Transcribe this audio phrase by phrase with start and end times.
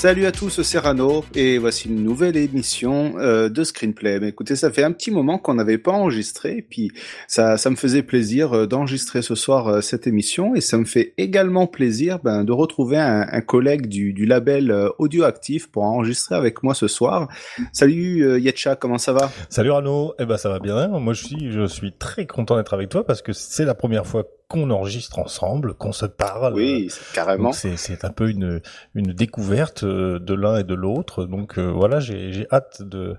[0.00, 4.18] Salut à tous, c'est Rano et voici une nouvelle émission euh, de Screenplay.
[4.18, 6.90] Mais écoutez, ça fait un petit moment qu'on n'avait pas enregistré, et puis
[7.28, 10.86] ça, ça me faisait plaisir euh, d'enregistrer ce soir euh, cette émission, et ça me
[10.86, 15.82] fait également plaisir ben, de retrouver un, un collègue du, du label euh, Audioactif pour
[15.82, 17.28] enregistrer avec moi ce soir.
[17.74, 19.30] Salut euh, Yetcha, comment ça va?
[19.50, 20.88] Salut Rano, eh ben ça va bien.
[20.98, 24.06] Moi je suis, je suis très content d'être avec toi parce que c'est la première
[24.06, 26.54] fois qu'on enregistre ensemble, qu'on se parle.
[26.54, 27.52] Oui, c'est carrément.
[27.52, 28.60] C'est un peu une
[28.96, 31.24] une découverte euh, de l'un et de l'autre.
[31.24, 33.14] Donc euh, voilà, j'ai hâte de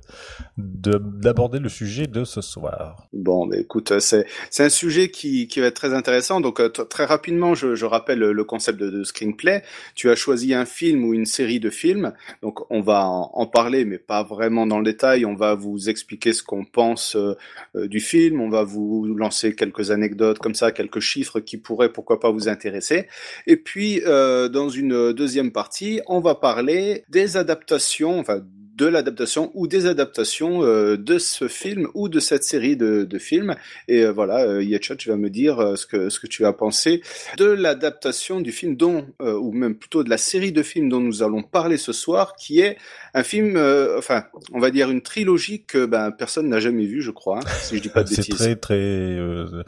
[0.57, 3.07] de- d'aborder le sujet de ce soir.
[3.13, 4.25] Bon, mais écoute, euh, c'est
[4.59, 6.41] un sujet qui qui va être très intéressant.
[6.41, 9.63] Donc euh, très rapidement, je, je rappelle le, concept de, de screenplay.
[9.95, 12.11] Tu as choisi un film ou une série de films.
[12.41, 15.25] Donc on va en, en parler, mais pas vraiment dans le détail.
[15.25, 17.35] On va vous expliquer ce qu'on pense euh,
[17.77, 18.41] euh, du film.
[18.41, 22.49] On va vous lancer quelques anecdotes comme ça, quelques chiffres qui pourraient pourquoi pas vous
[22.49, 23.07] intéresser.
[23.47, 28.41] Et puis euh, dans une deuxième partie, on va parler des adaptations, enfin
[28.81, 33.19] de l'adaptation ou des adaptations euh, de ce film ou de cette série de, de
[33.19, 33.55] films.
[33.87, 36.53] Et euh, voilà, euh, Yetcha, tu vas me dire ce que ce que tu as
[36.53, 37.01] pensé
[37.37, 41.21] de l'adaptation du film dont, ou même plutôt de la série de films dont nous
[41.21, 42.77] allons parler ce soir, qui est
[43.13, 43.57] un film,
[43.97, 47.49] enfin, on va dire une trilogie que ben personne n'a jamais vue, je crois, hein,
[47.61, 48.35] si je dis pas de C'est bêtises.
[48.35, 49.63] très très euh,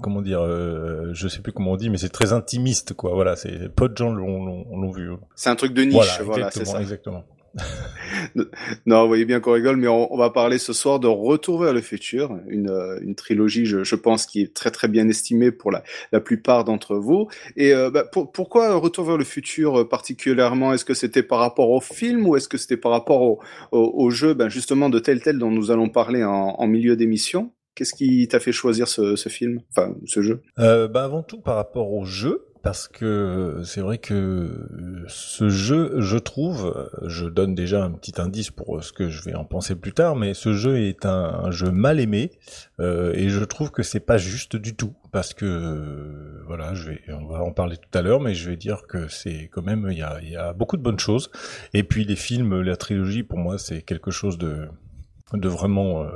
[0.00, 3.12] comment dire, euh, je sais plus comment on dit, mais c'est très intimiste quoi.
[3.14, 5.10] Voilà, c'est peu de gens l'ont vu.
[5.36, 6.80] C'est un truc de niche, Voilà, voilà, c'est exactement, ça.
[6.82, 7.24] exactement.
[8.86, 11.62] Non, vous voyez bien qu'on rigole, mais on, on va parler ce soir de Retour
[11.62, 15.08] vers le futur, une, euh, une trilogie, je, je pense, qui est très très bien
[15.08, 15.82] estimée pour la,
[16.12, 17.28] la plupart d'entre vous.
[17.56, 20.72] Et euh, bah, pour- pourquoi Retour vers le futur euh, particulièrement?
[20.72, 23.40] Est-ce que c'était par rapport au film ou est-ce que c'était par rapport au,
[23.72, 26.96] au, au jeu, ben, justement de tel tel dont nous allons parler en, en milieu
[26.96, 27.52] d'émission?
[27.74, 30.42] Qu'est-ce qui t'a fait choisir ce, film, enfin ce jeu?
[30.58, 36.00] Euh, bah avant tout par rapport au jeu, parce que c'est vrai que ce jeu,
[36.00, 39.74] je trouve, je donne déjà un petit indice pour ce que je vais en penser
[39.74, 42.30] plus tard, mais ce jeu est un, jeu mal aimé
[42.80, 46.88] euh, et je trouve que c'est pas juste du tout, parce que euh, voilà, je
[46.90, 49.62] vais, on va en parler tout à l'heure, mais je vais dire que c'est quand
[49.62, 51.30] même il y a, y a beaucoup de bonnes choses.
[51.74, 54.68] Et puis les films, la trilogie, pour moi, c'est quelque chose de
[55.32, 56.08] de vraiment euh,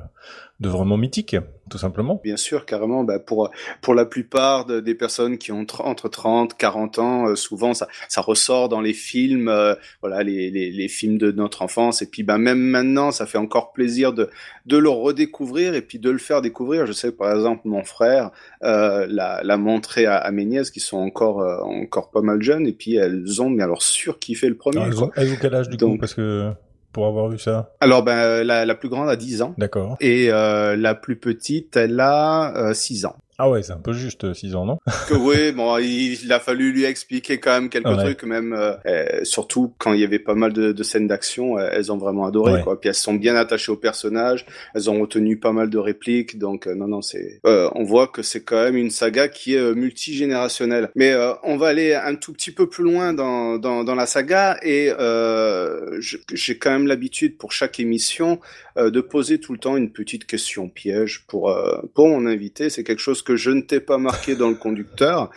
[0.60, 1.36] de vraiment mythique,
[1.70, 2.20] tout simplement.
[2.24, 3.04] Bien sûr, carrément.
[3.04, 7.28] Bah, pour pour la plupart de- des personnes qui ont tr- entre 30, 40 ans,
[7.28, 11.30] euh, souvent ça ça ressort dans les films, euh, voilà, les, les les films de
[11.30, 12.02] notre enfance.
[12.02, 14.30] Et puis bah même maintenant, ça fait encore plaisir de
[14.66, 16.86] de le redécouvrir et puis de le faire découvrir.
[16.86, 18.32] Je sais par exemple mon frère
[18.64, 22.42] euh, l'a l'a montré à, à mes nièces qui sont encore euh, encore pas mal
[22.42, 24.78] jeunes et puis elles ont mais alors surkiffé le premier.
[24.78, 25.96] Alors, elles, ont, elles ont quel âge du coup?
[25.98, 26.50] Parce que
[26.92, 29.54] pour avoir vu ça, Alors ben la la plus grande a 10 ans.
[29.58, 29.96] d'accord.
[30.00, 33.16] Et euh, la plus petite, elle a euh, 6 ans.
[33.40, 34.78] Ah ouais, c'est un peu juste 6 ans, non
[35.08, 37.96] que oui, bon, il, il a fallu lui expliquer quand même quelques Ouais.
[37.96, 41.56] trucs, même euh, euh, surtout quand il y avait pas mal de, de scènes d'action,
[41.56, 42.62] euh, elles ont vraiment adoré Ouais.
[42.62, 42.80] quoi.
[42.80, 44.44] Puis elles sont bien attachées au personnage,
[44.74, 48.08] elles ont retenu pas mal de répliques, donc euh, non non c'est, euh, on voit
[48.08, 50.90] que c'est quand même une saga qui est euh, multigénérationnelle.
[50.96, 54.06] Mais euh, on va aller un tout petit peu plus loin dans dans, dans la
[54.06, 56.00] saga et euh,
[56.32, 58.40] j'ai quand même l'habitude pour chaque émission
[58.76, 62.68] euh, de poser tout le temps une petite question piège pour euh, pour mon invité.
[62.68, 65.30] C'est quelque chose que je ne t'ai pas marqué dans le conducteur,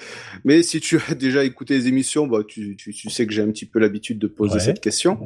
[0.44, 3.42] mais si tu as déjà écouté les émissions, bah tu tu, tu sais que j'ai
[3.42, 4.60] un petit peu l'habitude de poser Ouais.
[4.60, 5.20] cette question.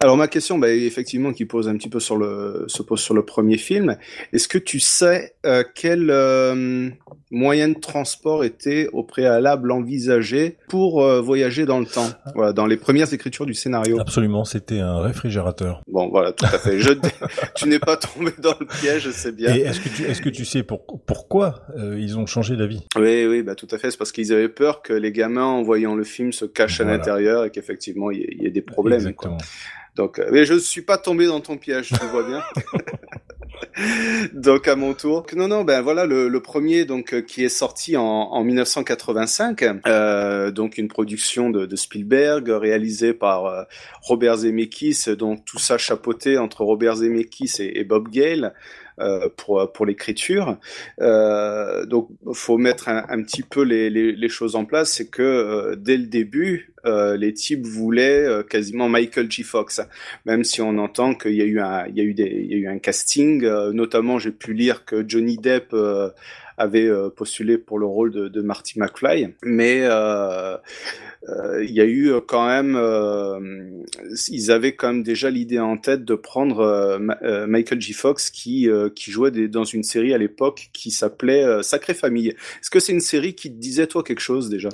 [0.00, 3.14] Alors ma question, bah, effectivement, qui pose un petit peu sur le se pose sur
[3.14, 3.96] le premier film.
[4.32, 6.88] Est-ce que tu sais euh, quel euh,
[7.30, 12.10] moyen de transport était au préalable envisagé pour euh, voyager dans le temps?
[12.34, 13.98] Voilà, dans les premières écritures du scénario.
[14.00, 15.82] Absolument, c'était un réfrigérateur.
[15.88, 16.78] Bon, voilà, tout à fait.
[16.78, 16.92] Je,
[17.54, 19.54] tu n'es pas tombé dans le piège, c'est bien.
[19.54, 22.82] Et est-ce que tu est-ce que tu sais pour, pourquoi euh, ils ont changé d'avis?
[22.96, 23.90] Oui, oui, bah tout à fait.
[23.90, 26.84] C'est parce qu'ils avaient peur que les gamins, en voyant le film, se cachent à
[26.84, 29.12] l'intérieur et qu'effectivement il y, ait- il y ait des problèmes.
[29.14, 29.36] quoi.
[29.94, 32.42] Donc, euh, mais je suis pas tombé dans ton piège, tu vois bien.
[34.32, 35.26] donc à mon tour.
[35.36, 39.64] Non, non, ben voilà le, le premier donc euh, qui est sorti en, en 1985,
[39.86, 43.66] euh, donc une production de, Spielberg réalisée par
[44.00, 48.54] Robert Zemeckis, donc tout ça chapeauté entre Robert Zemeckis et Bob Gale.
[49.00, 50.58] Euh, pour pour l'écriture.
[51.00, 54.92] Euh, donc, faut mettre un, petit peu les, les, les, choses en place.
[54.92, 59.42] C'est que euh, dès le début, euh, les types voulaient euh, quasiment Michael G.
[59.42, 59.80] Fox,
[60.26, 62.50] même si on entend qu'il y a eu un il y a eu des il
[62.50, 63.42] y a eu un casting.
[63.72, 65.74] notamment, j'ai pu lire que Johnny Depp
[66.58, 69.86] avait postulé pour le rôle de, de Marty McFly, mais
[71.28, 73.38] il y a eu euh, quand même, euh,
[74.28, 76.98] ils avaient quand même déjà l'idée en tête de prendre
[77.46, 77.92] Michael J.
[77.92, 82.28] Fox qui jouait dans une série à l'époque qui s'appelait Sacrée Famille.
[82.28, 84.68] Est-ce que c'est une série qui te disait toi quelque chose déjà?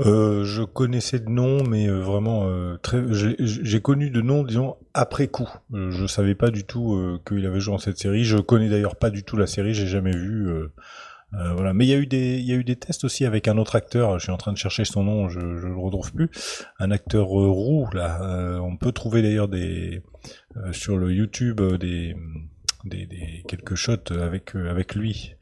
[0.00, 2.48] Euh, je connaissais de nom, mais vraiment
[2.82, 3.02] très.
[3.10, 5.48] J'ai connu de nom, disons après coup.
[5.72, 8.24] je savais pas du tout qu'il avait joué dans cette série.
[8.24, 9.74] Je connais d'ailleurs pas du tout la série.
[9.74, 10.48] J'ai jamais vu.
[11.38, 11.72] Euh, voilà.
[11.74, 13.58] Mais il y a eu des, il y a eu des tests aussi avec un
[13.58, 14.18] autre acteur.
[14.18, 16.30] Je suis en train de chercher son nom, je, je le retrouve plus.
[16.78, 18.22] Un acteur euh, roux là.
[18.22, 20.02] Euh, on peut trouver d'ailleurs des
[20.72, 22.16] sur le YouTube des,
[22.84, 25.34] des, des quelques shots avec avec lui.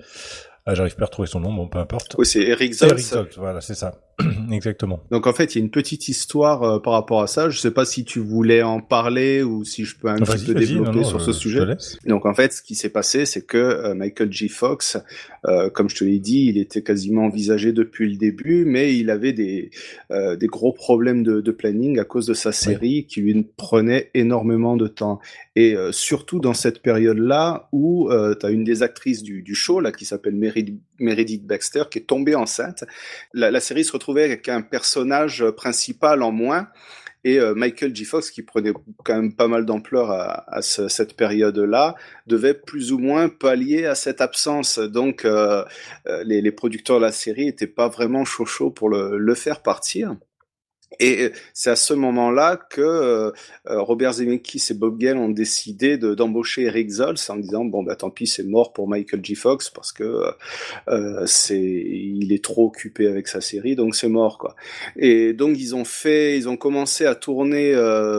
[0.65, 2.15] Ah, j'arrive pas à retrouver son nom, bon, peu importe.
[2.19, 2.93] Oui, c'est Eric Zoltz.
[2.93, 4.00] Eric Zoltz, voilà, c'est ça.
[4.53, 5.00] Exactement.
[5.11, 7.49] Donc en fait, il y a une petite histoire euh, par rapport à ça.
[7.49, 10.55] Je sais pas si tu voulais en parler ou si je peux un petit peu
[10.55, 11.61] développer sur ce sujet.
[12.06, 14.49] Donc en fait, ce qui s'est passé, c'est que euh, Michael J.
[14.49, 14.99] Fox,
[15.47, 19.11] euh, comme je te l'ai dit, il était quasiment envisagé depuis le début, mais il
[19.11, 19.70] avait des
[20.11, 24.76] des gros problèmes de, de, planning à cause de sa série qui lui prenait énormément
[24.76, 25.20] de temps.
[25.56, 29.93] Et surtout dans cette période-là où tu as une des actrices du, du show là
[29.93, 30.35] qui s'appelle
[31.02, 32.84] Meredith Baxter qui est tombée enceinte.
[33.34, 36.69] La, série se retrouver avec un personnage principal en moins
[37.25, 38.04] et euh, Michael J.
[38.04, 38.72] Fox, qui prenait
[39.04, 41.94] quand même pas mal d'ampleur à, cette période-là,
[42.26, 44.78] devait plus ou moins pallier à cette absence.
[44.78, 45.64] Donc, euh,
[46.08, 50.16] euh, les, producteurs de la série n'étaient pas vraiment chaud chaud pour le faire partir.
[50.99, 53.31] Et euh, c'est à ce moment-là que euh,
[53.69, 57.97] euh, Robert Zemeckis et Bob Gale ont décidé d'embaucher Eric Zoltz en disant bon bah
[57.97, 59.35] tant pis c'est mort pour Michael J.
[59.35, 60.25] Fox parce que
[60.89, 64.55] euh, c'est il est trop occupé avec sa série donc c'est mort quoi.
[64.97, 67.73] Et donc ils ont fait ils ont commencé à tourner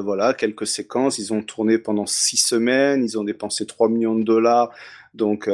[0.04, 4.24] voilà quelques séquences ils ont tourné pendant six semaines ils ont dépensé 3 millions de
[4.24, 4.72] dollars
[5.14, 5.50] donc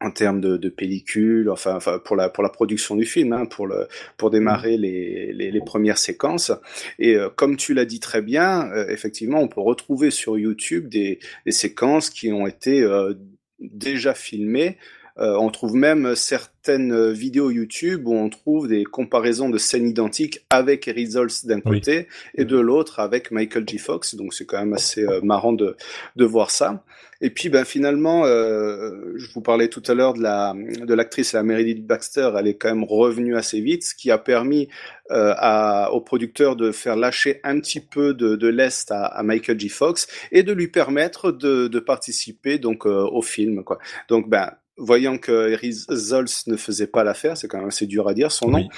[0.00, 3.46] en termes de, de pellicule, enfin, enfin, pour la pour la production du film, hein,
[3.46, 3.86] pour le
[4.16, 4.80] pour démarrer mmh.
[4.80, 6.52] les, les, les premières séquences.
[6.98, 10.88] Et euh, comme tu l'as dit très bien, euh, effectivement, on peut retrouver sur YouTube
[10.88, 13.14] des, des séquences qui ont été euh,
[13.58, 14.78] déjà filmées.
[15.16, 20.88] On trouve même certaines vidéos YouTube où on trouve des comparaisons de scènes identiques avec
[20.88, 23.78] Eric Zoltz d'un côté et de l'autre avec Michael J.
[23.78, 24.14] Fox.
[24.14, 25.76] Donc c'est quand même assez marrant de
[26.16, 26.82] de voir ça.
[27.22, 31.34] Et puis, ben finalement, euh, je vous parlais tout à l'heure de la de l'actrice,
[31.34, 32.30] la Meredith Baxter.
[32.38, 34.68] Elle est quand même revenue assez vite, ce qui a permis
[35.10, 39.22] euh, à, au producteur de faire lâcher un petit peu de, de l'est à, à,
[39.22, 39.68] Michael J.
[39.68, 43.64] Fox et de lui permettre de, de participer donc euh, au film.
[43.64, 43.78] Quoi.
[44.08, 45.56] Donc, ben voyant que
[45.92, 48.68] Zoltz ne faisait pas l'affaire, c'est quand même assez dur à dire son nom.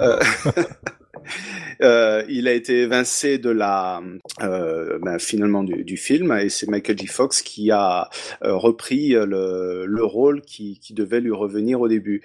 [0.00, 0.18] Euh,
[1.80, 4.00] Euh, il a été évincé de la
[4.42, 7.06] euh, ben, finalement du, du, film et c'est Michael J.
[7.06, 8.10] Fox qui a
[8.42, 12.22] euh, repris le, le rôle qui, qui, devait lui revenir au début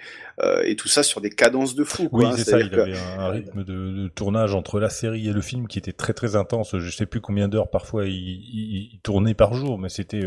[0.64, 2.08] et tout ça sur des cadences de fou.
[2.08, 2.58] Quoi, oui, c'est ça.
[2.58, 5.92] Il avait un rythme de, de, tournage entre la série et le film qui était
[5.92, 6.76] très très intense.
[6.76, 10.22] Je sais plus combien d'heures parfois il, il, tournait par jour, mais c'était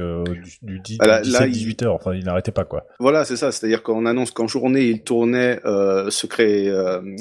[0.61, 1.95] du, du 17-18 heures.
[1.95, 2.85] Enfin, il n'arrêtait pas quoi.
[2.99, 3.51] Voilà, c'est ça.
[3.51, 5.59] C'est-à-dire qu'on annonce qu'en journée il tournait
[6.09, 6.71] secret,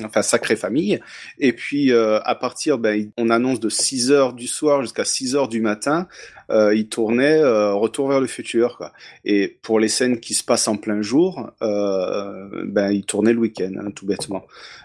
[0.04, 1.00] enfin Sacré Famille,
[1.38, 5.37] et puis euh, à partir, ben, on annonce de 6 heures du soir jusqu'à 6
[5.37, 6.09] heures du matin,
[6.50, 8.91] euh, il tournait euh, Retour vers le futur.
[9.25, 13.41] Et pour les scènes qui se passent en plein jour, euh, ben, il tournait le
[13.41, 14.45] week-end, hein, tout bêtement.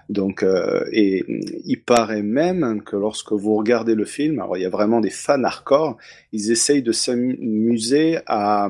[0.09, 0.45] Donc,
[0.91, 1.23] et
[1.65, 5.09] il paraît même que lorsque vous regardez le film, alors il y a vraiment des
[5.09, 5.97] fans hardcore,
[6.33, 8.69] ils essayent de s'amuser à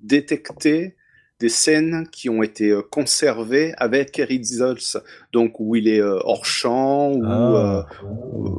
[0.00, 0.96] détecter
[1.40, 4.98] des scènes qui ont été euh, conservées avec Eric Zoltz,
[5.32, 7.86] donc où il est euh, hors champ, ou ah.
[8.02, 8.08] euh,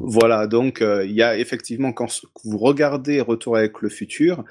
[0.02, 0.48] voilà.
[0.48, 2.08] Donc il y a effectivement quand
[2.44, 4.44] vous regardez Retour avec le futur,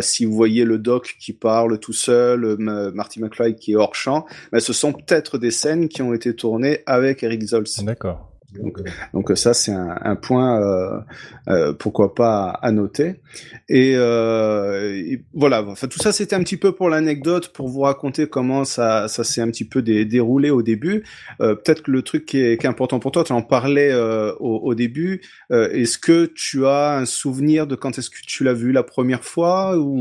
[0.00, 4.26] si vous voyez le doc qui parle tout seul, Marty McFly qui est hors champ,
[4.52, 7.82] mais ben, ce sont peut-être des scènes qui ont été tournées avec Eric Zoltz.
[7.82, 8.35] D'accord.
[8.62, 8.78] Donc,
[9.12, 11.00] donc ça c'est un, un, point euh,
[11.48, 13.20] euh, pourquoi pas à noter.
[13.68, 18.26] Et, euh, voilà, enfin tout ça c'était un petit peu pour l'anecdote pour vous raconter
[18.28, 21.04] comment ça ça s'est un petit peu déroulé au début.
[21.40, 23.92] Euh, peut-être que le truc qui est, qui est, important pour toi, tu en parlais
[23.92, 25.22] euh, au, au, début.
[25.50, 28.82] Euh, est-ce que tu as un souvenir de quand est-ce que tu l'as vu la
[28.82, 29.98] première fois ou?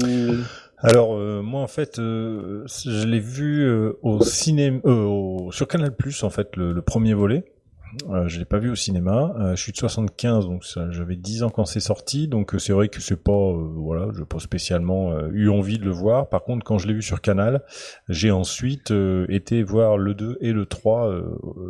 [0.79, 3.67] Alors moi en fait je l'ai vu
[4.03, 4.79] au cinéma
[5.49, 7.45] sur Canal Plus en fait le, le premier volet
[8.09, 9.33] Euh, je l'ai pas vu au cinéma.
[9.39, 12.27] Euh, je suis de 75, donc j'avais 10 ans quand c'est sorti.
[12.27, 16.29] Donc c'est vrai que c'est pas, voilà, je pas spécialement eu envie de le voir.
[16.29, 17.63] Par contre, quand je l'ai vu sur Canal,
[18.09, 18.93] j'ai ensuite
[19.29, 21.13] été voir le 2 et le 3,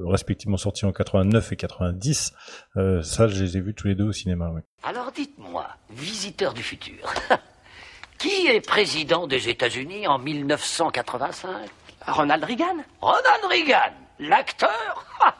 [0.05, 2.33] respectivement sortis en 89 et 90.
[2.75, 4.51] ça, je les ai vus tous les deux au cinéma.
[4.53, 4.61] Oui.
[4.83, 7.13] Alors dites-moi, visiteur du futur,
[8.19, 11.49] qui est président des États-Unis en 1985
[12.07, 12.77] Ronald Reagan?
[13.01, 15.05] Ronald Reagan, l'acteur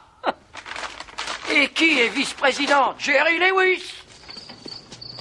[1.54, 2.94] Et qui est vice-président?
[2.98, 3.82] Jerry Lewis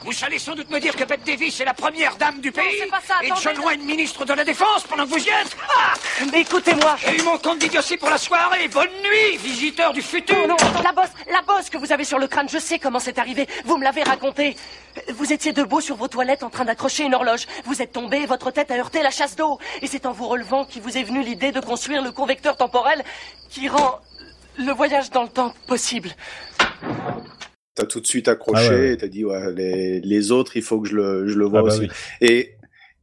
[0.05, 2.77] vous allez sans doute me dire que Bette Davis est la première dame du pays
[2.79, 5.58] c'est pas ça, et John Wayne ministre de la Défense pendant que vous y êtes
[5.75, 5.94] ah
[6.32, 10.48] Mais écoutez-moi J'ai eu mon compte d'idiotie pour la soirée Bonne nuit, visiteur du futur
[10.48, 13.00] Non, non, la bosse, la bosse que vous avez sur le crâne, je sais comment
[13.00, 13.48] c'est arrivé.
[13.65, 14.55] Vous me l'avez raconté.
[15.10, 17.48] Vous étiez debout sur vos toilettes en train d'accrocher une horloge.
[17.65, 19.58] Vous êtes tombé et votre tête a heurté la chasse d'eau.
[19.82, 23.03] Et c'est en vous relevant qu'il vous est venu l'idée de construire le convecteur temporel
[23.50, 24.00] qui rend
[24.57, 26.09] le voyage dans le temps possible.
[27.75, 30.79] T'as tout de suite accroché ah et t'as dit ouais les, les autres il faut
[30.79, 31.89] que je le je le vois ah bah aussi.
[32.21, 32.54] Et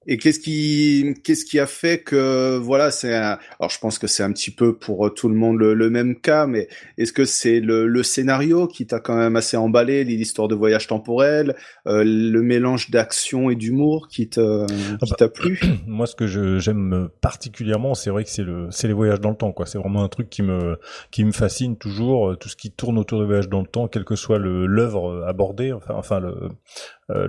[0.07, 4.23] et qu'est-ce qui, qu'est-ce qui a fait que, voilà, c'est alors je pense que c'est
[4.23, 6.69] un petit peu pour euh, tout le monde le, même cas, mais
[6.99, 10.87] est-ce que c'est le, le, scénario qui t'a quand même assez emballé, l'histoire de voyage
[10.87, 11.55] temporel,
[11.87, 14.67] euh, le mélange d'action et d'humour qui te, ah
[15.03, 15.61] qui bah, t'a plu?
[15.87, 19.37] Moi, ce que j'aime particulièrement, c'est vrai que c'est le, c'est les voyages dans le
[19.37, 19.67] temps, quoi.
[19.67, 20.79] C'est vraiment un truc qui me,
[21.11, 24.05] qui me fascine toujours, tout ce qui tourne autour des voyages dans le temps, quel
[24.05, 26.49] que soit le, l'œuvre abordée, enfin, enfin le, euh,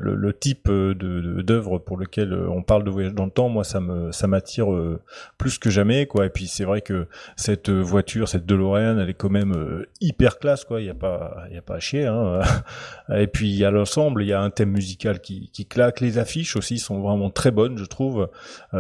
[0.02, 3.64] le, le, type de, d'œuvre pour lequel on parle de voyage dans le temps, moi
[3.64, 5.02] ça me ça m'attire euh,
[5.38, 6.26] plus que jamais quoi.
[6.26, 10.40] Et puis c'est vrai que cette voiture, cette DeLorean, elle est quand même euh, hyper
[10.40, 10.82] classe quoi.
[10.82, 12.06] Il y a pas il y a pas à chier.
[12.06, 12.42] Hein.
[13.16, 16.00] Et puis à l'ensemble, il y a un thème musical qui qui claque.
[16.00, 18.30] Les affiches aussi sont vraiment très bonnes, je trouve.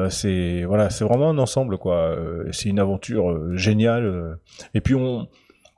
[0.10, 2.15] c'est voilà, c'est vraiment un ensemble quoi.
[2.51, 4.38] c'est une aventure géniale.
[4.74, 5.27] Et puis on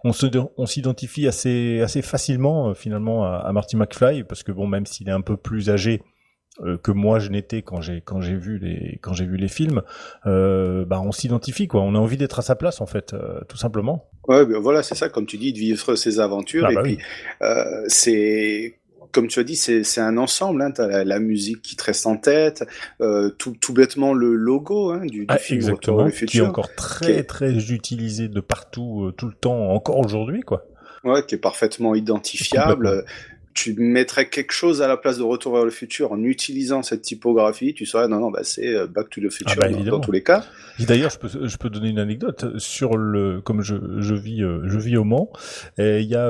[0.05, 4.67] on se on s'identifie assez assez facilement euh, finalement à, Marty McFly parce que bon
[4.67, 6.03] même s'il est un peu plus âgé
[6.63, 9.47] euh, que moi je n'étais quand j'ai quand j'ai vu les quand j'ai vu les
[9.47, 9.81] films
[10.27, 11.81] euh, bah on s'identifie quoi.
[11.81, 13.15] On a envie d'être à sa place en fait
[13.49, 14.09] tout simplement.
[14.27, 16.65] Ouais ben voilà c'est ça comme tu dis de vivre ses aventures.
[16.67, 16.99] Ah et bah puis
[17.87, 18.79] c'est
[19.15, 20.61] comme tu as dit, c'est un ensemble.
[20.61, 20.71] Hein.
[20.71, 22.65] Tu as la, musique qui te reste en tête,
[22.99, 26.75] euh, tout, tout bêtement le logo hein, du, du ah, film exactement, qui est encore
[26.75, 30.65] très très utilisé de partout, euh, tout le temps, encore aujourd'hui, quoi.
[31.05, 33.05] Ouais, qui est parfaitement identifiable.
[33.53, 37.03] Tu mettrais quelque chose à la place de Retour vers le futur en utilisant cette
[37.03, 40.01] typographie, tu saurais non non bah c'est euh, Back to the Future ah, bah, dans,
[40.01, 40.43] tous les cas.
[40.79, 44.77] D'ailleurs, je peux je peux donner une anecdote sur le comme je je vis je
[44.77, 45.31] vis au Mans
[45.77, 46.29] et il y a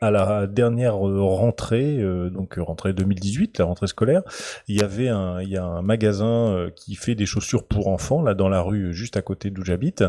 [0.00, 4.22] à la dernière euh, rentrée, euh, donc euh, rentrée 2018, la rentrée scolaire,
[4.68, 8.22] il y avait un, il y a un magasin qui fait des chaussures pour enfants
[8.22, 10.04] là dans la rue juste à côté d'où j'habite,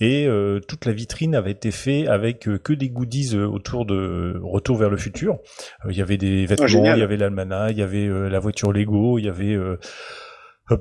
[0.00, 0.28] et
[0.66, 4.96] toute la vitrine avait été faite avec que des goodies autour de Retour vers le
[4.96, 5.38] futur.
[5.88, 8.72] il y avait des ah, vêtements, il y avait l'almanach, il y avait la voiture
[8.72, 9.56] Lego, il y avait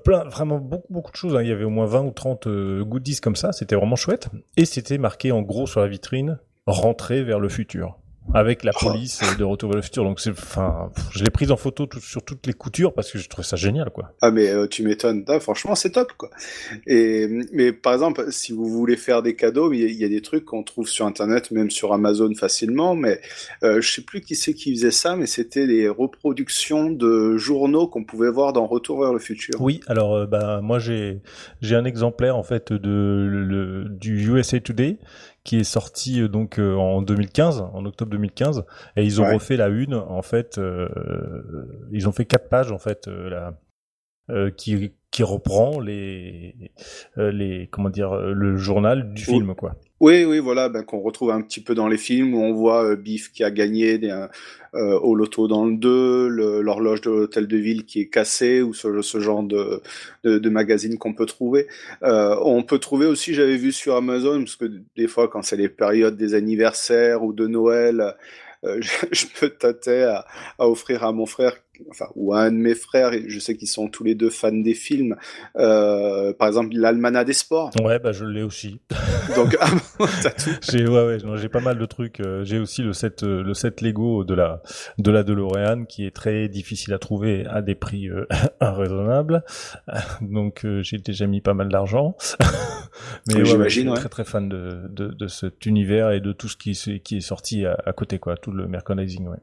[0.04, 1.36] plein, vraiment beaucoup, beaucoup de choses.
[1.36, 1.42] Hein.
[1.42, 2.48] Il y avait au moins 20 ou 30
[2.82, 3.52] goodies comme ça.
[3.52, 4.30] C'était vraiment chouette.
[4.56, 7.98] Et c'était marqué en gros sur la vitrine, rentrer vers le futur
[8.34, 8.86] avec la oh.
[8.86, 10.04] police de Retour vers le futur.
[10.04, 13.28] Donc c'est, enfin, je l'ai prise en photo sur toutes les coutures parce que je
[13.30, 14.14] trouve ça génial, quoi.
[14.22, 15.24] Ah mais euh, tu m'étonnes.
[15.28, 16.30] Ah, franchement, c'est top, quoi.
[16.86, 20.46] Et mais par exemple, si vous voulez faire des cadeaux, il y, a des trucs
[20.46, 22.96] qu'on trouve sur internet, même sur Amazon facilement.
[22.96, 23.20] Mais
[23.64, 27.88] euh, je sais plus qui c'est qui faisait ça, mais c'était des reproductions de journaux
[27.88, 29.56] qu'on pouvait voir dans Retour vers le futur.
[29.60, 31.22] Oui, alors euh, bah moi j'ai
[31.62, 34.98] j'ai un exemplaire en fait de le, du USA Today
[35.48, 38.66] qui est sorti euh, donc euh, en 2015, en octobre 2015,
[38.98, 39.94] et ils ont refait la une.
[39.94, 40.90] En fait, euh,
[41.94, 43.58] ils ont fait quatre pages en fait là,
[44.58, 46.72] qui qui reprend les
[47.16, 49.76] les comment dire le journal du film quoi.
[50.00, 52.96] Oui, oui, voilà, ben, qu'on retrouve un petit peu dans les films où on voit
[52.96, 54.28] Biff qui a gagné des,
[54.78, 56.28] euh, au loto dans le 2,
[56.62, 61.26] l'horloge de l'hôtel de ville qui est cassée ou ce, genre de, magazine qu'on peut
[61.26, 61.68] trouver.
[62.04, 65.58] Euh, on peut trouver aussi, j'avais vu sur Amazon, parce que des fois quand c'est
[65.58, 68.16] les périodes des anniversaires ou de Noël,
[68.66, 68.80] euh,
[69.12, 70.26] je, me tâtais à,
[70.60, 71.54] offrir à mon frère
[71.90, 74.74] enfin, ou un de mes frères, je sais qu'ils sont tous les deux fans des
[74.74, 75.16] films,
[75.58, 77.72] euh, par exemple l'Almanach des sports.
[77.82, 78.80] Ouais, bah je l'ai aussi.
[79.36, 79.68] Donc, ah,
[80.70, 82.20] J'ai ouais, ouais, j'ai pas mal de trucs.
[82.20, 84.62] Euh, j'ai aussi le set, euh, le set Lego de la
[84.98, 88.26] de la DeLorean qui est très difficile à trouver à des prix euh,
[88.62, 89.44] raisonnables.
[90.22, 92.16] Donc j'ai déjà mis pas mal d'argent.
[93.28, 96.48] Mais ouais, j'imagine, ouais, très très fan de, de, de cet univers et de tout
[96.48, 99.28] ce qui, qui est sorti à, à côté, quoi, tout le merchandising.
[99.28, 99.38] Ouais.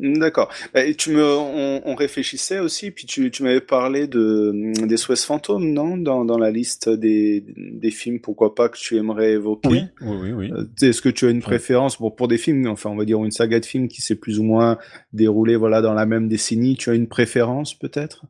[0.00, 0.50] D'accord.
[0.72, 4.96] Bah, et tu me, on, on, réfléchissait aussi, puis tu, tu m'avais parlé de des
[4.96, 9.32] Souhaits fantômes, non, dans, dans la liste des, des films, pourquoi pas que tu aimerais
[9.32, 9.68] évoquer?
[9.68, 10.32] Oui, oui, oui.
[10.32, 10.52] oui.
[10.52, 13.22] Euh, Est-ce que tu as une préférence pour pour des films, enfin, on va dire
[13.22, 14.78] une saga de films qui s'est plus ou moins
[15.12, 16.76] déroulée, voilà, dans la même décennie.
[16.76, 18.24] Tu as une préférence, peut-être?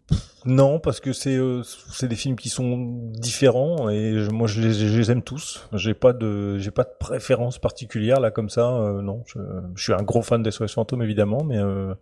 [0.46, 2.76] Non, parce que c'est euh, c'est des films qui sont
[3.12, 5.68] différents et je, moi je les, je les aime tous.
[5.74, 8.70] J'ai pas de j'ai pas de préférence particulière là comme ça.
[8.70, 9.38] Euh, non, je,
[9.74, 11.94] je, suis un gros fan des SOS fantômes évidemment, mais euh,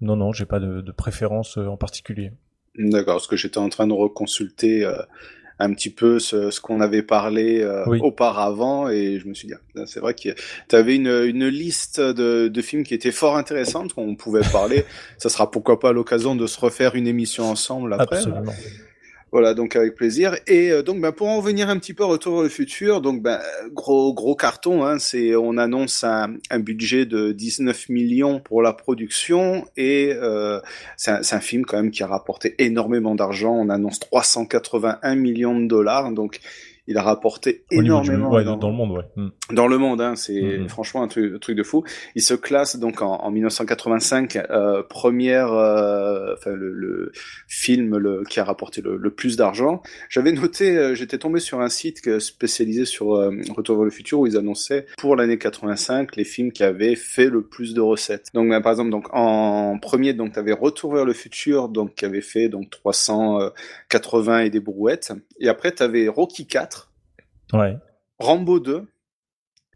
[0.00, 2.32] non, non, j'ai pas de, de, préférence euh, en particulier.
[2.76, 4.96] D'accord, parce que j'étais en train de reconsulter euh,
[5.58, 8.00] un petit peu ce, ce qu'on avait parlé euh, oui.
[8.02, 10.30] auparavant et je me suis dit, ah, c'est vrai que
[10.68, 14.84] tu avais une, une liste de, de, films qui était fort intéressante, qu'on pouvait parler.
[15.18, 18.16] Ça sera pourquoi pas l'occasion de se refaire une émission ensemble après.
[18.16, 18.52] Absolument.
[19.34, 20.36] Voilà, donc avec plaisir.
[20.46, 23.00] Et euh, donc, ben, pour en venir un petit peu au Retour vers le futur,
[23.00, 23.40] donc ben,
[23.72, 24.84] gros gros carton.
[24.84, 30.60] Hein, c'est on annonce un, un, budget de 19 millions pour la production et euh,
[30.96, 33.56] c'est un, un, film quand même qui a rapporté énormément d'argent.
[33.56, 36.38] On annonce 381 millions de dollars, donc
[36.86, 38.28] il a rapporté énormément.
[38.30, 39.04] Du, ouais, dans, dans, le monde, ouais.
[39.16, 39.28] Mm.
[39.54, 40.68] Dans le monde, hein, c'est mm -hmm.
[40.68, 41.82] franchement un truc, un truc, de fou.
[42.14, 47.12] Il se classe donc en, en 1985 euh, première, euh, enfin le, le,
[47.48, 49.82] film le, qui a rapporté le, le plus d'argent.
[50.08, 54.20] J'avais noté, euh, j'étais tombé sur un site spécialisé sur euh, Retour vers le futur
[54.20, 58.28] où ils annonçaient pour l'année 85 les films qui avaient fait le plus de recettes.
[58.34, 62.04] Donc par exemple donc en premier donc tu avais Retour vers le futur donc qui
[62.04, 62.64] avait fait donc
[64.00, 66.90] 380 et des brouettes et après tu avais Rocky 4
[67.52, 67.76] Ouais.
[68.18, 68.86] Rambo 2.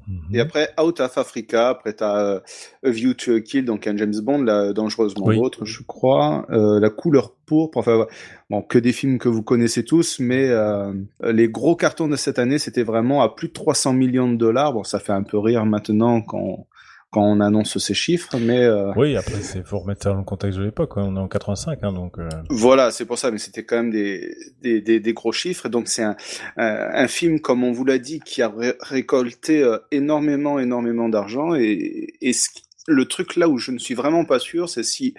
[0.06, 0.36] Mm -hmm.
[0.36, 2.40] Et après Out of Africa, après t'as uh,
[2.88, 5.38] A View to a Kill, donc un James Bond, la dangereusement oui.
[5.38, 8.06] autre, je crois, euh, La couleur pourpre, enfin
[8.48, 12.38] bon, que des films que vous connaissez tous, mais euh, les gros cartons de cette
[12.38, 14.72] année, c'était vraiment à plus de 300 millions de dollars.
[14.72, 16.66] Bon, ça fait un peu rire maintenant quand
[17.10, 18.92] quand on annonce ces chiffres, mais euh...
[18.96, 20.96] oui, après c'est faut remettre ça dans le contexte de l'époque.
[20.96, 22.28] On est en 85, hein, donc euh...
[22.50, 23.30] voilà, c'est pour ça.
[23.30, 25.68] Mais c'était quand même des des, des, des gros chiffres.
[25.68, 26.16] Donc c'est un,
[26.56, 31.08] un, un film, comme on vous l'a dit, qui a ré récolté euh, énormément énormément
[31.08, 31.54] d'argent.
[31.54, 32.48] Et, et ce,
[32.86, 35.14] le truc là où je ne suis vraiment pas sûr, c'est si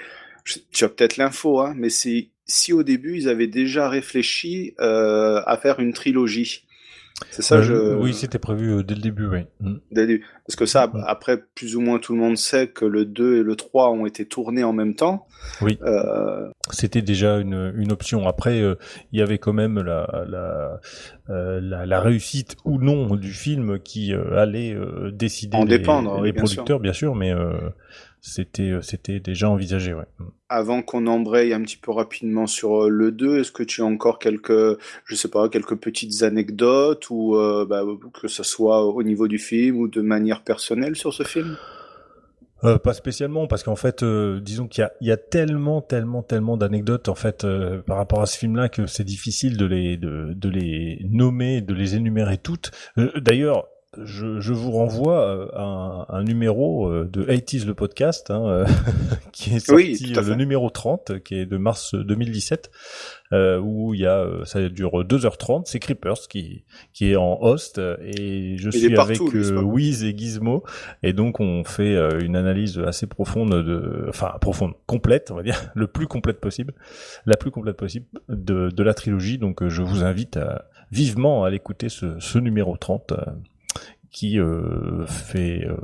[0.71, 5.41] tu as peut-être l'info, hein, mais c'est si au début ils avaient déjà réfléchi euh,
[5.45, 6.65] à faire une trilogie.
[7.31, 7.95] C'est ça, euh, je.
[7.95, 9.39] Oui, c'était prévu euh, dès le début, oui.
[9.59, 9.75] Mm.
[9.91, 10.25] Dès le début.
[10.47, 11.03] Parce que ça, mm.
[11.07, 14.05] après, plus ou moins tout le monde sait que le 2 et le 3 ont
[14.05, 15.27] été tournés en même temps.
[15.61, 15.77] Oui.
[15.83, 16.49] Euh...
[16.71, 18.27] C'était déjà une, une option.
[18.27, 18.75] Après, euh,
[19.11, 20.79] il y avait quand même la, la,
[21.29, 24.75] euh, la, la, réussite ou non du film qui allait
[25.11, 27.59] décider en les, dépendre, les oui, producteurs, bien sûr, bien sûr mais
[28.21, 30.05] c'était c'était déjà envisagé ouais.
[30.49, 33.85] Avant qu'on embraye un petit peu rapidement sur euh, le 2, est-ce que tu as
[33.85, 37.83] encore quelques je sais pas, quelques petites anecdotes ou euh, bah,
[38.19, 41.57] que ce soit au niveau du film ou de manière personnelle sur ce film?
[42.65, 46.57] Euh, pas spécialement parce qu'en fait, euh, disons qu'il y, y a, tellement, tellement, tellement
[46.57, 50.33] d'anecdotes en fait euh, par rapport à ce film-là que c'est difficile de les de,
[50.33, 52.71] de les nommer, de les énumérer toutes.
[52.97, 58.65] D'ailleurs, je, je, vous renvoie à un, un numéro de 80 le podcast hein,
[59.31, 62.69] qui est sorti oui, le numéro 30 qui est de mars 2017
[63.31, 67.79] euh, où il y a ça dure 2h30 c'est Creepers qui qui est en host
[68.01, 70.63] et je suis partout, avec euh, Wiz et Gizmo.
[71.03, 75.43] Et donc on fait euh, une analyse assez profonde de enfin profonde complète on va
[75.43, 76.73] dire le plus complète possible
[77.27, 79.37] la plus complète possible de, de la trilogie.
[79.37, 83.13] Donc je vous invite à, vivement à l'écouter ce, ce numéro 30
[84.11, 85.75] qui euh, fait euh,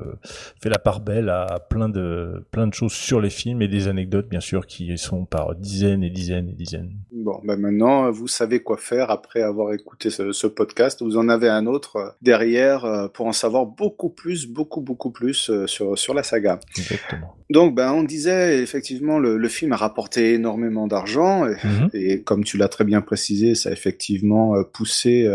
[0.62, 3.88] fait la part belle à plein de plein de choses sur les films et des
[3.88, 6.92] anecdotes bien sûr qui sont par dizaines et dizaines et dizaines.
[7.12, 11.04] Bon, ben maintenant vous savez quoi faire après avoir écouté ce, ce podcast.
[11.04, 15.52] Vous en avez un autre euh, derrière pour en savoir beaucoup plus, beaucoup beaucoup plus
[15.68, 16.60] sur sur la saga.
[16.78, 17.36] Exactement.
[17.52, 21.90] Donc ben on disait effectivement le, le film a rapporté énormément d'argent et, mm -hmm.
[21.94, 25.28] et, comme tu l'as très bien précisé, ça a effectivement poussé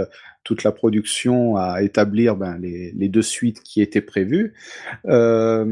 [0.44, 4.54] toute la production à établir ben, les, les, deux suites qui étaient prévues.
[5.06, 5.64] Euh,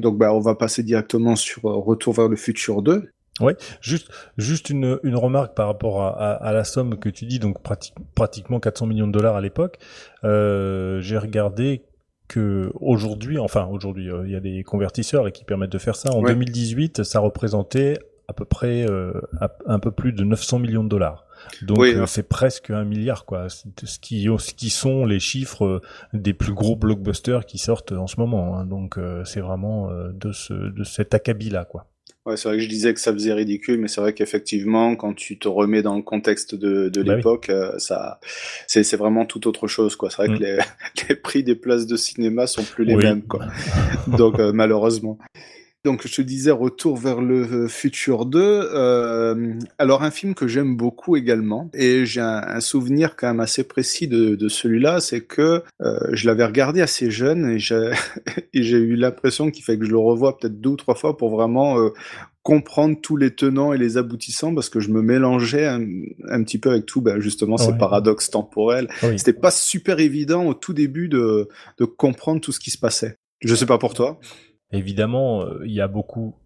[0.00, 3.10] donc ben, on va passer directement sur Retour vers le futur 2.
[3.40, 3.52] Oui,
[3.82, 7.38] juste juste une, une remarque par rapport à, à, à, la somme que tu dis,
[7.38, 9.78] donc prati pratiquement 400 millions de dollars à l'époque.
[10.24, 11.82] Euh, J'ai regardé
[12.28, 16.12] que aujourd'hui, enfin aujourd'hui, euh, il y a des convertisseurs qui permettent de faire ça.
[16.12, 16.32] En ouais.
[16.32, 17.98] 2018, ça représentait
[18.28, 19.12] à peu près euh,
[19.66, 21.25] un peu plus de 900 millions de dollars.
[21.62, 23.48] Donc oui, euh, c'est presque un milliard quoi.
[23.48, 25.80] Ce qui, ce qui sont les chiffres
[26.12, 28.56] des plus gros blockbusters qui sortent en ce moment.
[28.56, 28.64] Hein.
[28.64, 31.86] Donc euh, c'est vraiment euh, de ce de cet acabit là quoi.
[32.24, 35.14] Ouais, c'est vrai que je disais que ça faisait ridicule, mais c'est vrai qu'effectivement, quand
[35.14, 37.78] tu te remets dans le contexte de, de bah l'époque, oui.
[37.78, 38.18] ça,
[38.66, 40.10] c'est, c'est vraiment tout autre chose, quoi.
[40.10, 40.38] C'est vrai mm.
[40.38, 40.58] que les,
[41.08, 43.04] les, prix des places de cinéma sont plus les oui.
[43.04, 43.46] mêmes, quoi.
[44.08, 45.18] Donc, malheureusement.
[45.86, 48.40] Donc je te disais Retour vers le futur 2.
[48.42, 53.62] Euh, alors un film que j'aime beaucoup également et j'ai un, souvenir quand même assez
[53.62, 57.92] précis de, de celui-là, c'est que euh, je l'avais regardé assez jeune et j'ai
[58.52, 61.78] eu l'impression qu'il fait que je le revois peut-être deux ou trois fois pour vraiment
[61.78, 61.90] euh,
[62.42, 65.86] comprendre tous les tenants et les aboutissants parce que je me mélangeais un,
[66.28, 68.88] un petit peu avec tout, ben justement ces paradoxes temporels.
[69.16, 73.18] C'était pas super évident au tout début de, de comprendre tout ce qui se passait.
[73.40, 74.18] Je sais pas pour toi.
[74.76, 76.36] Évidemment, euh, il y a beaucoup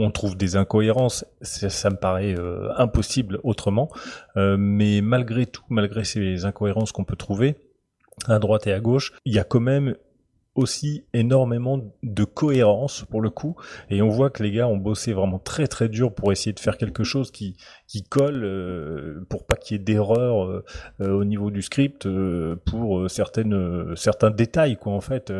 [0.00, 3.90] on trouve des incohérences, ça, me paraît euh, impossible autrement.
[4.36, 7.56] Euh, mais malgré tout, malgré ces incohérences qu'on peut trouver
[8.26, 9.94] à droite et à gauche, il y a quand même
[10.60, 13.56] aussi énormément de cohérence pour le coup.
[13.88, 16.60] Et on voit que les gars ont bossé vraiment très très dur pour essayer de
[16.60, 20.64] faire quelque chose qui qui colle euh, pour pas qu'il y ait d'erreurs euh,
[21.00, 22.08] euh, au niveau du script
[22.64, 25.32] pour certaines certains détails quoi en fait.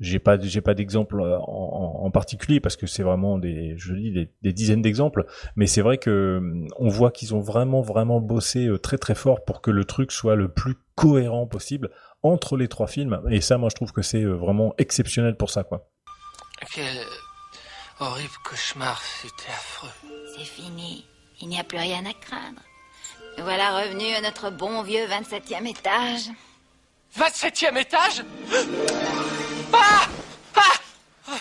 [0.00, 4.52] J'ai pas j'ai pas d'exemple en, particulier parce que c'est vraiment des je dis des
[4.52, 5.26] dizaines d'exemples.
[5.56, 6.40] Mais c'est vrai que
[6.78, 10.36] on voit qu'ils ont vraiment vraiment bossé très très fort pour que le truc soit
[10.36, 11.90] le plus cohérent possible
[12.22, 13.20] entre les trois films.
[13.30, 15.88] Et ça, moi, je trouve que c'est euh, vraiment exceptionnel pour ça, quoi.
[16.72, 17.04] Quel
[18.00, 19.90] horrible cauchemar, c'était affreux.
[20.36, 21.06] C'est fini.
[21.40, 22.60] Il n'y a plus rien à craindre.
[23.38, 26.30] voilà revenu à notre bon vieux 27e étage.
[27.18, 28.22] 27e étage?
[29.72, 30.06] Ah
[30.54, 31.38] Ah,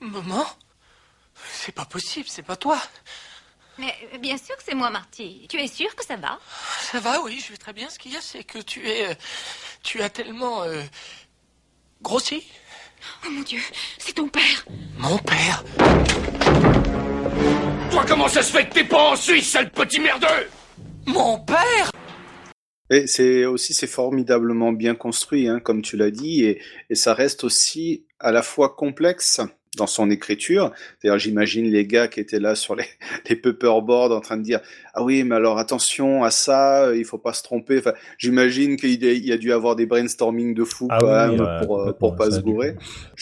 [0.00, 0.46] Maman?
[1.52, 2.78] C'est pas possible, c'est pas toi.
[3.80, 5.46] Mais euh, bien sûr que c'est moi, Marty.
[5.48, 6.38] Tu es sûr que ça va?
[6.80, 7.88] Ça va, oui, je vais très bien.
[7.88, 9.10] Ce qu'il y a, c'est que tu es.
[9.10, 9.14] Euh,
[9.82, 10.62] tu as tellement.
[10.62, 10.82] Euh,
[12.02, 12.42] grossi.
[13.24, 13.60] Oh mon Dieu,
[13.98, 14.66] c'est ton père.
[14.98, 15.64] Mon père
[17.90, 20.50] Toi, comment ça se fait que t'es pas en Suisse, sale petit merdeux?
[21.06, 21.90] Mon père?
[22.90, 27.14] Et c'est aussi c'est formidablement bien construit, hein, comme tu l'as dit, et, et ça
[27.14, 29.40] reste aussi à la fois complexe
[29.76, 30.72] dans son écriture.
[31.02, 32.86] D'ailleurs, j'imagine les gars qui étaient là sur les,
[33.28, 34.60] les paperboards en train de dire
[34.94, 37.78] ah oui, mais alors attention à ça, il faut pas se tromper.
[37.78, 41.80] Enfin, j'imagine qu'il y a dû avoir des brainstorming de fou ah quand même pour
[41.80, 42.74] euh, pour pas se gourer.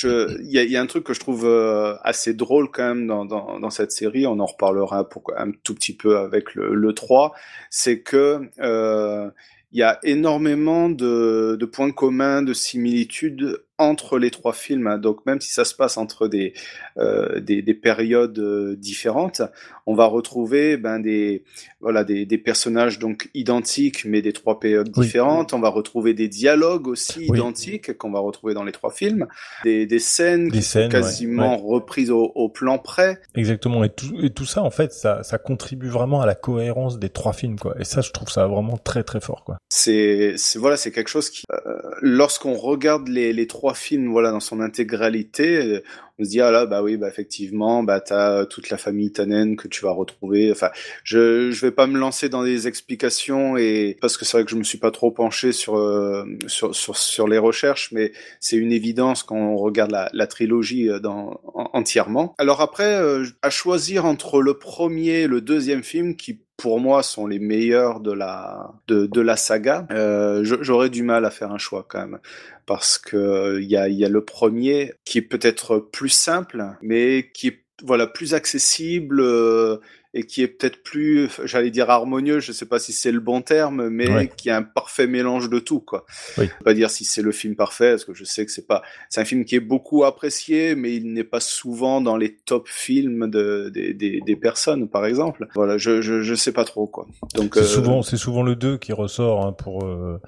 [0.03, 3.07] Il y a, y a, un truc que je trouve euh, assez drôle quand même
[3.07, 4.27] dans, dans, dans cette série.
[4.27, 7.35] On en reparlera pour un tout petit peu avec le, le 3,
[7.71, 9.31] c'est que euh,
[9.73, 14.89] il y a énormément de, de points communs, de similitudes entre les trois films.
[14.89, 14.99] Hein.
[14.99, 16.53] Donc même si ça se passe entre des,
[16.99, 19.43] euh, des, des, périodes euh, différentes,
[19.87, 21.45] on va retrouver ben, des,
[21.81, 25.55] voilà, des, des, personnages donc identiques mais des trois périodes différentes.
[25.55, 29.27] On va retrouver des dialogues aussi identiques qu'on va retrouver dans les trois films,
[29.65, 33.21] des, des scènes qui sont quasiment reprises au, au, plan près.
[33.37, 33.85] Exactement.
[33.85, 37.11] Et tout, et tout ça, en fait, ça, ça contribue vraiment à la cohérence des
[37.11, 37.59] trois films.
[37.59, 37.77] Quoi.
[37.79, 39.45] Et ça, je trouve ça vraiment très très fort.
[39.45, 39.59] Quoi.
[39.69, 44.41] C'est voilà, c'est quelque chose qui, euh, lorsqu'on regarde les, les trois film voilà dans
[44.41, 45.83] son intégralité,
[46.19, 49.57] on se dit ah là bah oui bah effectivement bah t'as toute la famille Tannen
[49.57, 50.51] que tu vas retrouver.
[50.51, 50.71] Enfin
[51.05, 54.51] je je vais pas me lancer dans des explications et parce que c'est vrai que
[54.51, 58.73] je me suis pas trop penché sur euh, sur, sur, les recherches, mais c'est une
[58.73, 62.35] évidence quand on regarde la, trilogie euh, dans entièrement.
[62.39, 67.03] Alors après euh, à choisir entre le premier et le deuxième film qui pour moi
[67.03, 69.87] sont les meilleurs de la de, de la saga.
[69.93, 72.19] Euh, J'aurais du mal à faire un choix quand même
[72.67, 77.31] parce que il y a, y a le premier qui est peut-être plus simple, mais
[77.33, 79.79] qui est voilà plus accessible euh,
[80.15, 83.43] et qui est peut-être plus, j'allais dire harmonieux, je sais pas si c'est le bon
[83.43, 86.07] terme, mais qui a un parfait mélange de tout, quoi.
[86.39, 86.49] Oui.
[86.65, 89.21] Pas dire si c'est le film parfait, parce que je sais que c'est pas, c'est
[89.21, 93.29] un film qui est beaucoup apprécié, mais il n'est pas souvent dans les top films
[93.29, 95.47] de, des, des, des personnes, par exemple.
[95.55, 97.07] Voilà, je, je, je sais pas trop, quoi.
[97.35, 97.65] Donc, c'est euh...
[97.65, 100.19] souvent, c'est souvent le 2 qui ressort, hein, pour, euh,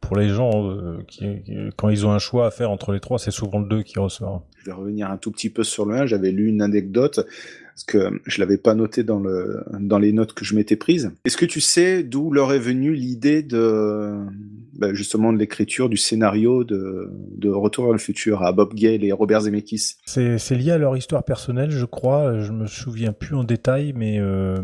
[0.00, 1.26] pour les gens, euh, qui,
[1.76, 3.98] quand ils ont un choix à faire entre les trois, c'est souvent le 2 qui
[3.98, 4.44] ressort.
[4.58, 7.26] Je vais revenir un tout petit peu sur le 1, j'avais lu une anecdote
[7.74, 11.10] parce que je l'avais pas noté dans le dans les notes que je m'étais prises.
[11.24, 14.14] Est-ce que tu sais d'où leur est venue l'idée de
[14.78, 19.04] ben justement de l'écriture du scénario de, de Retour vers le futur à Bob Gale
[19.04, 19.96] et Robert Zemeckis?
[20.04, 22.38] C'est c'est lié à leur histoire personnelle, je crois.
[22.40, 24.56] Je me souviens plus en détail, mais euh,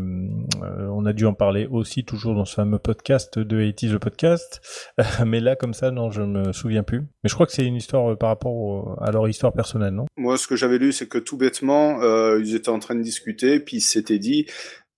[0.63, 3.99] euh on a dû en parler aussi toujours dans ce fameux podcast de 80 le
[3.99, 4.61] podcast.
[5.25, 6.99] mais là, comme ça, non, je me souviens plus.
[7.23, 10.05] Mais je crois que c'est une histoire euh, par rapport à leur histoire personnelle, non?
[10.17, 13.00] Moi, ce que j'avais lu, c'est que tout bêtement, euh, ils étaient en train de
[13.01, 14.45] discuter, puis il s'était dit,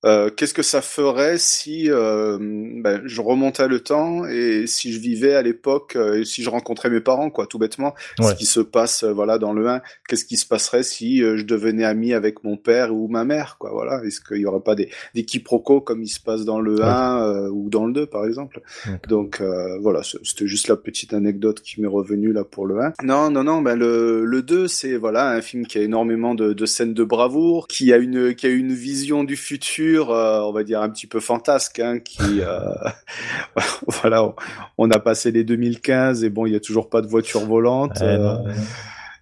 [0.05, 4.99] Euh, Qu'est-ce que ça ferait si euh, ben, je remontais le temps et si je
[4.99, 8.27] vivais à l'époque, euh, et si je rencontrais mes parents, quoi, tout bêtement, Ouais.
[8.27, 11.43] ce qui se passe, euh, voilà, dans le 1, qu'est-ce qui se passerait si je
[11.43, 14.75] devenais ami avec mon père ou ma mère, quoi, voilà, est-ce qu'il y aurait pas
[14.75, 16.83] des, des quiproquos comme il se passe dans le Ouais.
[16.83, 18.61] 1 euh, ou dans le 2, par exemple?
[19.07, 22.93] Donc euh, voilà, c'était juste la petite anecdote qui m'est revenue là pour le 1.
[23.03, 26.51] Non, non, non, ben le, le 2, c'est voilà un film qui a énormément de,
[26.53, 30.51] de scènes de bravoure, qui a une qui a une vision du futur, euh, on
[30.51, 32.73] va dire un petit peu fantasque, hein, qui euh,
[33.87, 34.35] voilà, on,
[34.77, 38.01] on a passé les 2015 et bon, il y a toujours pas de voiture volante.
[38.01, 38.37] Euh.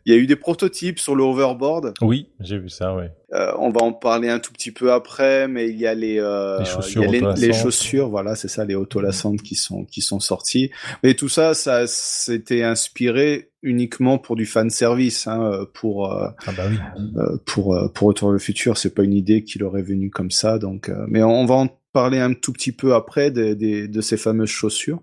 [0.06, 1.94] Il y a eu des prototypes sur le hoverboard.
[2.02, 3.12] Oui, j'ai vu ça, ouais.
[3.34, 6.20] Euh, on va en parler un tout petit peu après, mais il y a les,
[6.20, 9.86] euh, Les chaussures il y a les, chaussures, voilà, c'est ça, les autolassantes qui sont
[9.86, 10.72] qui sont sorties.
[11.04, 16.52] Mais tout ça, ça s'était inspiré uniquement pour du fan service, hein, pour euh, Ah
[16.58, 16.78] bah oui.
[17.18, 18.78] euh, pour euh, pour Retour vers le futur.
[18.78, 20.90] C'est pas une idée qui leur est venue comme ça, donc.
[20.90, 24.49] euh, mais on va en parler un tout petit peu après des, de ces fameuses
[24.49, 25.01] chaussures.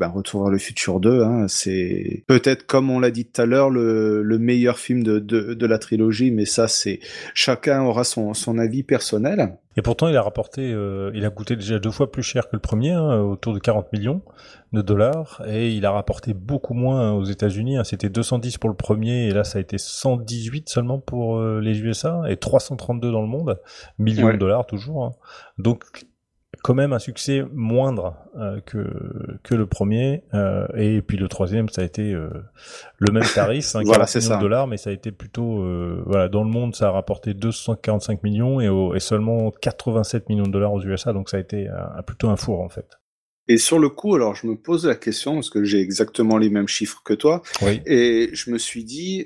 [0.00, 3.46] Ben, Retour vers le futur 2, hein, c'est peut-être comme on l'a dit tout à
[3.46, 7.00] l'heure le, le meilleur film de, de, de la trilogie, mais ça c'est
[7.34, 9.58] chacun aura son, son avis personnel.
[9.78, 12.56] Et pourtant, il a rapporté, euh, il a coûté déjà deux fois plus cher que
[12.56, 14.22] le premier, hein, autour de 40 millions
[14.72, 17.76] de dollars, et il a rapporté beaucoup moins aux États-Unis.
[17.76, 17.84] hein.
[17.84, 21.78] C'était 210 pour le premier, et là, ça a été 118 seulement pour euh, les
[21.80, 23.60] USA, et 332 dans le monde,
[24.00, 24.32] millions Ouais.
[24.32, 25.04] de dollars toujours.
[25.04, 25.10] hein.
[25.58, 25.84] Donc,
[26.68, 28.84] quand même un succès moindre euh, que
[29.42, 32.28] que le premier, euh, et puis le troisième, ça a été euh,
[32.98, 35.64] le même tarif, hein, 40 Voilà, c'est millions de dollars, mais ça a été plutôt,
[36.04, 40.42] voilà, dans le monde, ça a rapporté 245 millions et, au- et seulement 87 millions
[40.44, 42.98] de dollars aux USA, donc ça a été un- plutôt un four en fait.
[43.50, 46.50] Et sur le coup, alors je me pose la question parce que j'ai exactement les
[46.50, 47.80] mêmes chiffres que toi, Oui.
[47.86, 49.24] et je me suis dit,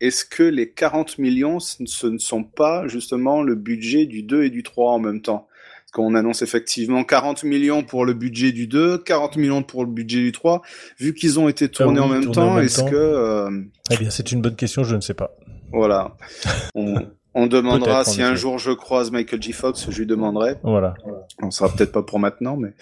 [0.00, 4.50] est-ce que les 40 millions, ce ne- sont pas justement le budget du 2 et
[4.50, 5.48] du 3 en même temps?
[5.92, 10.18] Qu'on annonce effectivement 40 millions pour le budget du 2, 40 millions pour le budget
[10.18, 10.62] du 3.
[10.98, 12.94] Vu qu'ils ont été tournés Ah oui, en même temps, est-ce que...
[12.94, 13.50] euh,
[13.90, 15.30] Eh bien, c'est une bonne question, je ne sais pas.
[15.72, 16.16] voilà.
[16.74, 16.94] On,
[17.38, 19.52] on demandera si un jour je croise Michael J.
[19.52, 20.54] Fox, je lui demanderai.
[20.62, 20.94] Voilà.
[21.42, 22.72] On sera peut-être pas pour maintenant, mais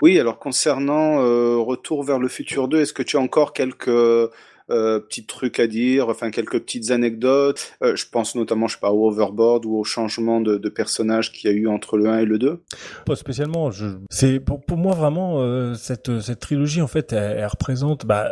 [0.00, 0.16] oui.
[0.20, 3.90] Alors concernant euh, Retour vers le futur 2, est-ce que tu as encore quelques
[4.70, 8.80] euh, petits trucs à dire, enfin quelques petites anecdotes Euh, Je pense notamment, je sais
[8.80, 12.06] pas, au overboard ou au changement de, de personnage qu'il y a eu entre le
[12.08, 12.62] 1 et le 2.
[13.04, 13.70] Pas spécialement.
[13.70, 13.86] Je...
[14.10, 18.30] C'est pour, pour moi vraiment euh, cette cette trilogie en fait, elle, elle représente, bah,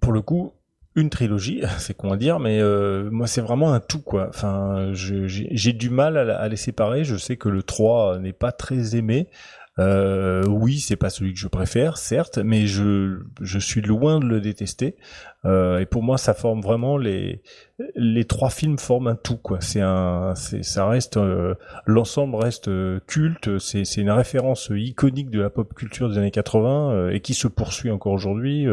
[0.00, 0.52] pour le coup,
[0.94, 1.62] une trilogie.
[1.78, 4.26] C'est con à dire, mais euh, moi c'est vraiment un tout quoi.
[4.28, 7.02] Enfin, j'ai du mal à, à les séparer.
[7.04, 9.26] Je sais que le 3 n'est pas très aimé.
[9.78, 14.26] Euh, oui, c'est pas celui que je préfère, certes, mais je je suis loin de
[14.26, 14.96] le détester.
[15.46, 17.42] Euh, et pour moi, ça forme vraiment les
[17.96, 19.60] les trois films forment un tout quoi.
[19.62, 21.54] C'est un c'est ça reste euh,
[21.86, 23.58] l'ensemble reste euh, culte.
[23.58, 27.32] C'est c'est une référence iconique de la pop culture des années 80 euh, et qui
[27.32, 28.66] se poursuit encore aujourd'hui.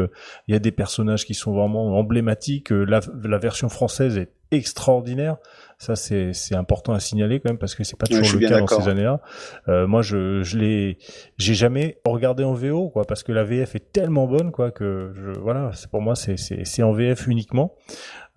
[0.47, 2.71] Il y a des personnages qui sont vraiment emblématiques.
[2.71, 5.37] La la version française est extraordinaire.
[5.81, 8.59] Ça c'est c'est important à signaler quand même parce que c'est pas toujours le cas
[8.59, 9.21] dans ces années-là.
[9.69, 10.97] Euh, moi je je l'ai
[11.37, 15.13] j'ai jamais regardé en VO quoi parce que la VF est tellement bonne quoi que
[15.15, 17.75] je voilà c'est pour moi c'est c'est c'est en VF uniquement.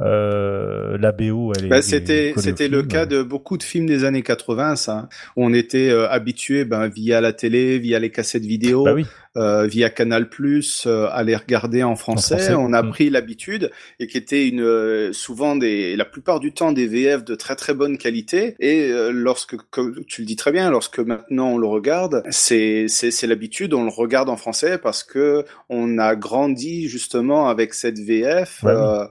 [0.00, 2.88] Euh, la BO elle est Bah, c'était c'était le film.
[2.88, 4.92] cas de beaucoup de films des années 80, ça.
[4.98, 8.94] hein, où on était euh, habitué, ben, via la télé, via les cassettes vidéo, Bah
[8.94, 9.07] oui.
[9.37, 12.37] Euh, via Canal Plus euh, à les regarder en français.
[12.37, 12.90] français, On a mm.
[12.90, 17.25] pris l'habitude et qui était une euh, souvent des la plupart du temps des VF
[17.25, 18.55] de très très bonne qualité.
[18.61, 22.87] Et euh, lorsque comme tu le dis très bien, lorsque maintenant on le regarde, c'est
[22.88, 23.75] c'est c'est l'habitude.
[23.75, 28.61] On le regarde en français parce que on a grandi justement avec cette VF.
[28.62, 29.07] Bah euh,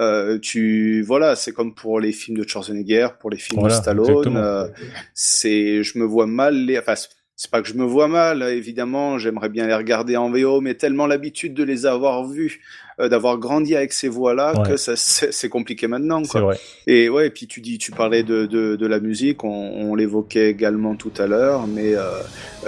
[0.00, 3.80] euh, tu voilà, c'est comme pour les films de Schwarzenegger, pour les films Voilà, de
[3.80, 4.36] Stallone.
[4.36, 4.68] euh,
[5.14, 6.94] c'est, je me vois mal les, enfin,
[7.36, 10.74] c'est- pas que je me vois mal, évidemment, j'aimerais bien les regarder en VO, mais
[10.74, 12.60] tellement l'habitude de les avoir vus,
[13.00, 14.68] euh, d'avoir grandi avec ces voix-là, Ouais.
[14.70, 16.40] que ça, c'est compliqué maintenant, C'est quoi.
[16.42, 16.60] vrai.
[16.86, 19.94] Et ouais, et puis tu dis, tu parlais de, de, de la musique, on, on
[19.96, 22.02] l'évoquait également tout à l'heure, mais euh,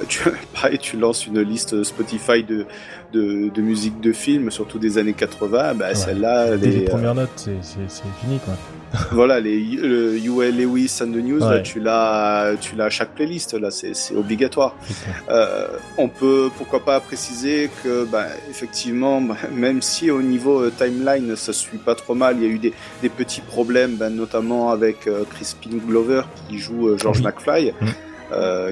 [0.08, 0.20] tu,
[0.54, 2.66] pareil, tu lances une liste Spotify de,
[3.16, 5.94] de, de musique de films, surtout des années 80, bah, Ouais.
[5.94, 8.54] celle-là, les, les, euh, premières notes, c'est c'est c'est fini quoi.
[9.12, 11.62] voilà, les le UL Lewis and the News, là, Ouais.
[11.62, 14.72] tu l'as, tu l'as à chaque playlist, là, c'est, c'est obligatoire.
[15.28, 15.66] Euh,
[15.98, 21.34] on peut, pourquoi pas préciser que, bah, effectivement, bah, même si au niveau euh, timeline
[21.36, 24.70] ça suit pas trop mal, il y a eu des, des petits problèmes, bah, notamment
[24.70, 27.24] avec euh, Crispin Glover qui joue George Oui.
[27.26, 27.72] McFly.
[27.80, 27.86] Mm.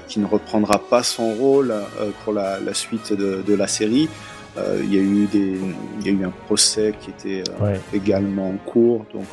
[0.08, 1.72] qui ne reprendra pas son rôle
[2.24, 4.08] pour la, la suite de, de la série.
[4.56, 5.58] Euh, il y a eu des,
[6.00, 7.80] il y a eu un procès qui était euh, Ouais.
[7.92, 9.04] également en cours.
[9.12, 9.24] Donc,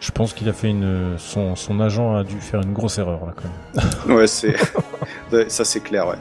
[0.00, 3.26] Je pense qu'il a fait une, son, son agent a dû faire une grosse erreur
[3.26, 4.16] là quand même.
[4.16, 4.54] ouais, c'est,
[5.32, 6.16] ouais, ça c'est clair, ouais.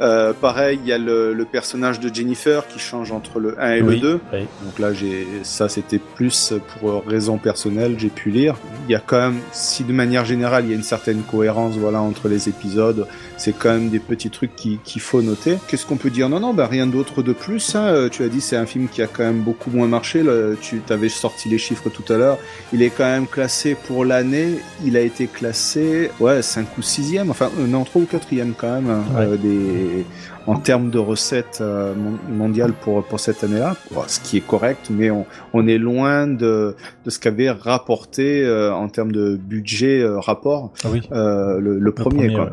[0.00, 3.74] Euh, pareil, il y a le, le personnage de Jennifer qui change entre le 1
[3.76, 4.20] et Oui, le 2.
[4.32, 4.38] oui.
[4.64, 8.56] Donc là, j'ai ça, c'était plus pour raison personnelle, j'ai pu lire.
[8.88, 11.76] Il y a quand même, si de manière générale, il y a une certaine cohérence,
[11.76, 15.56] voilà, entre les épisodes, c'est quand même des petits trucs qui- qu'il faut noter.
[15.68, 16.28] Qu'est-ce qu'on peut dire?
[16.28, 17.74] Non, non, bah rien d'autre de plus.
[17.74, 17.84] Hein.
[17.86, 20.22] Euh, Tu as dit c'est un film qui a quand même beaucoup moins marché.
[20.22, 20.54] là.
[20.60, 22.38] Tu avais sorti les chiffres tout à l'heure.
[22.72, 24.58] Il est quand même classé pour l'année.
[24.84, 28.80] Il a été classé, ouais, 5 ou 6e, enfin euh, non, 3 ou 4e quand
[28.80, 29.26] même, Ouais.
[29.26, 30.04] euh, des
[30.46, 33.76] en termes de recettes euh, mon- mondiales pour pour cette année-là,
[34.06, 38.72] ce qui est correct, mais on, on est loin de de ce qu'avait rapporté euh,
[38.72, 41.00] en termes de budget euh, rapport Ah oui.
[41.12, 42.44] euh, le, le Le premier, quoi.
[42.44, 42.50] ouais.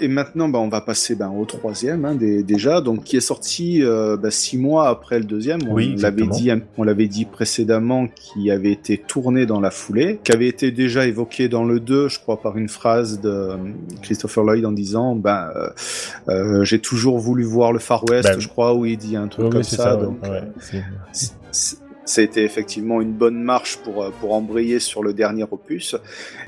[0.00, 3.20] Et maintenant, bah, on va passer ben, au troisième hein, des- déjà, donc qui est
[3.20, 5.60] sorti euh, bah, six mois après le deuxième.
[5.68, 10.20] On Oui, l'avait dit, on l'avait dit précédemment, qui avait été tourné dans la foulée,
[10.22, 13.48] qui avait été déjà évoqué dans le 2, je crois, par une phrase de
[14.02, 15.50] Christopher Lloyd en disant, ben,
[16.62, 19.50] j'ai toujours voulu voir le Far West, Ben, je crois, où il dit un truc
[19.52, 19.76] comme ça.
[19.76, 19.96] ça.
[19.96, 24.10] donc, ouais, euh, c'est- c- c- ça a été effectivement une bonne marche pour euh,
[24.20, 25.94] pour embrayer sur le dernier opus.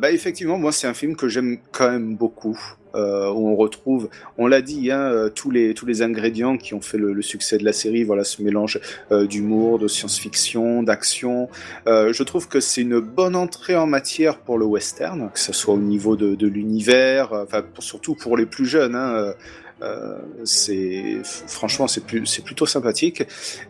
[0.00, 2.59] Bah effectivement, moi c'est un film que j'aime quand même beaucoup.
[2.96, 6.80] Euh, où on retrouve, on l'a dit, hein, tous les tous les ingrédients qui ont
[6.80, 8.02] fait le, le succès de la série.
[8.02, 8.80] Voilà, ce mélange
[9.12, 11.48] euh, d'humour, de science-fiction, d'action.
[11.87, 15.52] Euh, je trouve que c'est une bonne entrée en matière pour le western, que ce
[15.52, 18.96] soit au niveau de, de l'univers, enfin surtout pour les plus jeunes.
[18.96, 19.35] Hein,
[19.82, 23.22] euh, c'est franchement c'est plus c'est plutôt sympathique.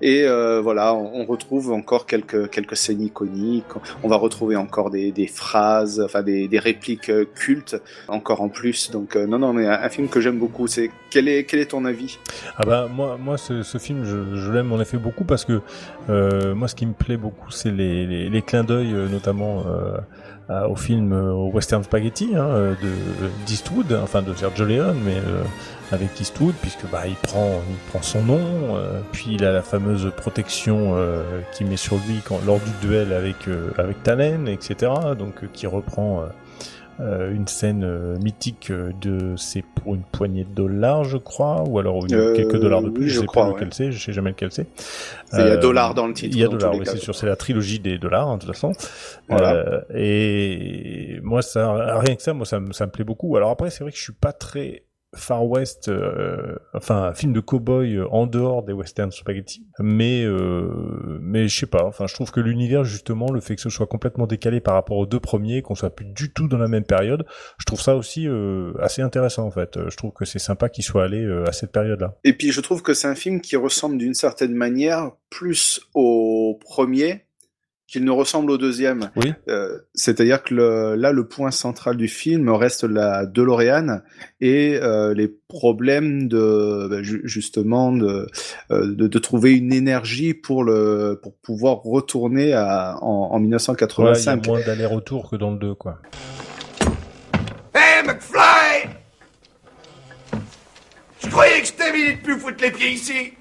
[0.02, 3.64] Et euh, voilà on, retrouve encore quelques quelques scènes iconiques.
[4.02, 8.48] On va retrouver encore des, des phrases enfin des, des répliques euh, cultes encore en
[8.48, 8.90] plus.
[8.90, 10.66] Donc euh, non non mais un, film que j'aime beaucoup.
[10.66, 12.18] C'est quel est quel est ton avis?
[12.56, 15.60] Ah bah moi, moi ce, ce film, je, je l'aime en effet beaucoup parce que
[16.08, 19.64] moi, ce qui me plaît beaucoup, c'est les, les, les clins d'œil, notamment
[20.50, 22.88] à- au film euh, au Western Spaghetti hein, euh, de
[23.46, 25.42] d'Eastwood, enfin de Sergio Leone, mais euh,
[25.92, 28.40] avec Eastwood, puisque bah il prend, il prend son nom,
[28.76, 32.86] euh, puis il a la fameuse protection euh, qu'il met sur lui quand, lors du
[32.86, 34.92] duel avec euh, avec Tannen, etc.
[35.18, 36.24] Donc euh, qui reprend.
[37.00, 41.62] Euh, une scène euh, mythique euh, de c'est pour une poignée de dollars je crois
[41.66, 43.54] ou alors Euh, quelques dollars de oui, plus je je sais crois, pas ouais.
[43.56, 44.66] lequel c'est je sais jamais lequel c'est
[45.32, 47.14] il y a Euh, dollar dans le titre il y a dollars oui c'est sûr
[47.14, 48.72] c'est la trilogie des dollars hein, de toute façon
[49.28, 49.82] Voilà.
[49.94, 53.70] Et moi ça rien que ça moi ça me ça me plaît beaucoup alors après
[53.70, 54.82] c'est vrai que je suis pas très
[55.16, 60.22] Far West, euh, enfin un film de cow-boy euh, en dehors des western spaghetti, mais
[60.24, 63.70] euh, mais je sais pas, enfin je trouve que l'univers justement le fait que ce
[63.70, 66.68] soit complètement décalé par rapport aux deux premiers, qu'on soit plus du tout dans la
[66.68, 67.26] même période,
[67.58, 69.78] je trouve ça aussi euh, assez intéressant en fait.
[69.88, 72.16] Je trouve que c'est sympa qu'il soit allé euh, à cette période-là.
[72.22, 76.56] et puis je trouve que c'est un film qui ressemble d'une certaine manière plus au
[76.64, 77.24] premier
[77.90, 79.10] qu'il ne ressemble au deuxième.
[79.16, 79.32] Oui.
[79.48, 84.00] Euh, C'est-à-dire que le, là, le point central du film reste la DeLorean
[84.40, 88.28] et euh, les problèmes de bah, ju- justement de,
[88.70, 93.46] euh, de de trouver une énergie pour le pour pouvoir retourner à, en, en Ouais,
[93.46, 93.66] il y a
[94.36, 94.46] 1985.
[94.46, 95.98] moins d'aller-retour que dans le 2 quoi.
[97.74, 98.90] Hé, McFly
[101.24, 103.32] Je croyais que je t'avais de plus foutre les pieds ici?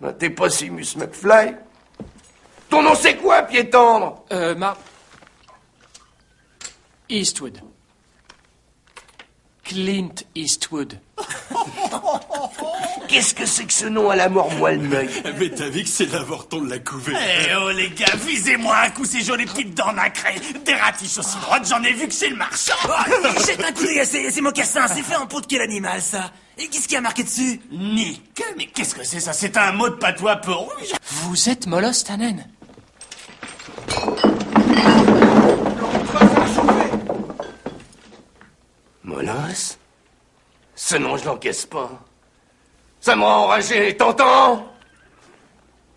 [0.00, 1.54] Ben, T'es pas Simus McFly
[2.70, 4.24] Ton nom c'est quoi, pied tendre?
[4.32, 4.76] Euh, Mar...
[7.08, 7.60] Eastwood.
[9.64, 10.98] Clint Eastwood.
[13.08, 15.88] Qu'est-ce que c'est que ce nom à la mort moelle l'œil Mais t'as vu que
[15.88, 19.74] c'est l'avorton de la couvée Eh oh les gars, visez-moi un coup ces jolies petites
[19.74, 20.40] dents nacrées.
[20.64, 22.74] Des ratiches aussi droites, j'en ai vu que c'est le marchand.
[23.46, 26.02] Jette un coup d'œil à ces, ces mocassins, c'est fait en peau de quel animal
[26.02, 26.32] ça?
[26.58, 27.60] Et qu'est-ce qui a marqué dessus?
[27.70, 28.42] Nick.
[28.56, 29.32] Mais qu'est-ce que c'est ça?
[29.32, 30.92] C'est un mot de patois peu rouge.
[31.10, 32.46] Vous êtes Molos Tannen
[39.16, 39.78] Molos
[40.74, 42.04] Ce nom, je l'encaisse pas.
[43.00, 44.70] Ça rend enragé, t'entends?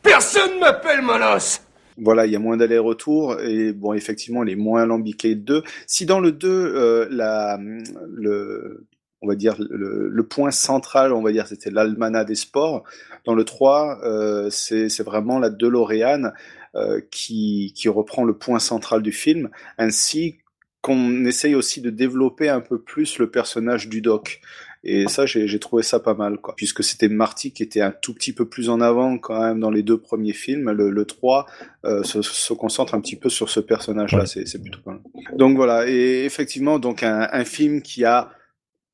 [0.01, 1.59] Personne m'appelle Molos
[1.97, 5.63] Voilà, il y a moins d'aller-retour et bon, effectivement, il est moins alambiqué le 2.
[5.85, 7.59] Si dans le 2, euh, la,
[8.07, 8.87] le,
[9.21, 12.85] on va dire le, point central, on va dire, c'était l'almanach des sports.
[13.25, 16.31] Dans le 3, euh, c'est vraiment la DeLorean
[16.75, 20.37] euh, qui, qui reprend le point central du film, ainsi
[20.81, 24.41] qu'on essaye aussi de développer un peu plus le personnage du doc.
[24.83, 26.53] Et ça, j'ai trouvé ça pas mal, quoi.
[26.55, 29.71] Puisque c'était Marty qui était un tout petit peu plus en avant quand même dans
[29.71, 30.71] les deux premiers films.
[30.71, 31.47] Le, le 3
[31.83, 34.25] euh, se, se concentre un petit peu sur ce personnage-là.
[34.25, 35.01] C'est plutôt pas mal.
[35.37, 35.89] Donc voilà.
[35.89, 38.29] Et effectivement, donc un, un film qui a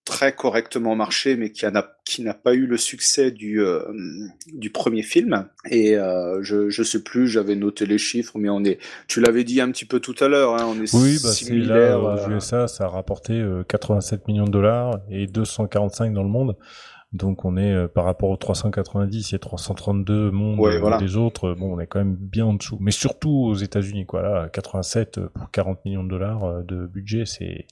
[0.05, 3.81] très correctement marché, mais qui n'a qui n'a pas eu le succès du euh,
[4.53, 5.47] du premier film.
[5.69, 8.79] Et euh, je je sais plus, j'avais noté les chiffres, mais on est.
[9.07, 11.53] Tu l'avais dit un petit peu tout à l'heure, hein, on est oui, bah c'est
[11.53, 16.29] là aux euh, USA, ça a rapporté 87 millions de dollars et 245 dans le
[16.29, 16.55] monde.
[17.15, 20.97] Donc on est euh, par rapport aux 390 et 332 mondes Ouais, voilà.
[20.97, 22.77] des autres, bon on est quand même bien en dessous.
[22.81, 27.25] Mais surtout aux États-Unis quoi, là 87 pour 40 millions de dollars euh, de budget,
[27.25, 27.67] c'est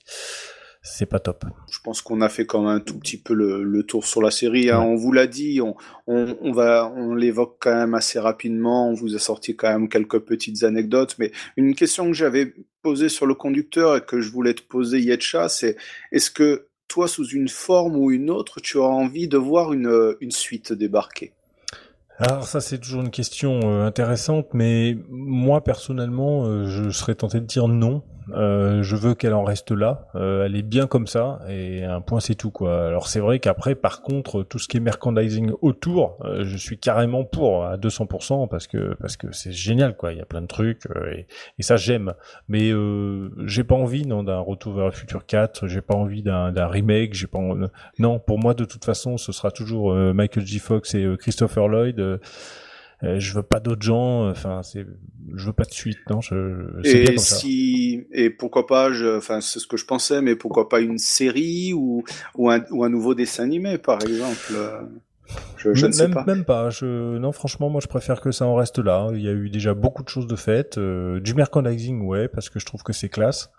[0.86, 1.46] c'est pas top.
[1.70, 4.20] Je pense qu'on a fait quand même un tout petit peu le, le tour sur
[4.20, 4.70] la série.
[4.70, 4.80] hein.
[4.80, 5.74] On vous l'a dit, on,
[6.06, 8.90] on, on va, on l'évoque quand même assez rapidement.
[8.90, 11.16] On vous a sorti quand même quelques petites anecdotes.
[11.18, 15.00] Mais une question que j'avais posée sur le conducteur et que je voulais te poser,
[15.00, 15.76] Yetcha, c'est
[16.12, 20.14] est-ce que toi, sous une forme ou une autre, tu as envie de voir une,
[20.20, 21.32] une suite débarquer?
[22.18, 27.40] Alors ça c'est toujours une question euh, intéressante, mais moi personnellement euh, je serais tenté
[27.40, 28.04] de dire non.
[28.32, 30.08] Euh, je veux qu'elle en reste là.
[30.14, 32.86] Euh, elle est bien comme ça et un point c'est tout quoi.
[32.86, 36.78] Alors c'est vrai qu'après par contre tout ce qui est merchandising autour, euh, je suis
[36.78, 40.12] carrément pour à 200% parce que parce que c'est génial quoi.
[40.12, 41.26] Il y a plein de trucs euh, et,
[41.58, 42.14] et ça j'aime.
[42.48, 45.66] Mais euh, j'ai pas envie non d'un retour vers le futur 4.
[45.66, 47.14] J'ai pas envie d'un d'un remake.
[47.14, 47.40] J'ai pas
[47.98, 52.20] non pour moi de toute façon ce sera toujours Michael J Fox et Christopher Lloyd.
[53.02, 54.28] Euh, euh, je veux pas d'autres gens.
[54.30, 54.86] Enfin c'est
[55.34, 56.20] je veux pas de suite non.
[56.20, 57.36] Je c'est bien Et ça.
[57.36, 60.98] si et pourquoi pas, je, enfin c'est ce que je pensais, mais pourquoi pas une
[60.98, 62.04] série ou
[62.36, 64.54] ou un, ou un nouveau dessin animé par exemple.
[65.56, 66.24] Je, je ne sais même, pas.
[66.24, 66.70] Même pas.
[66.70, 67.18] Je...
[67.18, 69.08] Non, franchement, moi, je préfère que ça en reste là.
[69.14, 70.78] Il y a eu déjà beaucoup de choses de faites.
[70.78, 73.50] Euh, du merchandising, ouais, parce que je trouve que c'est classe.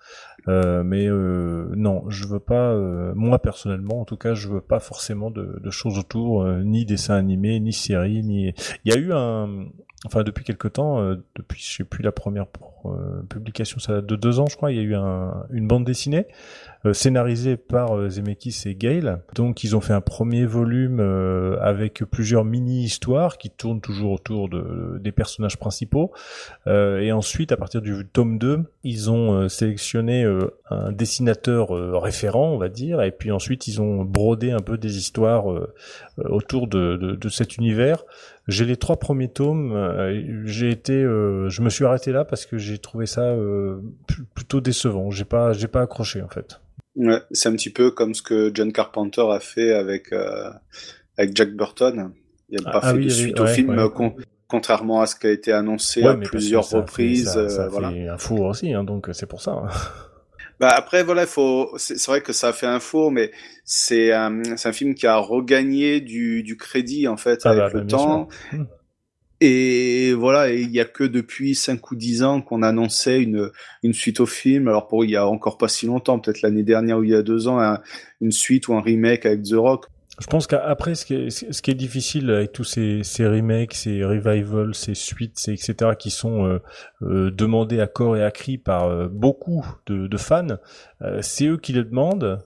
[0.47, 2.75] Euh, mais euh, non, je veux pas.
[3.15, 7.15] moi, personnellement, en tout cas, je veux pas forcément de, de choses autour, ni dessins
[7.15, 8.53] animés, ni séries, ni.
[8.83, 9.65] Il y a eu un.
[10.05, 12.45] Enfin, depuis quelque temps, depuis, je sais plus la première
[13.29, 14.71] publication, ça date de deux ans, je crois.
[14.71, 16.27] Il y a eu un, une bande dessinée
[16.85, 19.23] euh, scénarisée par euh, Zemeckis et Gale.
[19.33, 24.49] Donc, ils ont fait un premier volume euh, avec plusieurs mini-histoires qui tournent toujours autour
[24.49, 26.11] de, des personnages principaux.
[26.67, 30.25] Et ensuite, à partir du tome 2, ils ont sélectionné
[30.69, 31.69] un dessinateur
[32.01, 35.45] référent, on va dire, et puis ensuite, ils ont brodé un peu des histoires
[36.17, 38.03] autour de, de, de cet univers.
[38.47, 39.73] J'ai les trois premiers tomes.
[39.73, 43.79] euh, j'ai été, euh, je me suis arrêté là parce que j'ai trouvé ça euh,
[44.07, 45.11] pl- plutôt décevant.
[45.11, 46.61] J'ai pas, j'ai pas accroché en fait.
[46.95, 50.49] Ouais, c'est un petit peu comme ce que John Carpenter a fait avec euh,
[51.17, 52.11] avec Jack Burton.
[52.49, 53.79] Il n'a Ah, pas ah fait oui, de oui, suite ouais, au film, ouais.
[53.79, 54.15] euh, con-
[54.47, 57.25] contrairement à ce qui a été annoncé Ouais, à plusieurs ça reprises.
[57.25, 57.87] ça, ça euh, voilà.
[58.13, 59.63] un four aussi, hein, donc c'est pour ça.
[60.59, 63.31] Bah après voilà, faut c'est vrai que ça a fait un four, mais
[63.65, 67.57] c'est un c'est un film qui a regagné du du crédit en fait Ah avec
[67.57, 68.29] bah, le temps.
[68.29, 68.59] sûr.
[68.59, 68.65] Hmm.
[69.41, 73.51] Et voilà, il y a que depuis 5 ou 10 ans qu'on annonçait une
[73.83, 74.67] une suite au film.
[74.69, 77.15] Alors pour il y a encore pas si longtemps, peut-être l'année dernière ou il y
[77.15, 77.81] a deux ans, un-
[78.21, 79.87] une suite ou un remake avec The Rock.
[80.19, 85.49] Je pense qu'après, ce qui est, difficile avec tous ces, remakes, ces revivals, ces suites,
[85.49, 86.61] etc., qui sont euh,
[87.01, 90.57] euh, demandés à corps et à cri par euh, beaucoup de, de fans,
[91.21, 92.39] c'est eux qui le demandent.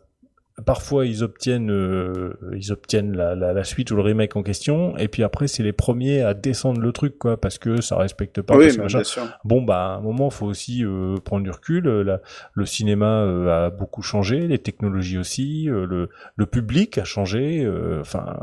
[0.65, 4.97] Parfois, ils obtiennent, euh, ils obtiennent la, la, la suite ou le remake en question,
[4.97, 8.41] et puis après, c'est les premiers à descendre le truc, quoi, parce que ça respecte
[8.41, 8.55] pas.
[8.57, 9.23] oui, bien sûr.
[9.45, 11.87] Bon, bah, à un moment, faut aussi euh, prendre du recul.
[11.87, 12.21] Euh, la-
[12.53, 17.63] le cinéma euh, a beaucoup changé, les technologies aussi, euh, le, le public a changé.
[17.63, 18.37] euh, Enfin,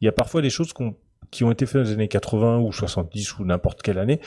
[0.00, 0.94] il y a parfois des choses qu'on
[1.30, 4.20] qui ont été faites dans les années 80 ou 70 ou n'importe quelle année,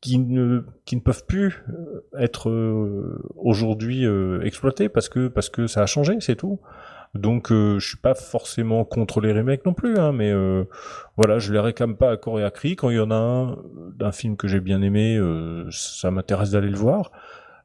[0.00, 5.48] qui, ne qui ne peuvent plus euh, être euh, aujourd'hui euh, exploitées parce que parce
[5.48, 6.60] que ça a changé, c'est tout.
[7.14, 10.64] Donc euh, je suis pas forcément contre les remakes non plus, hein, mais euh,
[11.16, 12.74] voilà, je les réclame pas à corps et à cri.
[12.74, 13.56] Quand il y en a un
[13.96, 17.12] d'un film que j'ai bien aimé, euh, ça m'intéresse d'aller le voir.